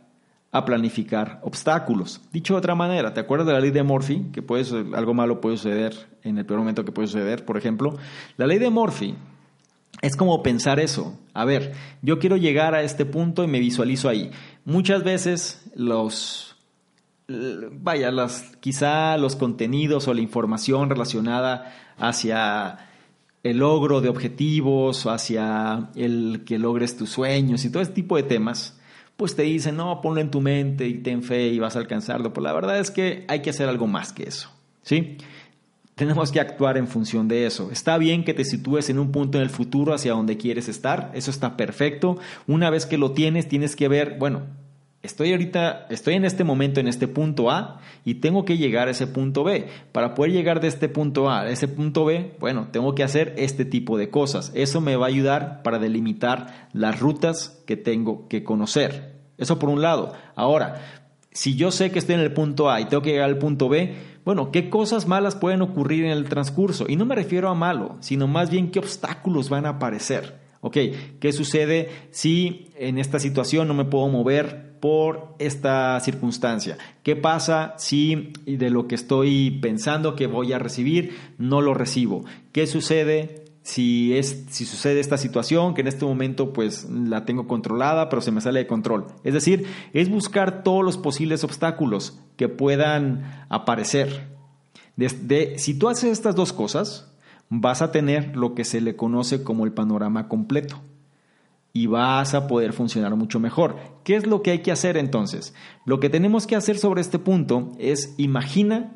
a 0.53 0.65
planificar 0.65 1.41
obstáculos. 1.43 2.21
Dicho 2.33 2.55
de 2.55 2.59
otra 2.59 2.75
manera, 2.75 3.13
¿te 3.13 3.21
acuerdas 3.21 3.47
de 3.47 3.53
la 3.53 3.61
ley 3.61 3.71
de 3.71 3.83
Murphy? 3.83 4.27
Que 4.33 4.43
puede, 4.43 4.65
algo 4.97 5.13
malo 5.13 5.41
puede 5.41 5.57
suceder 5.57 5.95
en 6.23 6.39
el 6.39 6.47
peor 6.47 6.61
momento 6.61 6.85
que 6.85 6.93
puede 6.93 7.09
suceder, 7.09 7.45
por 7.45 7.59
ejemplo. 7.59 7.97
La 8.37 8.47
ley 8.47 8.59
de 8.59 8.71
Murphy 8.71 9.15
es 10.03 10.17
como 10.17 10.43
pensar 10.43 10.81
eso. 10.81 11.19
A 11.35 11.45
ver, 11.45 11.75
yo 12.03 12.19
quiero 12.19 12.37
llegar 12.37 12.75
a 12.75 12.83
este 12.83 13.05
punto 13.05 13.45
y 13.45 13.49
me 13.49 13.61
visualizo 13.61 14.09
ahí. 14.09 14.31
muchas 14.65 15.05
veces 15.05 15.71
los, 15.75 16.57
vaya, 17.29 18.11
las, 18.11 18.57
quizá 18.61 19.17
los 19.19 19.37
contenidos 19.37 20.09
o 20.09 20.15
la 20.15 20.21
información 20.21 20.89
relacionada 20.89 21.75
hacia 21.99 22.79
el 23.43 23.59
logro 23.59 24.01
de 24.01 24.09
objetivos, 24.09 25.07
hacia 25.07 25.91
el 25.95 26.43
que 26.45 26.59
logres 26.59 26.97
tus 26.97 27.11
sueños 27.11 27.65
y 27.65 27.71
todo 27.71 27.83
ese 27.83 27.93
tipo 27.93 28.17
de 28.17 28.25
temas, 28.25 28.79
pues 29.17 29.35
te 29.35 29.43
dicen, 29.43 29.77
no, 29.77 30.01
ponlo 30.01 30.21
en 30.21 30.31
tu 30.31 30.41
mente 30.41 30.87
y 30.87 30.95
ten 30.95 31.23
fe 31.23 31.49
y 31.49 31.59
vas 31.59 31.77
a 31.77 31.79
alcanzarlo. 31.79 32.33
Pues 32.33 32.43
la 32.43 32.53
verdad 32.53 32.79
es 32.79 32.91
que 32.91 33.25
hay 33.29 33.41
que 33.41 33.51
hacer 33.51 33.69
algo 33.69 33.87
más 33.87 34.13
que 34.13 34.25
eso, 34.25 34.51
¿sí? 34.83 35.17
Tenemos 35.95 36.31
que 36.31 36.41
actuar 36.41 36.77
en 36.77 36.89
función 36.89 37.27
de 37.27 37.47
eso. 37.47 37.71
Está 37.71 37.97
bien 37.97 38.25
que 38.25 38.35
te 38.35 38.45
sitúes 38.45 38.91
en 38.91 38.99
un 38.99 39.13
punto 39.13 39.39
en 39.39 39.45
el 39.45 39.51
futuro 39.51 39.95
hacia 39.95 40.13
donde 40.13 40.37
quieres 40.37 40.69
estar, 40.69 41.11
eso 41.15 41.31
está 41.31 41.57
perfecto. 41.57 42.19
Una 42.47 42.69
vez 42.69 42.85
que 42.85 42.99
lo 42.99 43.13
tienes, 43.13 43.49
tienes 43.49 43.77
que 43.77 43.89
ver, 43.89 44.17
bueno, 44.19 44.43
estoy 45.07 45.33
ahorita, 45.33 45.87
estoy 45.89 46.15
en 46.15 46.25
este 46.25 46.45
momento 46.45 46.81
en 46.81 46.89
este 46.89 47.09
punto 47.09 47.51
A 47.51 47.81
y 48.05 48.17
tengo 48.17 48.45
que 48.45 48.59
llegar 48.59 48.89
a 48.89 48.91
ese 48.91 49.07
punto 49.07 49.45
B. 49.45 49.67
Para 49.93 50.15
poder 50.15 50.33
llegar 50.33 50.61
de 50.61 50.69
este 50.69 50.89
punto 50.89 51.31
A 51.31 51.41
a 51.41 51.49
ese 51.49 51.69
punto 51.69 52.05
B, 52.05 52.37
bueno, 52.39 52.69
tengo 52.71 52.95
que 52.95 53.03
hacer 53.03 53.35
este 53.39 53.65
tipo 53.65 53.97
de 53.97 54.11
cosas. 54.11 54.53
Eso 54.55 54.81
me 54.81 54.97
va 54.97 55.07
a 55.07 55.09
ayudar 55.09 55.63
para 55.63 55.79
delimitar 55.79 56.69
las 56.73 57.01
rutas 57.01 57.63
que 57.67 57.77
tengo 57.77 58.29
que 58.29 58.45
conocer. 58.45 59.15
Eso 59.39 59.59
por 59.59 59.71
un 59.71 59.81
lado. 59.81 60.13
Ahora, 60.35 61.07
si 61.31 61.57
yo 61.57 61.71
sé 61.71 61.91
que 61.91 61.99
estoy 61.99 62.15
en 62.15 62.23
el 62.23 62.33
punto 62.33 62.71
A 62.71 62.81
y 62.81 62.87
tengo 62.87 63.03
que 63.03 63.11
llegar 63.11 63.29
al 63.29 63.39
punto 63.39 63.69
B, 63.69 63.95
bueno, 64.25 64.51
¿qué 64.51 64.71
cosas 64.71 65.07
malas 65.07 65.37
pueden 65.37 65.63
ocurrir 65.63 66.05
en 66.05 66.11
el 66.11 66.29
transcurso? 66.29 66.87
Y 66.89 66.97
no 66.97 67.07
me 67.07 67.15
refiero 67.15 67.49
a 67.49 67.55
malo, 67.55 67.97
sino 68.01 68.27
más 68.27 68.51
bien 68.51 68.71
qué 68.71 68.81
obstáculos 68.81 69.49
van 69.49 69.67
a 69.67 69.71
aparecer. 69.71 70.47
Ok, 70.63 70.79
¿qué 71.21 71.33
sucede 71.33 71.91
si 72.11 72.71
en 72.77 72.99
esta 72.99 73.21
situación 73.21 73.69
no 73.69 73.75
me 73.75 73.85
puedo 73.85 74.09
mover 74.09 74.66
por 74.81 75.35
esta 75.39 75.99
circunstancia? 76.01 76.79
¿Qué 77.03 77.17
pasa 77.17 77.75
si 77.79 78.33
de 78.47 78.71
lo 78.71 78.87
que 78.89 78.95
estoy 78.95 79.59
pensando 79.63 80.17
que 80.17 80.27
voy 80.27 80.53
a 80.53 80.59
recibir 80.59 81.17
no 81.39 81.61
lo 81.61 81.75
recibo? 81.75 82.25
¿Qué 82.53 82.67
sucede 82.67 83.47
si, 83.67 84.17
es, 84.17 84.45
si 84.49 84.65
sucede 84.65 85.01
esta 85.01 85.19
situación, 85.19 85.75
que 85.75 85.81
en 85.81 85.89
este 85.89 86.05
momento 86.05 86.53
pues 86.53 86.89
la 86.89 87.25
tengo 87.25 87.49
controlada, 87.49 88.09
pero 88.09 88.23
se 88.23 88.31
me 88.31 88.41
sale 88.41 88.61
de 88.61 88.69
control. 88.69 89.07
Es 89.25 89.35
decir, 89.35 89.67
es 89.93 90.09
buscar 90.09 90.63
todos 90.63 90.85
los 90.85 90.97
posibles 90.97 91.43
obstáculos 91.43 92.21
que 92.37 92.49
puedan 92.49 93.45
aparecer. 93.49 94.29
Desde, 94.95 95.59
si 95.59 95.75
tú 95.77 95.89
haces 95.89 96.13
estas 96.13 96.37
dos 96.37 96.53
cosas, 96.53 97.13
vas 97.49 97.83
a 97.83 97.91
tener 97.91 98.37
lo 98.37 98.55
que 98.55 98.65
se 98.65 98.81
le 98.81 98.95
conoce 98.95 99.43
como 99.43 99.65
el 99.65 99.73
panorama 99.73 100.29
completo 100.29 100.81
y 101.77 101.89
vas 101.89 102.33
a 102.33 102.47
poder 102.47 102.73
funcionar 102.73 103.15
mucho 103.17 103.39
mejor. 103.39 103.77
¿Qué 104.03 104.17
es 104.17 104.27
lo 104.27 104.41
que 104.41 104.51
hay 104.51 104.61
que 104.61 104.73
hacer 104.73 104.97
entonces? 104.97 105.55
Lo 105.85 106.01
que 106.01 106.09
tenemos 106.09 106.47
que 106.47 106.57
hacer 106.57 106.79
sobre 106.79 107.03
este 107.03 107.19
punto 107.19 107.73
es 107.79 108.15
imagina 108.17 108.95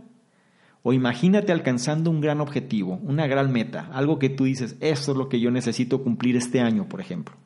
o 0.83 0.95
imagínate 0.95 1.53
alcanzando 1.53 2.11
un 2.11 2.23
gran 2.23 2.41
objetivo, 2.41 2.99
una 3.03 3.27
gran 3.27 3.53
meta, 3.53 3.91
algo 3.93 4.19
que 4.19 4.31
tú 4.31 4.45
dices, 4.45 4.77
esto 4.81 5.13
es 5.13 5.19
lo 5.19 5.29
que 5.29 5.41
yo 5.41 5.51
necesito 5.51 6.03
cumplir 6.03 6.37
este 6.37 6.61
año, 6.61 6.89
por 6.89 7.03
ejemplo. 7.03 7.37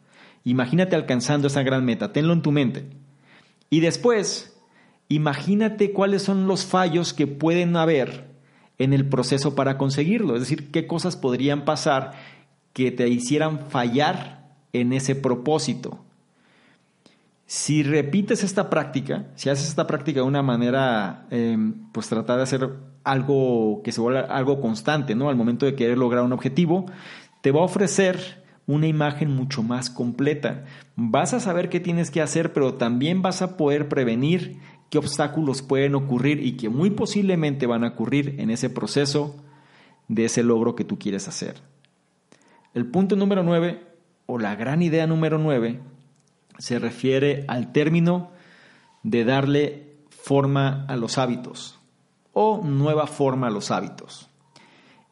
Imagínate 0.45 0.95
alcanzando 0.95 1.49
esa 1.49 1.65
gran 1.65 1.85
meta, 1.85 2.13
tenlo 2.13 2.33
en 2.33 2.43
tu 2.43 2.53
mente. 2.53 2.87
Y 3.71 3.81
después, 3.81 4.57
imagínate 5.09 5.93
cuáles 5.93 6.23
son 6.23 6.47
los 6.47 6.65
fallos 6.65 7.13
que 7.13 7.27
pueden 7.27 7.75
haber 7.75 8.31
en 8.79 8.93
el 8.93 9.09
proceso 9.09 9.57
para 9.57 9.79
conseguirlo, 9.79 10.35
es 10.35 10.43
decir, 10.43 10.71
qué 10.71 10.87
cosas 10.87 11.17
podrían 11.17 11.65
pasar 11.65 12.13
que 12.73 12.93
te 12.93 13.09
hicieran 13.09 13.67
fallar 13.69 14.44
en 14.75 14.93
ese 14.93 15.15
propósito. 15.15 15.99
Si 17.47 17.83
repites 17.83 18.43
esta 18.43 18.69
práctica, 18.69 19.27
si 19.37 19.49
haces 19.49 19.69
esta 19.69 19.87
práctica 19.87 20.21
de 20.21 20.27
una 20.27 20.43
manera, 20.43 21.27
em, 21.31 21.75
pues 21.93 22.09
tratar 22.09 22.37
de 22.39 22.43
hacer 22.43 22.71
algo 23.05 23.83
que 23.83 23.93
se 23.93 24.01
vuelva 24.01 24.21
algo 24.23 24.61
constante, 24.61 25.15
¿no? 25.15 25.29
Al 25.29 25.37
momento 25.37 25.65
de 25.65 25.75
querer 25.75 25.97
lograr 25.97 26.25
un 26.25 26.33
objetivo, 26.33 26.87
te 27.43 27.53
va 27.53 27.61
a 27.61 27.65
ofrecer 27.65 28.43
una 28.67 28.87
imagen 28.87 29.31
mucho 29.31 29.63
más 29.63 29.91
completa. 29.91 30.65
Vas 30.97 31.35
a 31.35 31.41
saber 31.41 31.69
qué 31.69 31.81
tienes 31.81 32.11
que 32.11 32.23
hacer, 32.23 32.53
pero 32.53 32.75
también 32.75 33.23
vas 33.23 33.43
a 33.43 33.57
poder 33.57 33.89
prevenir 33.89 34.59
qué 34.91 34.99
obstáculos 34.99 35.63
pueden 35.63 35.95
ocurrir 35.95 36.45
y 36.45 36.57
que 36.57 36.69
muy 36.69 36.91
posiblemente 36.91 37.67
van 37.67 37.85
a 37.85 37.89
ocurrir 37.89 38.37
en 38.39 38.51
ese 38.51 38.71
proceso 38.71 39.37
de 40.09 40.25
ese 40.25 40.43
logro 40.43 40.75
que 40.75 40.85
tú 40.85 40.99
quieres 40.99 41.29
hacer. 41.29 41.61
El 42.73 42.87
punto 42.87 43.17
número 43.17 43.43
nueve, 43.43 43.94
o 44.27 44.39
la 44.39 44.57
gran 44.57 44.83
idea 44.83 45.07
número 45.07 45.39
nueve, 45.39 45.81
se 46.59 46.79
refiere 46.79 47.45
al 47.49 47.73
término 47.73 48.31
de 49.03 49.25
darle 49.25 49.97
forma 50.09 50.87
a 50.89 50.97
los 50.97 51.19
hábitos 51.19 51.79
o 52.33 52.63
nueva 52.65 53.07
forma 53.07 53.49
a 53.49 53.51
los 53.51 53.71
hábitos. 53.71 54.29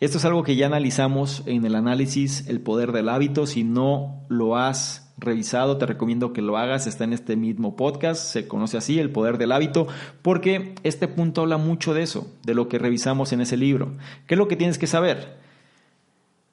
Esto 0.00 0.18
es 0.18 0.24
algo 0.24 0.42
que 0.42 0.56
ya 0.56 0.66
analizamos 0.66 1.44
en 1.46 1.64
el 1.64 1.76
análisis 1.76 2.48
El 2.48 2.60
poder 2.60 2.90
del 2.90 3.08
hábito. 3.08 3.46
Si 3.46 3.62
no 3.62 4.24
lo 4.28 4.56
has 4.56 5.14
revisado, 5.16 5.78
te 5.78 5.86
recomiendo 5.86 6.32
que 6.32 6.42
lo 6.42 6.58
hagas. 6.58 6.88
Está 6.88 7.04
en 7.04 7.12
este 7.12 7.36
mismo 7.36 7.76
podcast, 7.76 8.20
se 8.20 8.48
conoce 8.48 8.76
así, 8.76 8.98
El 8.98 9.10
poder 9.10 9.38
del 9.38 9.52
hábito, 9.52 9.86
porque 10.22 10.74
este 10.82 11.06
punto 11.06 11.42
habla 11.42 11.56
mucho 11.56 11.94
de 11.94 12.02
eso, 12.02 12.26
de 12.42 12.54
lo 12.54 12.68
que 12.68 12.80
revisamos 12.80 13.32
en 13.32 13.42
ese 13.42 13.56
libro. 13.56 13.92
¿Qué 14.26 14.34
es 14.34 14.38
lo 14.38 14.48
que 14.48 14.56
tienes 14.56 14.76
que 14.76 14.88
saber? 14.88 15.38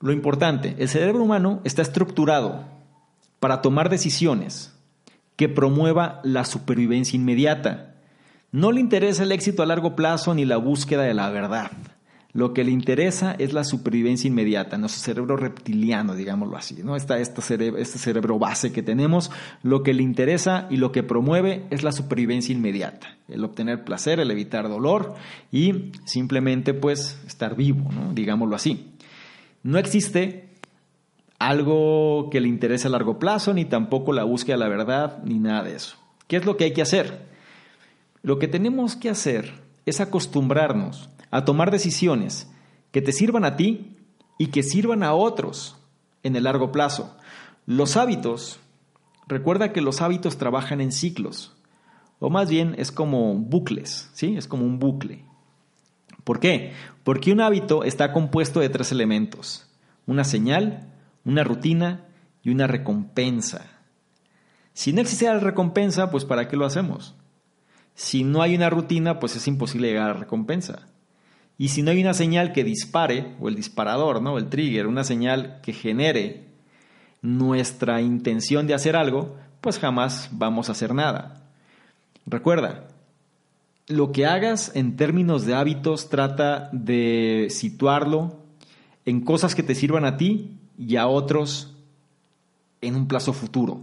Lo 0.01 0.11
importante, 0.11 0.75
el 0.77 0.89
cerebro 0.89 1.23
humano 1.23 1.61
está 1.63 1.81
estructurado 1.81 2.65
para 3.39 3.61
tomar 3.61 3.89
decisiones 3.89 4.73
que 5.35 5.49
promueva 5.49 6.21
la 6.23 6.45
supervivencia 6.45 7.17
inmediata 7.17 7.89
no 8.51 8.71
le 8.71 8.79
interesa 8.79 9.23
el 9.23 9.31
éxito 9.31 9.61
a 9.61 9.67
largo 9.67 9.95
plazo 9.95 10.33
ni 10.33 10.43
la 10.43 10.57
búsqueda 10.57 11.03
de 11.03 11.13
la 11.13 11.29
verdad. 11.29 11.71
Lo 12.31 12.53
que 12.53 12.63
le 12.63 12.71
interesa 12.71 13.35
es 13.37 13.53
la 13.53 13.63
supervivencia 13.63 14.27
inmediata, 14.27 14.77
nuestro 14.77 15.01
cerebro 15.01 15.35
reptiliano, 15.35 16.15
digámoslo 16.15 16.57
así, 16.57 16.81
¿no? 16.83 16.95
Este, 16.95 17.23
cerebro, 17.41 17.79
este 17.79 17.97
cerebro 17.97 18.39
base 18.39 18.71
que 18.71 18.83
tenemos, 18.83 19.31
lo 19.63 19.81
que 19.81 19.93
le 19.93 20.03
interesa 20.03 20.67
y 20.69 20.77
lo 20.77 20.91
que 20.91 21.03
promueve 21.03 21.65
es 21.69 21.83
la 21.83 21.91
supervivencia 21.91 22.53
inmediata, 22.53 23.17
el 23.27 23.43
obtener 23.43 23.83
placer, 23.83 24.19
el 24.19 24.31
evitar 24.31 24.69
dolor 24.69 25.15
y 25.51 25.91
simplemente 26.05 26.73
pues 26.73 27.19
estar 27.27 27.55
vivo, 27.55 27.91
¿no? 27.91 28.13
digámoslo 28.13 28.55
así. 28.55 28.88
No 29.64 29.78
existe 29.78 30.49
algo 31.39 32.30
que 32.30 32.41
le 32.41 32.47
interese 32.47 32.88
a 32.88 32.91
largo 32.91 33.20
plazo, 33.20 33.53
ni 33.53 33.66
tampoco 33.66 34.14
la 34.14 34.24
búsqueda 34.24 34.57
de 34.57 34.64
la 34.64 34.70
verdad, 34.70 35.24
ni 35.24 35.39
nada 35.39 35.64
de 35.64 35.76
eso. 35.76 35.97
¿Qué 36.28 36.38
es 36.38 36.45
lo 36.45 36.57
que 36.57 36.66
hay 36.66 36.74
que 36.74 36.82
hacer? 36.82 37.28
Lo 38.22 38.39
que 38.39 38.47
tenemos 38.47 38.95
que 38.95 39.10
hacer 39.10 39.53
es 39.86 40.01
acostumbrarnos 40.01 41.10
a 41.32 41.45
tomar 41.45 41.72
decisiones 41.72 42.51
que 42.91 43.01
te 43.01 43.12
sirvan 43.12 43.45
a 43.45 43.55
ti 43.55 43.97
y 44.38 44.47
que 44.47 44.64
sirvan 44.64 45.03
a 45.03 45.14
otros 45.14 45.78
en 46.24 46.36
el 46.36 46.43
largo 46.43 46.72
plazo. 46.72 47.16
Los 47.66 47.97
hábitos, 47.97 48.60
recuerda 49.28 49.72
que 49.72 49.82
los 49.82 50.01
hábitos 50.01 50.38
trabajan 50.38 50.82
en 50.82 50.91
ciclos, 50.91 51.55
o 52.20 52.30
más 52.30 52.49
bien 52.49 52.76
es 52.78 52.91
como 52.91 53.36
bucles, 53.36 54.10
¿sí? 54.14 54.36
Es 54.36 54.47
como 54.47 54.66
un 54.66 54.80
bucle. 54.80 55.24
¿Por 56.24 56.39
qué? 56.39 56.74
Porque 57.03 57.32
un 57.32 57.41
hábito 57.41 57.84
está 57.84 58.11
compuesto 58.11 58.59
de 58.59 58.70
tres 58.70 58.91
elementos, 58.91 59.67
una 60.05 60.24
señal, 60.24 60.88
una 61.26 61.43
rutina 61.43 62.05
y 62.43 62.49
una 62.49 62.67
recompensa. 62.67 63.65
Si 64.74 64.93
no 64.93 65.01
existiera 65.01 65.34
la 65.34 65.39
recompensa, 65.39 66.11
pues 66.11 66.26
¿para 66.26 66.47
qué 66.47 66.55
lo 66.55 66.65
hacemos? 66.65 67.15
Si 67.95 68.24
no 68.24 68.41
hay 68.41 68.55
una 68.55 68.70
rutina, 68.70 69.20
pues 69.20 69.36
es 69.36 69.47
imposible 69.47 69.89
llegar 69.89 70.09
a 70.09 70.13
la 70.13 70.20
recompensa. 70.20 70.88
Y 71.57 71.67
si 71.67 71.82
no 71.82 71.91
hay 71.91 72.01
una 72.01 72.13
señal 72.13 72.53
que 72.53 72.63
dispare, 72.63 73.36
o 73.41 73.49
el 73.49 73.55
disparador, 73.55 74.22
¿no? 74.22 74.38
el 74.38 74.47
trigger, 74.47 74.88
una 74.88 75.03
señal 75.03 75.59
que 75.61 75.74
genere 75.74 76.45
nuestra 77.22 78.01
intención 78.01 78.65
de 78.67 78.74
hacer 78.74 78.95
algo, 78.95 79.36
pues 79.59 79.78
jamás 79.78 80.30
vamos 80.32 80.70
a 80.70 80.72
hacer 80.72 80.93
nada. 80.93 81.43
Recuerda, 82.26 82.88
lo 83.89 84.11
que 84.11 84.27
hagas 84.27 84.71
en 84.75 84.95
términos 84.95 85.45
de 85.45 85.55
hábitos 85.55 86.09
trata 86.09 86.69
de 86.71 87.47
situarlo 87.49 88.37
en 89.05 89.21
cosas 89.21 89.55
que 89.55 89.63
te 89.63 89.73
sirvan 89.73 90.05
a 90.05 90.15
ti 90.15 90.59
y 90.77 90.95
a 90.95 91.07
otros 91.07 91.75
en 92.81 92.95
un 92.95 93.07
plazo 93.07 93.33
futuro. 93.33 93.81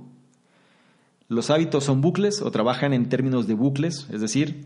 Los 1.28 1.50
hábitos 1.50 1.82
son 1.82 2.00
bucles 2.00 2.40
o 2.40 2.52
trabajan 2.52 2.92
en 2.92 3.08
términos 3.08 3.48
de 3.48 3.54
bucles, 3.54 4.06
es 4.12 4.20
decir, 4.20 4.64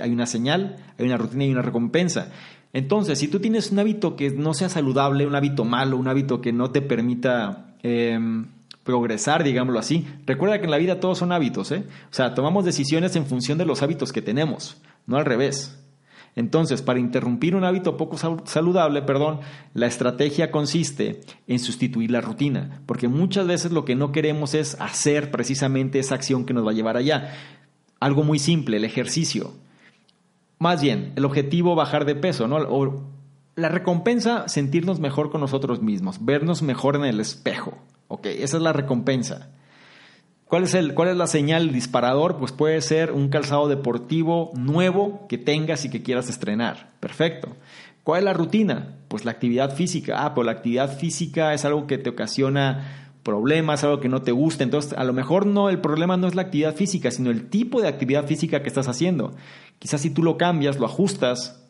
hay 0.00 0.10
una 0.12 0.26
señal, 0.26 0.76
hay 0.98 1.06
una 1.06 1.16
rutina 1.16 1.46
y 1.46 1.52
una 1.52 1.62
recompensa. 1.62 2.30
Entonces, 2.74 3.18
si 3.18 3.28
tú 3.28 3.40
tienes 3.40 3.72
un 3.72 3.78
hábito 3.78 4.14
que 4.14 4.30
no 4.30 4.52
sea 4.52 4.68
saludable, 4.68 5.26
un 5.26 5.34
hábito 5.34 5.64
malo, 5.64 5.96
un 5.96 6.08
hábito 6.08 6.42
que 6.42 6.52
no 6.52 6.70
te 6.70 6.82
permita 6.82 7.76
em, 7.82 8.46
progresar, 8.84 9.44
digámoslo 9.44 9.78
así, 9.78 10.06
recuerda 10.26 10.58
que 10.58 10.64
en 10.64 10.70
la 10.70 10.78
vida 10.78 11.00
todos 11.00 11.18
son 11.18 11.32
hábitos, 11.32 11.70
¿eh? 11.72 11.84
O 12.10 12.14
sea, 12.14 12.34
tomamos 12.34 12.64
decisiones 12.64 13.14
en 13.16 13.26
función 13.26 13.58
de 13.58 13.66
los 13.66 13.82
hábitos 13.82 14.12
que 14.12 14.22
tenemos, 14.22 14.82
no 15.06 15.16
al 15.16 15.24
revés. 15.24 15.78
Entonces, 16.34 16.80
para 16.80 16.98
interrumpir 16.98 17.54
un 17.54 17.64
hábito 17.64 17.98
poco 17.98 18.16
saludable, 18.16 19.02
perdón, 19.02 19.40
la 19.74 19.86
estrategia 19.86 20.50
consiste 20.50 21.20
en 21.46 21.58
sustituir 21.58 22.10
la 22.10 22.22
rutina, 22.22 22.80
porque 22.86 23.06
muchas 23.06 23.46
veces 23.46 23.70
lo 23.70 23.84
que 23.84 23.94
no 23.94 24.12
queremos 24.12 24.54
es 24.54 24.80
hacer 24.80 25.30
precisamente 25.30 25.98
esa 25.98 26.14
acción 26.14 26.46
que 26.46 26.54
nos 26.54 26.66
va 26.66 26.70
a 26.70 26.74
llevar 26.74 26.96
allá. 26.96 27.34
Algo 28.00 28.24
muy 28.24 28.38
simple, 28.38 28.78
el 28.78 28.84
ejercicio. 28.84 29.52
Más 30.58 30.80
bien, 30.80 31.12
el 31.16 31.26
objetivo 31.26 31.74
bajar 31.74 32.06
de 32.06 32.14
peso, 32.14 32.48
¿no? 32.48 32.56
O 32.56 33.02
la 33.54 33.68
recompensa, 33.68 34.48
sentirnos 34.48 35.00
mejor 35.00 35.30
con 35.30 35.42
nosotros 35.42 35.82
mismos, 35.82 36.24
vernos 36.24 36.62
mejor 36.62 36.96
en 36.96 37.04
el 37.04 37.20
espejo. 37.20 37.76
Ok, 38.12 38.26
esa 38.26 38.58
es 38.58 38.62
la 38.62 38.74
recompensa. 38.74 39.48
¿Cuál 40.44 40.64
es, 40.64 40.74
el, 40.74 40.92
¿Cuál 40.92 41.08
es 41.08 41.16
la 41.16 41.26
señal, 41.26 41.72
disparador? 41.72 42.36
Pues 42.36 42.52
puede 42.52 42.78
ser 42.82 43.10
un 43.10 43.30
calzado 43.30 43.68
deportivo 43.68 44.50
nuevo 44.54 45.26
que 45.28 45.38
tengas 45.38 45.86
y 45.86 45.90
que 45.90 46.02
quieras 46.02 46.28
estrenar. 46.28 46.90
Perfecto. 47.00 47.56
¿Cuál 48.04 48.18
es 48.18 48.24
la 48.26 48.34
rutina? 48.34 48.98
Pues 49.08 49.24
la 49.24 49.30
actividad 49.30 49.74
física. 49.74 50.26
Ah, 50.26 50.34
pues 50.34 50.44
la 50.44 50.52
actividad 50.52 50.94
física 50.94 51.54
es 51.54 51.64
algo 51.64 51.86
que 51.86 51.96
te 51.96 52.10
ocasiona 52.10 53.14
problemas, 53.22 53.82
algo 53.82 54.00
que 54.00 54.10
no 54.10 54.20
te 54.20 54.32
gusta. 54.32 54.62
Entonces, 54.62 54.92
a 54.92 55.04
lo 55.04 55.14
mejor 55.14 55.46
no, 55.46 55.70
el 55.70 55.80
problema 55.80 56.18
no 56.18 56.26
es 56.26 56.34
la 56.34 56.42
actividad 56.42 56.74
física, 56.74 57.10
sino 57.10 57.30
el 57.30 57.48
tipo 57.48 57.80
de 57.80 57.88
actividad 57.88 58.26
física 58.26 58.60
que 58.60 58.68
estás 58.68 58.88
haciendo. 58.88 59.34
Quizás 59.78 60.02
si 60.02 60.10
tú 60.10 60.22
lo 60.22 60.36
cambias, 60.36 60.78
lo 60.78 60.84
ajustas, 60.84 61.61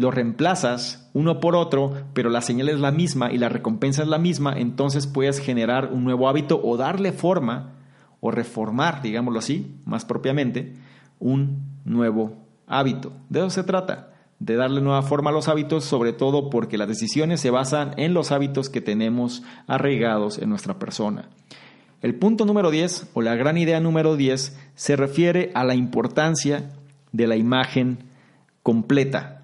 lo 0.00 0.10
reemplazas 0.10 1.10
uno 1.12 1.40
por 1.40 1.54
otro, 1.54 1.92
pero 2.12 2.30
la 2.30 2.40
señal 2.40 2.68
es 2.68 2.80
la 2.80 2.90
misma 2.90 3.30
y 3.32 3.38
la 3.38 3.48
recompensa 3.48 4.02
es 4.02 4.08
la 4.08 4.18
misma, 4.18 4.58
entonces 4.58 5.06
puedes 5.06 5.38
generar 5.38 5.90
un 5.92 6.04
nuevo 6.04 6.28
hábito 6.28 6.60
o 6.62 6.76
darle 6.76 7.12
forma 7.12 7.74
o 8.20 8.30
reformar, 8.30 9.02
digámoslo 9.02 9.38
así, 9.38 9.76
más 9.84 10.04
propiamente, 10.04 10.74
un 11.18 11.80
nuevo 11.84 12.36
hábito. 12.66 13.12
De 13.28 13.40
eso 13.40 13.50
se 13.50 13.64
trata, 13.64 14.12
de 14.38 14.56
darle 14.56 14.80
nueva 14.80 15.02
forma 15.02 15.30
a 15.30 15.32
los 15.32 15.48
hábitos, 15.48 15.84
sobre 15.84 16.12
todo 16.12 16.50
porque 16.50 16.78
las 16.78 16.88
decisiones 16.88 17.40
se 17.40 17.50
basan 17.50 17.92
en 17.96 18.14
los 18.14 18.32
hábitos 18.32 18.68
que 18.68 18.80
tenemos 18.80 19.42
arraigados 19.66 20.38
en 20.38 20.48
nuestra 20.48 20.78
persona. 20.78 21.28
El 22.02 22.14
punto 22.14 22.46
número 22.46 22.70
10, 22.70 23.10
o 23.12 23.20
la 23.20 23.34
gran 23.34 23.58
idea 23.58 23.80
número 23.80 24.16
10, 24.16 24.58
se 24.74 24.96
refiere 24.96 25.50
a 25.54 25.64
la 25.64 25.74
importancia 25.74 26.70
de 27.12 27.26
la 27.26 27.36
imagen 27.36 27.98
completa. 28.62 29.39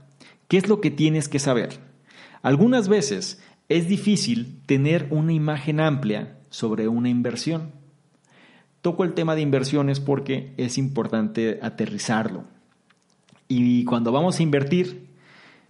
¿Qué 0.49 0.57
es 0.59 0.69
lo 0.69 0.81
que 0.81 0.91
tienes 0.91 1.29
que 1.29 1.39
saber? 1.39 1.81
Algunas 2.43 2.89
veces 2.89 3.43
es 3.69 3.89
difícil 3.89 4.61
tener 4.67 5.09
una 5.11 5.33
imagen 5.33 5.81
amplia 5.81 6.39
sobre 6.51 6.87
una 6.87 7.09
inversión. 7.09 7.73
Toco 8.81 9.03
el 9.03 9.15
tema 9.15 9.35
de 9.35 9.41
inversiones 9.41 9.99
porque 9.99 10.53
es 10.57 10.79
importante 10.79 11.59
aterrizarlo. 11.61 12.45
Y 13.49 13.85
cuando 13.85 14.13
vamos 14.13 14.39
a 14.39 14.43
invertir, 14.43 15.09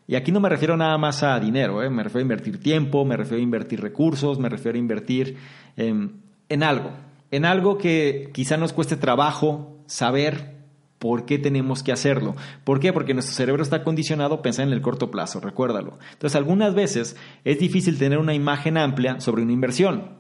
y 0.07 0.14
aquí 0.14 0.33
no 0.33 0.41
me 0.41 0.51
refiero 0.51 0.77
nada 0.77 0.99
más 0.99 1.22
a 1.22 1.41
dinero, 1.41 1.83
¿eh? 1.83 1.89
me 1.89 2.03
refiero 2.03 2.20
a 2.20 2.22
invertir 2.22 2.61
tiempo, 2.61 3.05
me 3.05 3.16
refiero 3.16 3.39
a 3.39 3.43
invertir 3.43 3.81
recursos, 3.81 4.39
me 4.39 4.49
refiero 4.49 4.77
a 4.77 4.79
invertir 4.79 5.37
en 5.77 6.62
algo, 6.62 6.91
en 7.31 7.45
algo 7.45 7.79
que 7.79 8.31
quizá 8.33 8.57
nos 8.57 8.72
cueste 8.72 8.97
trabajo 8.97 9.79
saber 9.87 10.55
por 10.99 11.26
qué 11.26 11.38
tenemos 11.38 11.82
que 11.82 11.92
hacerlo. 11.92 12.36
¿Por 12.64 12.80
qué? 12.80 12.92
Porque 12.92 13.14
nuestro 13.14 13.34
cerebro 13.34 13.62
está 13.62 13.84
condicionado 13.84 14.36
a 14.36 14.42
pensar 14.42 14.66
en 14.66 14.72
el 14.72 14.80
corto 14.80 15.11
plazo, 15.11 15.40
recuérdalo. 15.40 15.99
Entonces, 16.12 16.36
algunas 16.36 16.74
veces 16.74 17.16
es 17.44 17.59
difícil 17.59 17.99
tener 17.99 18.18
una 18.18 18.34
imagen 18.34 18.76
amplia 18.76 19.20
sobre 19.20 19.42
una 19.42 19.53
inversión. 19.53 20.16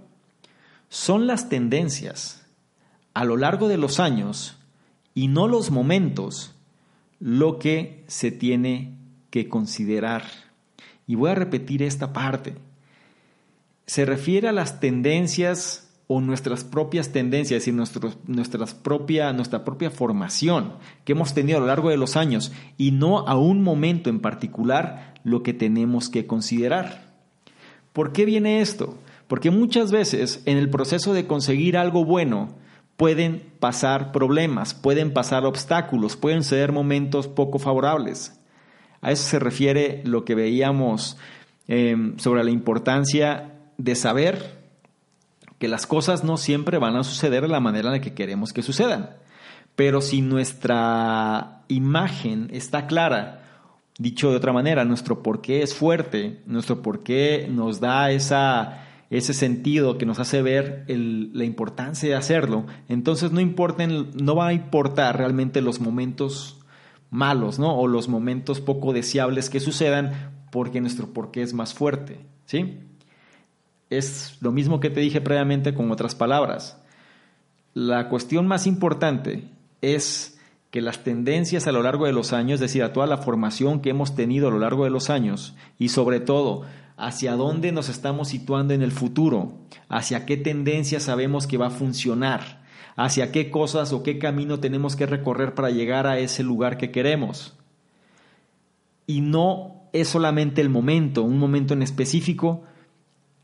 Son 0.88 1.26
las 1.26 1.48
tendencias 1.48 2.46
a 3.14 3.24
lo 3.24 3.36
largo 3.36 3.68
de 3.68 3.78
los 3.78 3.98
años 3.98 4.58
y 5.14 5.28
no 5.28 5.48
los 5.48 5.70
momentos 5.70 6.54
lo 7.18 7.58
que 7.58 8.04
se 8.06 8.30
tiene 8.30 8.94
que 9.30 9.48
considerar. 9.48 10.24
Y 11.06 11.14
voy 11.14 11.30
a 11.30 11.34
repetir 11.34 11.82
esta 11.82 12.12
parte. 12.12 12.54
Se 13.86 14.04
refiere 14.04 14.48
a 14.48 14.52
las 14.52 14.80
tendencias 14.80 15.85
o 16.08 16.20
nuestras 16.20 16.62
propias 16.62 17.10
tendencias, 17.10 17.66
es 17.66 17.74
decir, 17.74 18.74
propia, 18.82 19.32
nuestra 19.32 19.64
propia 19.64 19.90
formación 19.90 20.74
que 21.04 21.12
hemos 21.12 21.34
tenido 21.34 21.58
a 21.58 21.60
lo 21.60 21.66
largo 21.66 21.90
de 21.90 21.96
los 21.96 22.16
años 22.16 22.52
y 22.76 22.92
no 22.92 23.26
a 23.26 23.36
un 23.36 23.62
momento 23.62 24.08
en 24.08 24.20
particular 24.20 25.14
lo 25.24 25.42
que 25.42 25.52
tenemos 25.52 26.08
que 26.08 26.26
considerar. 26.26 27.14
¿Por 27.92 28.12
qué 28.12 28.24
viene 28.24 28.60
esto? 28.60 28.98
Porque 29.26 29.50
muchas 29.50 29.90
veces 29.90 30.42
en 30.46 30.58
el 30.58 30.70
proceso 30.70 31.12
de 31.12 31.26
conseguir 31.26 31.76
algo 31.76 32.04
bueno, 32.04 32.54
pueden 32.96 33.42
pasar 33.58 34.12
problemas, 34.12 34.74
pueden 34.74 35.12
pasar 35.12 35.44
obstáculos, 35.44 36.16
pueden 36.16 36.44
ser 36.44 36.72
momentos 36.72 37.26
poco 37.26 37.58
favorables. 37.58 38.40
A 39.00 39.10
eso 39.10 39.24
se 39.24 39.38
refiere 39.38 40.02
lo 40.04 40.24
que 40.24 40.34
veíamos 40.34 41.18
em, 41.68 42.16
sobre 42.18 42.44
la 42.44 42.50
importancia 42.50 43.52
de 43.76 43.94
saber 43.94 44.55
que 45.58 45.68
las 45.68 45.86
cosas 45.86 46.24
no 46.24 46.36
siempre 46.36 46.78
van 46.78 46.96
a 46.96 47.04
suceder 47.04 47.42
de 47.42 47.48
la 47.48 47.60
manera 47.60 47.88
en 47.88 47.94
la 47.94 48.00
que 48.00 48.14
queremos 48.14 48.52
que 48.52 48.62
sucedan. 48.62 49.10
Pero 49.74 50.00
si 50.00 50.22
nuestra 50.22 51.62
imagen 51.68 52.48
está 52.52 52.86
clara, 52.86 53.42
dicho 53.98 54.30
de 54.30 54.36
otra 54.36 54.52
manera, 54.52 54.84
nuestro 54.84 55.22
porqué 55.22 55.62
es 55.62 55.74
fuerte, 55.74 56.42
nuestro 56.46 56.82
porqué 56.82 57.46
nos 57.50 57.80
da 57.80 58.10
esa 58.10 58.82
ese 59.08 59.34
sentido 59.34 59.98
que 59.98 60.06
nos 60.06 60.18
hace 60.18 60.42
ver 60.42 60.84
la 60.88 61.44
importancia 61.44 62.08
de 62.08 62.16
hacerlo, 62.16 62.66
entonces 62.88 63.30
no, 63.30 63.40
importen, 63.40 64.10
no 64.14 64.34
va 64.34 64.48
a 64.48 64.52
importar 64.52 65.16
realmente 65.16 65.60
los 65.60 65.80
momentos 65.80 66.58
malos, 67.10 67.58
¿no? 67.58 67.76
O 67.78 67.86
los 67.86 68.08
momentos 68.08 68.60
poco 68.60 68.92
deseables 68.92 69.48
que 69.48 69.60
sucedan 69.60 70.32
porque 70.50 70.80
nuestro 70.80 71.12
porqué 71.12 71.42
es 71.42 71.54
más 71.54 71.72
fuerte, 71.72 72.18
¿sí? 72.46 72.80
Es 73.90 74.36
lo 74.40 74.52
mismo 74.52 74.80
que 74.80 74.90
te 74.90 75.00
dije 75.00 75.20
previamente 75.20 75.74
con 75.74 75.90
otras 75.90 76.14
palabras. 76.14 76.80
La 77.74 78.08
cuestión 78.08 78.46
más 78.46 78.66
importante 78.66 79.48
es 79.80 80.38
que 80.70 80.80
las 80.80 81.04
tendencias 81.04 81.66
a 81.66 81.72
lo 81.72 81.82
largo 81.82 82.06
de 82.06 82.12
los 82.12 82.32
años, 82.32 82.54
es 82.54 82.60
decir, 82.60 82.82
a 82.82 82.92
toda 82.92 83.06
la 83.06 83.18
formación 83.18 83.80
que 83.80 83.90
hemos 83.90 84.14
tenido 84.14 84.48
a 84.48 84.50
lo 84.50 84.58
largo 84.58 84.84
de 84.84 84.90
los 84.90 85.10
años 85.10 85.54
y 85.78 85.88
sobre 85.90 86.20
todo 86.20 86.62
hacia 86.96 87.36
dónde 87.36 87.72
nos 87.72 87.88
estamos 87.88 88.28
situando 88.28 88.74
en 88.74 88.82
el 88.82 88.92
futuro, 88.92 89.52
hacia 89.88 90.26
qué 90.26 90.36
tendencia 90.36 90.98
sabemos 90.98 91.46
que 91.46 91.58
va 91.58 91.66
a 91.66 91.70
funcionar, 91.70 92.64
hacia 92.96 93.30
qué 93.30 93.50
cosas 93.50 93.92
o 93.92 94.02
qué 94.02 94.18
camino 94.18 94.58
tenemos 94.58 94.96
que 94.96 95.06
recorrer 95.06 95.54
para 95.54 95.70
llegar 95.70 96.06
a 96.06 96.18
ese 96.18 96.42
lugar 96.42 96.78
que 96.78 96.90
queremos. 96.90 97.56
Y 99.06 99.20
no 99.20 99.82
es 99.92 100.08
solamente 100.08 100.60
el 100.60 100.70
momento, 100.70 101.22
un 101.22 101.38
momento 101.38 101.74
en 101.74 101.82
específico, 101.82 102.64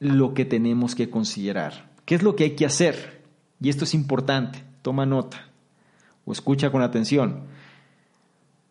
lo 0.02 0.34
que 0.34 0.44
tenemos 0.44 0.94
que 0.94 1.10
considerar. 1.10 1.90
¿Qué 2.04 2.14
es 2.14 2.22
lo 2.22 2.36
que 2.36 2.44
hay 2.44 2.56
que 2.56 2.66
hacer? 2.66 3.22
Y 3.60 3.68
esto 3.68 3.84
es 3.84 3.94
importante, 3.94 4.62
toma 4.82 5.06
nota 5.06 5.48
o 6.24 6.32
escucha 6.32 6.70
con 6.70 6.82
atención. 6.82 7.44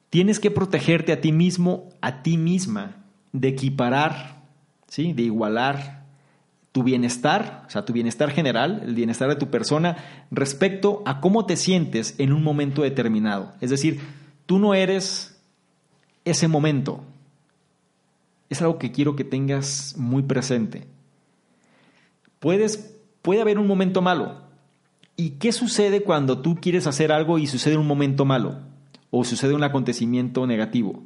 Tienes 0.09 0.39
que 0.39 0.51
protegerte 0.51 1.13
a 1.13 1.21
ti 1.21 1.31
mismo, 1.31 1.89
a 2.01 2.21
ti 2.21 2.37
misma, 2.37 2.97
de 3.31 3.47
equiparar 3.47 4.41
¿sí? 4.91 5.13
de 5.13 5.23
igualar 5.23 6.03
tu 6.73 6.83
bienestar, 6.83 7.63
o 7.65 7.69
sea, 7.69 7.85
tu 7.85 7.93
bienestar 7.93 8.29
general, 8.29 8.81
el 8.85 8.93
bienestar 8.93 9.29
de 9.29 9.35
tu 9.35 9.49
persona, 9.49 9.97
respecto 10.31 11.01
a 11.05 11.21
cómo 11.21 11.45
te 11.45 11.55
sientes 11.55 12.15
en 12.17 12.33
un 12.33 12.43
momento 12.43 12.81
determinado. 12.81 13.53
Es 13.61 13.69
decir, 13.69 14.01
tú 14.45 14.59
no 14.59 14.73
eres 14.73 15.41
ese 16.25 16.47
momento. 16.47 17.03
Es 18.49 18.61
algo 18.61 18.77
que 18.79 18.91
quiero 18.91 19.15
que 19.15 19.23
tengas 19.23 19.95
muy 19.97 20.23
presente. 20.23 20.87
Puedes, 22.41 22.97
puede 23.21 23.39
haber 23.39 23.59
un 23.59 23.67
momento 23.67 24.01
malo. 24.01 24.41
¿Y 25.15 25.31
qué 25.37 25.51
sucede 25.51 26.01
cuando 26.01 26.39
tú 26.41 26.55
quieres 26.55 26.87
hacer 26.87 27.11
algo 27.11 27.37
y 27.37 27.45
sucede 27.45 27.77
un 27.77 27.85
momento 27.85 28.25
malo? 28.25 28.61
O 29.11 29.23
sucede 29.23 29.53
un 29.53 29.63
acontecimiento 29.63 30.47
negativo. 30.47 31.03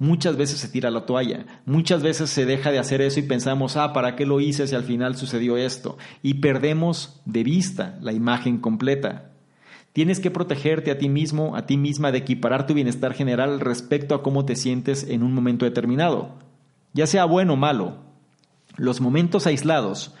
Muchas 0.00 0.36
veces 0.36 0.58
se 0.58 0.66
tira 0.66 0.90
la 0.90 1.06
toalla, 1.06 1.46
muchas 1.66 2.02
veces 2.02 2.30
se 2.30 2.46
deja 2.46 2.72
de 2.72 2.80
hacer 2.80 3.00
eso 3.00 3.20
y 3.20 3.22
pensamos, 3.22 3.76
ah, 3.76 3.92
¿para 3.92 4.16
qué 4.16 4.26
lo 4.26 4.40
hice 4.40 4.66
si 4.66 4.74
al 4.74 4.82
final 4.82 5.14
sucedió 5.14 5.56
esto? 5.56 5.98
Y 6.20 6.34
perdemos 6.34 7.20
de 7.26 7.44
vista 7.44 7.96
la 8.00 8.12
imagen 8.12 8.58
completa. 8.58 9.30
Tienes 9.92 10.18
que 10.18 10.32
protegerte 10.32 10.90
a 10.90 10.98
ti 10.98 11.08
mismo, 11.08 11.54
a 11.54 11.64
ti 11.64 11.76
misma 11.76 12.10
de 12.10 12.18
equiparar 12.18 12.66
tu 12.66 12.74
bienestar 12.74 13.14
general 13.14 13.60
respecto 13.60 14.16
a 14.16 14.24
cómo 14.24 14.44
te 14.44 14.56
sientes 14.56 15.04
en 15.08 15.22
un 15.22 15.32
momento 15.32 15.64
determinado, 15.64 16.38
ya 16.92 17.06
sea 17.06 17.24
bueno 17.24 17.52
o 17.52 17.56
malo. 17.56 17.98
Los 18.76 19.00
momentos 19.00 19.46
aislados 19.46 20.12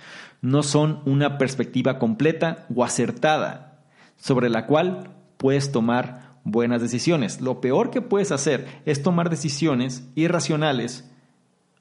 no 0.42 0.62
son 0.62 1.00
una 1.06 1.38
perspectiva 1.38 1.98
completa 1.98 2.66
o 2.74 2.84
acertada 2.84 3.84
sobre 4.16 4.50
la 4.50 4.66
cual 4.66 5.10
puedes 5.36 5.72
tomar 5.72 6.32
buenas 6.44 6.82
decisiones. 6.82 7.40
Lo 7.40 7.60
peor 7.60 7.90
que 7.90 8.02
puedes 8.02 8.32
hacer 8.32 8.66
es 8.84 9.02
tomar 9.02 9.30
decisiones 9.30 10.06
irracionales 10.14 11.08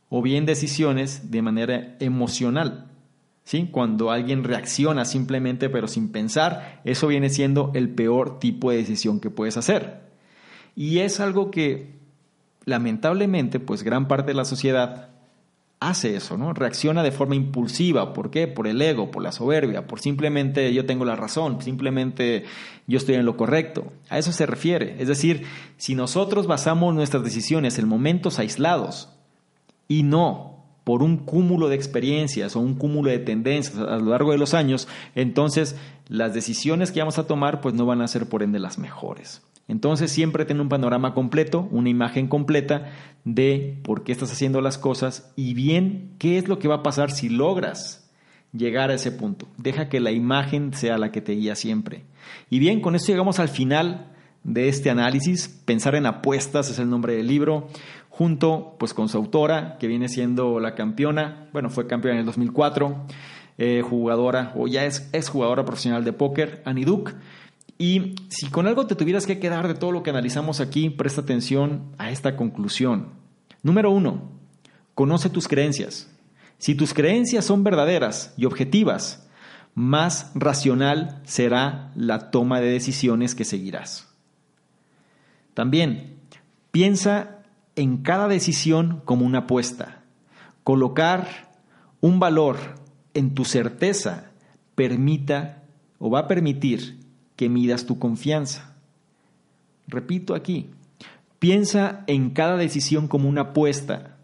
o 0.09 0.22
bien 0.22 0.45
decisiones 0.45 1.32
de 1.32 1.41
manera 1.41 1.95
emocional. 1.99 2.88
¿Sí? 3.43 3.68
Cuando 3.72 4.12
alguien 4.12 4.43
reacciona 4.43 5.03
simplemente 5.03 5.70
pero 5.70 5.88
sin 5.88 6.12
pensar, 6.12 6.82
eso 6.86 7.07
viene 7.07 7.30
siendo 7.30 7.72
el 7.74 7.89
peor 7.89 8.39
tipo 8.39 8.70
de 8.70 8.78
decisión 8.78 9.20
que 9.20 9.32
puedes 9.32 9.57
hacer. 9.57 10.01
Y 10.76 10.99
es 10.99 11.20
algo 11.20 11.49
que 11.49 11.99
lamentablemente, 12.66 13.59
pues 13.59 13.84
gran 13.84 14.07
parte 14.07 14.32
de 14.32 14.36
la 14.36 14.45
sociedad 14.45 15.09
hace 15.82 16.16
eso, 16.16 16.38
¿no? 16.38 16.54
Reacciona 16.54 17.02
de 17.02 17.12
forma 17.12 17.36
impulsiva. 17.36 18.14
¿Por 18.14 18.30
qué? 18.30 18.48
Por 18.48 18.68
el 18.68 18.82
ego, 18.82 19.10
por 19.10 19.24
la 19.24 19.32
soberbia, 19.32 19.88
por 19.88 20.00
simplemente 20.00 20.72
yo 20.74 20.86
tengo 20.86 21.04
la 21.06 21.16
razón, 21.16 21.62
simplemente 21.62 22.46
yo 22.88 22.98
estoy 22.98 23.16
en 23.16 23.26
lo 23.26 23.36
correcto. 23.36 23.92
A 24.08 24.20
eso 24.20 24.32
se 24.32 24.46
refiere. 24.46 24.96
Es 25.00 25.08
decir, 25.08 25.44
si 25.78 25.96
nosotros 25.96 26.46
basamos 26.46 26.94
nuestras 26.94 27.24
decisiones 27.24 27.80
en 27.80 27.88
momentos 27.88 28.38
aislados 28.38 29.10
y 29.88 30.04
no 30.04 30.66
por 30.84 31.02
un 31.02 31.18
cúmulo 31.18 31.68
de 31.68 31.76
experiencias 31.76 32.56
o 32.56 32.60
un 32.60 32.76
cúmulo 32.76 33.10
de 33.10 33.20
tendencias 33.20 33.78
a 33.78 33.98
lo 33.98 34.12
largo 34.12 34.32
de 34.32 34.38
los 34.38 34.54
años, 34.54 34.88
entonces 35.16 35.76
las 36.08 36.36
decisiones 36.36 36.92
que 36.92 37.00
vamos 37.00 37.18
a 37.18 37.26
tomar 37.26 37.60
pues 37.60 37.74
no 37.74 37.88
van 37.88 38.02
a 38.02 38.08
ser 38.08 38.30
por 38.30 38.44
ende 38.44 38.60
las 38.60 38.78
mejores. 38.78 39.42
Entonces 39.72 40.11
siempre 40.11 40.43
ten 40.43 40.59
un 40.59 40.67
panorama 40.67 41.13
completo, 41.13 41.69
una 41.72 41.88
imagen 41.88 42.28
completa 42.28 42.91
de 43.24 43.80
por 43.84 44.03
qué 44.03 44.11
estás 44.11 44.30
haciendo 44.30 44.59
las 44.59 44.78
cosas 44.78 45.32
y 45.38 45.53
bien 45.53 46.11
qué 46.19 46.38
es 46.38 46.49
lo 46.49 46.59
que 46.59 46.67
va 46.67 46.76
a 46.76 46.84
pasar 46.84 47.09
si 47.09 47.30
logras 47.30 48.11
llegar 48.51 48.91
a 48.91 48.95
ese 48.95 49.13
punto. 49.13 49.47
Deja 49.57 49.88
que 49.88 50.01
la 50.01 50.11
imagen 50.11 50.74
sea 50.74 50.97
la 50.97 51.13
que 51.13 51.22
te 51.22 51.32
guía 51.32 51.55
siempre. 51.55 52.03
Y 52.49 52.59
bien, 52.59 52.82
con 52.82 52.95
esto 52.95 53.13
llegamos 53.13 53.39
al 53.39 53.47
final 53.47 54.11
de 54.43 54.67
este 54.67 54.89
análisis. 54.89 55.47
Pensar 55.47 55.95
en 55.95 56.05
apuestas 56.05 56.69
es 56.69 56.78
el 56.78 56.89
nombre 56.89 57.15
del 57.15 57.28
libro 57.28 57.69
junto 58.09 58.76
pues 58.78 58.93
con 58.93 59.07
su 59.07 59.17
autora, 59.17 59.78
que 59.80 59.88
viene 59.88 60.09
siendo 60.09 60.59
la 60.59 60.76
campeona, 60.76 61.47
bueno, 61.53 61.69
fue 61.69 61.88
campeona 61.88 62.15
en 62.15 62.19
el 62.19 62.26
2004, 62.26 63.05
eh, 63.57 63.82
jugadora, 63.89 64.51
o 64.57 64.67
ya 64.67 64.84
es, 64.84 65.09
es 65.13 65.30
jugadora 65.30 65.63
profesional 65.63 66.03
de 66.03 66.11
póker, 66.11 66.61
Annie 66.65 66.84
Duke. 66.84 67.13
Y 67.82 68.14
si 68.30 68.46
con 68.46 68.68
algo 68.68 68.86
te 68.86 68.94
tuvieras 68.94 69.26
que 69.26 69.40
quedar 69.40 69.68
de 69.68 69.74
todo 69.74 69.92
lo 69.92 70.04
que 70.04 70.12
analizamos 70.12 70.60
aquí, 70.60 70.92
presta 70.92 71.22
atención 71.22 71.96
a 71.98 72.12
esta 72.12 72.38
conclusión. 72.38 73.08
Número 73.64 73.90
uno, 73.90 74.30
conoce 74.94 75.32
tus 75.32 75.48
creencias. 75.48 76.08
Si 76.60 76.76
tus 76.76 76.94
creencias 76.94 77.44
son 77.44 77.64
verdaderas 77.64 78.36
y 78.38 78.46
objetivas, 78.46 79.28
más 79.74 80.30
racional 80.36 81.24
será 81.24 81.92
la 81.96 82.30
toma 82.30 82.62
de 82.62 82.70
decisiones 82.70 83.34
que 83.34 83.46
seguirás. 83.46 84.14
También 85.56 86.20
piensa 86.70 87.40
en 87.76 88.04
cada 88.04 88.28
decisión 88.28 89.02
como 89.06 89.26
una 89.26 89.40
apuesta. 89.40 90.04
Colocar 90.64 91.50
un 92.00 92.20
valor 92.20 92.58
en 93.16 93.34
tu 93.34 93.44
certeza 93.44 94.30
permita 94.76 95.64
o 95.98 96.12
va 96.12 96.20
a 96.20 96.28
permitir 96.28 97.01
que 97.42 97.50
midas 97.50 97.88
tu 97.88 97.98
confianza. 97.98 98.76
Repito 99.88 100.36
aquí, 100.36 100.70
piensa 101.39 102.04
en 102.06 102.30
cada 102.30 102.56
decisión 102.56 103.08
como 103.08 103.28
una 103.28 103.42
apuesta. 103.42 104.20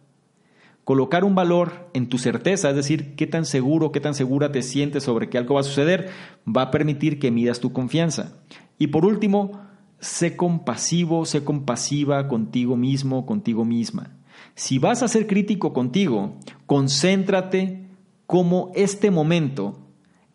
Colocar 0.84 1.24
un 1.24 1.34
valor 1.34 1.90
en 1.96 2.10
tu 2.10 2.20
certeza, 2.20 2.70
es 2.70 2.76
decir, 2.76 3.16
qué 3.16 3.26
tan 3.26 3.46
seguro, 3.46 3.92
qué 3.92 4.00
tan 4.00 4.14
segura 4.14 4.52
te 4.52 4.62
sientes 4.62 5.02
sobre 5.02 5.30
que 5.30 5.40
algo 5.40 5.56
va 5.56 5.62
a 5.62 5.64
suceder, 5.64 6.12
va 6.48 6.62
a 6.62 6.70
permitir 6.70 7.18
que 7.18 7.32
midas 7.32 7.60
tu 7.60 7.74
confianza. 7.74 8.38
Y 8.78 8.86
por 8.86 9.04
último, 9.04 9.62
sé 10.00 10.36
compasivo, 10.36 11.26
sé 11.26 11.44
compasiva 11.44 12.28
contigo 12.28 12.78
mismo, 12.78 13.26
contigo 13.26 13.66
misma. 13.66 14.12
Si 14.54 14.78
vas 14.78 15.02
a 15.02 15.08
ser 15.08 15.26
crítico 15.26 15.74
contigo, 15.74 16.36
concéntrate 16.68 17.88
como 18.28 18.72
este 18.76 19.10
momento, 19.10 19.87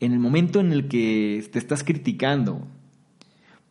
en 0.03 0.13
el 0.13 0.19
momento 0.19 0.59
en 0.59 0.73
el 0.73 0.89
que 0.89 1.49
te 1.53 1.61
estás 1.61 1.85
criticando, 1.85 2.67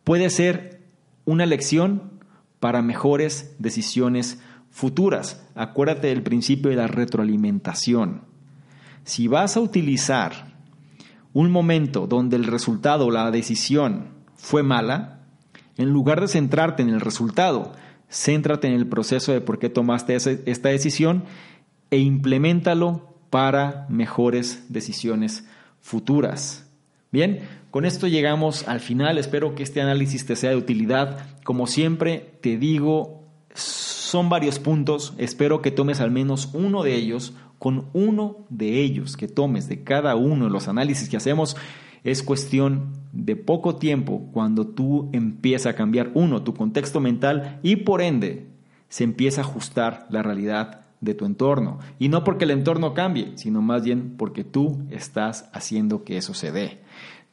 puede 0.05 0.29
ser 0.29 0.79
una 1.25 1.45
lección 1.45 2.21
para 2.61 2.81
mejores 2.81 3.53
decisiones 3.59 4.39
futuras. 4.69 5.45
Acuérdate 5.55 6.07
del 6.07 6.23
principio 6.23 6.71
de 6.71 6.77
la 6.77 6.87
retroalimentación. 6.87 8.21
Si 9.03 9.27
vas 9.27 9.57
a 9.57 9.59
utilizar 9.59 10.55
un 11.33 11.51
momento 11.51 12.07
donde 12.07 12.37
el 12.37 12.45
resultado, 12.45 13.11
la 13.11 13.29
decisión 13.29 14.05
fue 14.35 14.63
mala, 14.63 15.25
en 15.75 15.89
lugar 15.89 16.21
de 16.21 16.29
centrarte 16.29 16.81
en 16.81 16.89
el 16.89 17.01
resultado, 17.01 17.73
céntrate 18.09 18.67
en 18.67 18.73
el 18.73 18.87
proceso 18.87 19.33
de 19.33 19.41
por 19.41 19.59
qué 19.59 19.67
tomaste 19.67 20.15
esta 20.15 20.69
decisión 20.69 21.25
e 21.89 21.97
implementalo 21.97 23.17
para 23.29 23.85
mejores 23.89 24.63
decisiones 24.69 25.45
futuras. 25.81 26.67
Bien, 27.11 27.41
con 27.71 27.85
esto 27.85 28.07
llegamos 28.07 28.67
al 28.67 28.79
final. 28.79 29.17
Espero 29.17 29.55
que 29.55 29.63
este 29.63 29.81
análisis 29.81 30.25
te 30.25 30.35
sea 30.35 30.51
de 30.51 30.55
utilidad. 30.55 31.27
Como 31.43 31.67
siempre, 31.67 32.37
te 32.41 32.57
digo, 32.57 33.23
son 33.53 34.29
varios 34.29 34.59
puntos. 34.59 35.13
Espero 35.17 35.61
que 35.61 35.71
tomes 35.71 35.99
al 35.99 36.11
menos 36.11 36.49
uno 36.53 36.83
de 36.83 36.95
ellos. 36.95 37.33
Con 37.59 37.89
uno 37.93 38.37
de 38.49 38.81
ellos 38.81 39.17
que 39.17 39.27
tomes 39.27 39.67
de 39.67 39.83
cada 39.83 40.15
uno 40.15 40.45
de 40.45 40.51
los 40.51 40.67
análisis 40.67 41.09
que 41.09 41.17
hacemos, 41.17 41.55
es 42.03 42.23
cuestión 42.23 42.93
de 43.11 43.35
poco 43.35 43.75
tiempo 43.75 44.29
cuando 44.33 44.65
tú 44.67 45.09
empiezas 45.13 45.73
a 45.73 45.75
cambiar, 45.75 46.11
uno, 46.15 46.41
tu 46.43 46.53
contexto 46.53 46.99
mental 46.99 47.59
y 47.61 47.75
por 47.77 48.01
ende 48.01 48.47
se 48.89 49.03
empieza 49.03 49.41
a 49.41 49.43
ajustar 49.43 50.07
la 50.09 50.23
realidad 50.23 50.80
de 51.01 51.15
tu 51.15 51.25
entorno. 51.25 51.79
Y 51.99 52.09
no 52.09 52.23
porque 52.23 52.45
el 52.45 52.51
entorno 52.51 52.93
cambie, 52.93 53.33
sino 53.35 53.61
más 53.61 53.83
bien 53.83 54.15
porque 54.17 54.43
tú 54.43 54.85
estás 54.89 55.49
haciendo 55.51 56.03
que 56.03 56.17
eso 56.17 56.33
se 56.33 56.51
dé. 56.51 56.79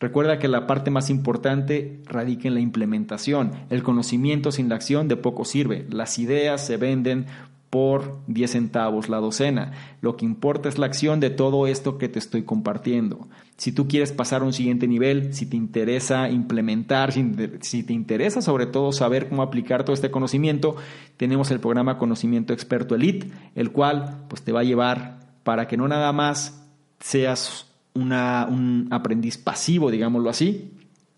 Recuerda 0.00 0.38
que 0.38 0.46
la 0.46 0.68
parte 0.68 0.92
más 0.92 1.10
importante 1.10 2.00
radica 2.04 2.46
en 2.46 2.54
la 2.54 2.60
implementación. 2.60 3.52
El 3.68 3.82
conocimiento 3.82 4.52
sin 4.52 4.68
la 4.68 4.76
acción 4.76 5.08
de 5.08 5.16
poco 5.16 5.44
sirve. 5.44 5.86
Las 5.90 6.20
ideas 6.20 6.64
se 6.64 6.76
venden 6.76 7.26
por 7.70 8.20
10 8.28 8.50
centavos 8.50 9.08
la 9.08 9.18
docena. 9.18 9.72
Lo 10.00 10.16
que 10.16 10.24
importa 10.24 10.68
es 10.68 10.78
la 10.78 10.86
acción 10.86 11.20
de 11.20 11.30
todo 11.30 11.66
esto 11.66 11.98
que 11.98 12.08
te 12.08 12.18
estoy 12.18 12.42
compartiendo. 12.42 13.28
Si 13.56 13.72
tú 13.72 13.88
quieres 13.88 14.12
pasar 14.12 14.42
a 14.42 14.44
un 14.44 14.52
siguiente 14.52 14.86
nivel, 14.86 15.34
si 15.34 15.44
te 15.44 15.56
interesa 15.56 16.30
implementar, 16.30 17.12
si 17.12 17.82
te 17.82 17.92
interesa 17.92 18.40
sobre 18.40 18.66
todo 18.66 18.92
saber 18.92 19.28
cómo 19.28 19.42
aplicar 19.42 19.84
todo 19.84 19.94
este 19.94 20.10
conocimiento, 20.10 20.76
tenemos 21.16 21.50
el 21.50 21.60
programa 21.60 21.98
Conocimiento 21.98 22.52
Experto 22.52 22.94
Elite, 22.94 23.30
el 23.54 23.72
cual 23.72 24.24
pues 24.28 24.42
te 24.42 24.52
va 24.52 24.60
a 24.60 24.64
llevar 24.64 25.18
para 25.42 25.66
que 25.66 25.76
no 25.76 25.88
nada 25.88 26.12
más 26.12 26.64
seas 27.00 27.66
un 27.94 28.88
aprendiz 28.92 29.38
pasivo, 29.38 29.90
digámoslo 29.90 30.30
así, 30.30 30.72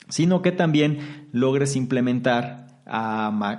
sino 0.09 0.41
que 0.41 0.51
también 0.51 1.29
logres 1.31 1.77
implementar 1.77 2.70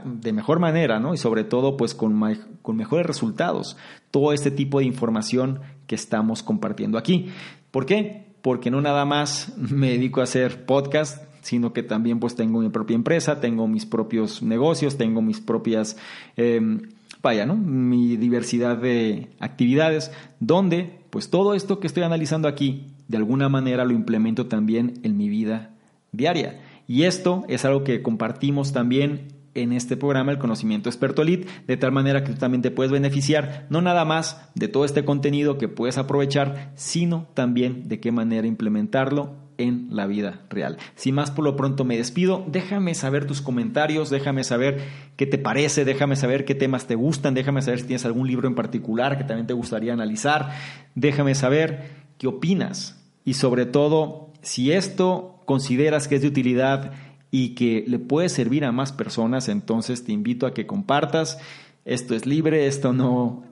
de 0.03 0.34
mejor 0.34 0.59
manera, 0.59 0.99
¿no? 0.99 1.13
Y 1.13 1.17
sobre 1.17 1.43
todo, 1.43 1.77
pues 1.77 1.95
con, 1.95 2.19
con 2.61 2.75
mejores 2.75 3.05
resultados. 3.05 3.77
Todo 4.11 4.34
este 4.34 4.51
tipo 4.51 4.79
de 4.79 4.86
información 4.86 5.61
que 5.88 5.95
estamos 5.95 6.43
compartiendo 6.43 6.97
aquí. 6.97 7.29
¿Por 7.71 7.86
qué? 7.86 8.25
Porque 8.41 8.71
no 8.71 8.82
nada 8.82 9.05
más 9.05 9.53
me 9.57 9.91
dedico 9.91 10.19
a 10.19 10.25
hacer 10.25 10.65
podcast, 10.65 11.23
sino 11.41 11.73
que 11.73 11.84
también 11.84 12.19
pues 12.19 12.36
tengo 12.36 12.59
mi 12.59 12.69
propia 12.69 12.95
empresa, 12.95 13.39
tengo 13.39 13.67
mis 13.67 13.86
propios 13.86 14.43
negocios, 14.43 14.97
tengo 14.97 15.21
mis 15.21 15.39
propias, 15.39 15.97
em, 16.36 16.82
vaya, 17.21 17.45
¿no? 17.45 17.55
Mi 17.55 18.17
diversidad 18.17 18.77
de 18.77 19.29
actividades, 19.39 20.11
donde 20.39 20.99
pues 21.09 21.29
todo 21.29 21.55
esto 21.55 21.79
que 21.79 21.88
estoy 21.88 22.03
analizando 22.03 22.47
aquí, 22.47 22.88
de 23.07 23.17
alguna 23.17 23.49
manera 23.49 23.86
lo 23.86 23.91
implemento 23.91 24.47
también 24.47 24.99
en 25.03 25.17
mi 25.17 25.29
vida 25.29 25.71
diaria. 26.11 26.59
Y 26.92 27.06
esto 27.06 27.46
es 27.48 27.64
algo 27.64 27.86
que 27.86 28.02
compartimos 28.02 28.74
también 28.74 29.30
en 29.54 29.72
este 29.72 29.96
programa, 29.96 30.34
el 30.34 30.39
conocimiento 30.39 30.89
experto 30.89 31.22
elite, 31.22 31.48
de 31.66 31.78
tal 31.78 31.94
manera 31.94 32.26
que 32.26 32.34
tú 32.34 32.38
también 32.38 32.62
te 32.62 32.70
puedes 32.70 32.92
beneficiar 32.92 33.66
no 33.70 33.82
nada 33.82 34.04
más 34.04 34.50
de 34.56 34.68
todo 34.68 34.84
este 34.84 35.06
contenido 35.06 35.58
que 35.58 35.70
puedes 35.70 35.98
aprovechar, 35.98 36.74
sino 36.76 37.30
también 37.34 37.88
de 37.88 38.02
qué 38.02 38.12
manera 38.12 38.46
implementarlo 38.46 39.38
en 39.58 39.88
la 39.92 40.06
vida 40.06 40.42
real. 40.50 40.80
Sin 40.96 41.16
más 41.16 41.32
por 41.32 41.46
lo 41.46 41.56
pronto 41.56 41.86
me 41.86 41.96
despido, 41.96 42.44
déjame 42.50 42.94
saber 42.94 43.26
tus 43.26 43.42
comentarios, 43.42 44.10
déjame 44.10 44.44
saber 44.44 44.82
qué 45.16 45.26
te 45.26 45.38
parece, 45.38 45.86
déjame 45.86 46.18
saber 46.18 46.44
qué 46.44 46.56
temas 46.56 46.88
te 46.88 46.96
gustan, 46.96 47.36
déjame 47.36 47.62
saber 47.62 47.80
si 47.80 47.88
tienes 47.88 48.04
algún 48.04 48.28
libro 48.28 48.50
en 48.50 48.56
particular 48.56 49.18
que 49.18 49.24
también 49.24 49.48
te 49.48 49.54
gustaría 49.54 49.94
analizar, 49.94 50.50
déjame 50.96 51.36
saber 51.36 51.86
qué 52.18 52.28
opinas 52.28 53.02
y 53.24 53.36
sobre 53.36 53.66
todo 53.66 54.34
si 54.42 54.74
esto 54.74 55.41
consideras 55.52 56.08
que 56.08 56.16
es 56.16 56.22
de 56.22 56.30
utilidad 56.30 56.93
y 57.30 57.56
que 57.56 57.84
le 57.86 57.99
puede 57.99 58.30
servir 58.30 58.64
a 58.64 58.72
más 58.72 58.93
personas, 58.93 59.49
entonces 59.49 60.06
te 60.06 60.14
invito 60.14 60.47
a 60.47 60.54
que 60.54 60.66
compartas. 60.66 61.39
Esto 61.84 62.16
es 62.16 62.26
libre, 62.26 62.68
esto 62.68 62.93
no, 62.93 63.43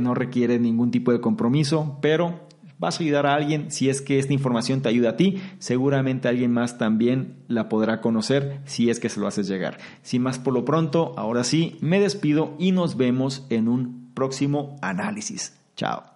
no 0.00 0.14
requiere 0.14 0.58
ningún 0.58 0.90
tipo 0.90 1.12
de 1.12 1.20
compromiso, 1.20 1.98
pero 2.02 2.48
vas 2.80 2.98
a 2.98 3.04
ayudar 3.04 3.26
a 3.26 3.34
alguien 3.34 3.70
si 3.70 3.88
es 3.88 4.02
que 4.02 4.18
esta 4.18 4.32
información 4.32 4.82
te 4.82 4.88
ayuda 4.88 5.10
a 5.10 5.16
ti, 5.16 5.40
seguramente 5.60 6.26
alguien 6.26 6.52
más 6.52 6.78
también 6.78 7.36
la 7.46 7.68
podrá 7.68 8.00
conocer 8.00 8.60
si 8.64 8.90
es 8.90 8.98
que 8.98 9.08
se 9.08 9.20
lo 9.20 9.28
haces 9.28 9.46
llegar. 9.46 9.78
Sin 10.02 10.22
más 10.22 10.40
por 10.40 10.52
lo 10.52 10.64
pronto, 10.64 11.14
ahora 11.16 11.44
sí, 11.44 11.76
me 11.80 12.00
despido 12.00 12.56
y 12.58 12.72
nos 12.72 12.96
vemos 12.96 13.46
en 13.50 13.68
un 13.68 14.10
próximo 14.14 14.78
análisis. 14.82 15.56
Chao. 15.76 16.15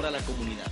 a 0.05 0.11
la 0.11 0.19
comunidad. 0.19 0.71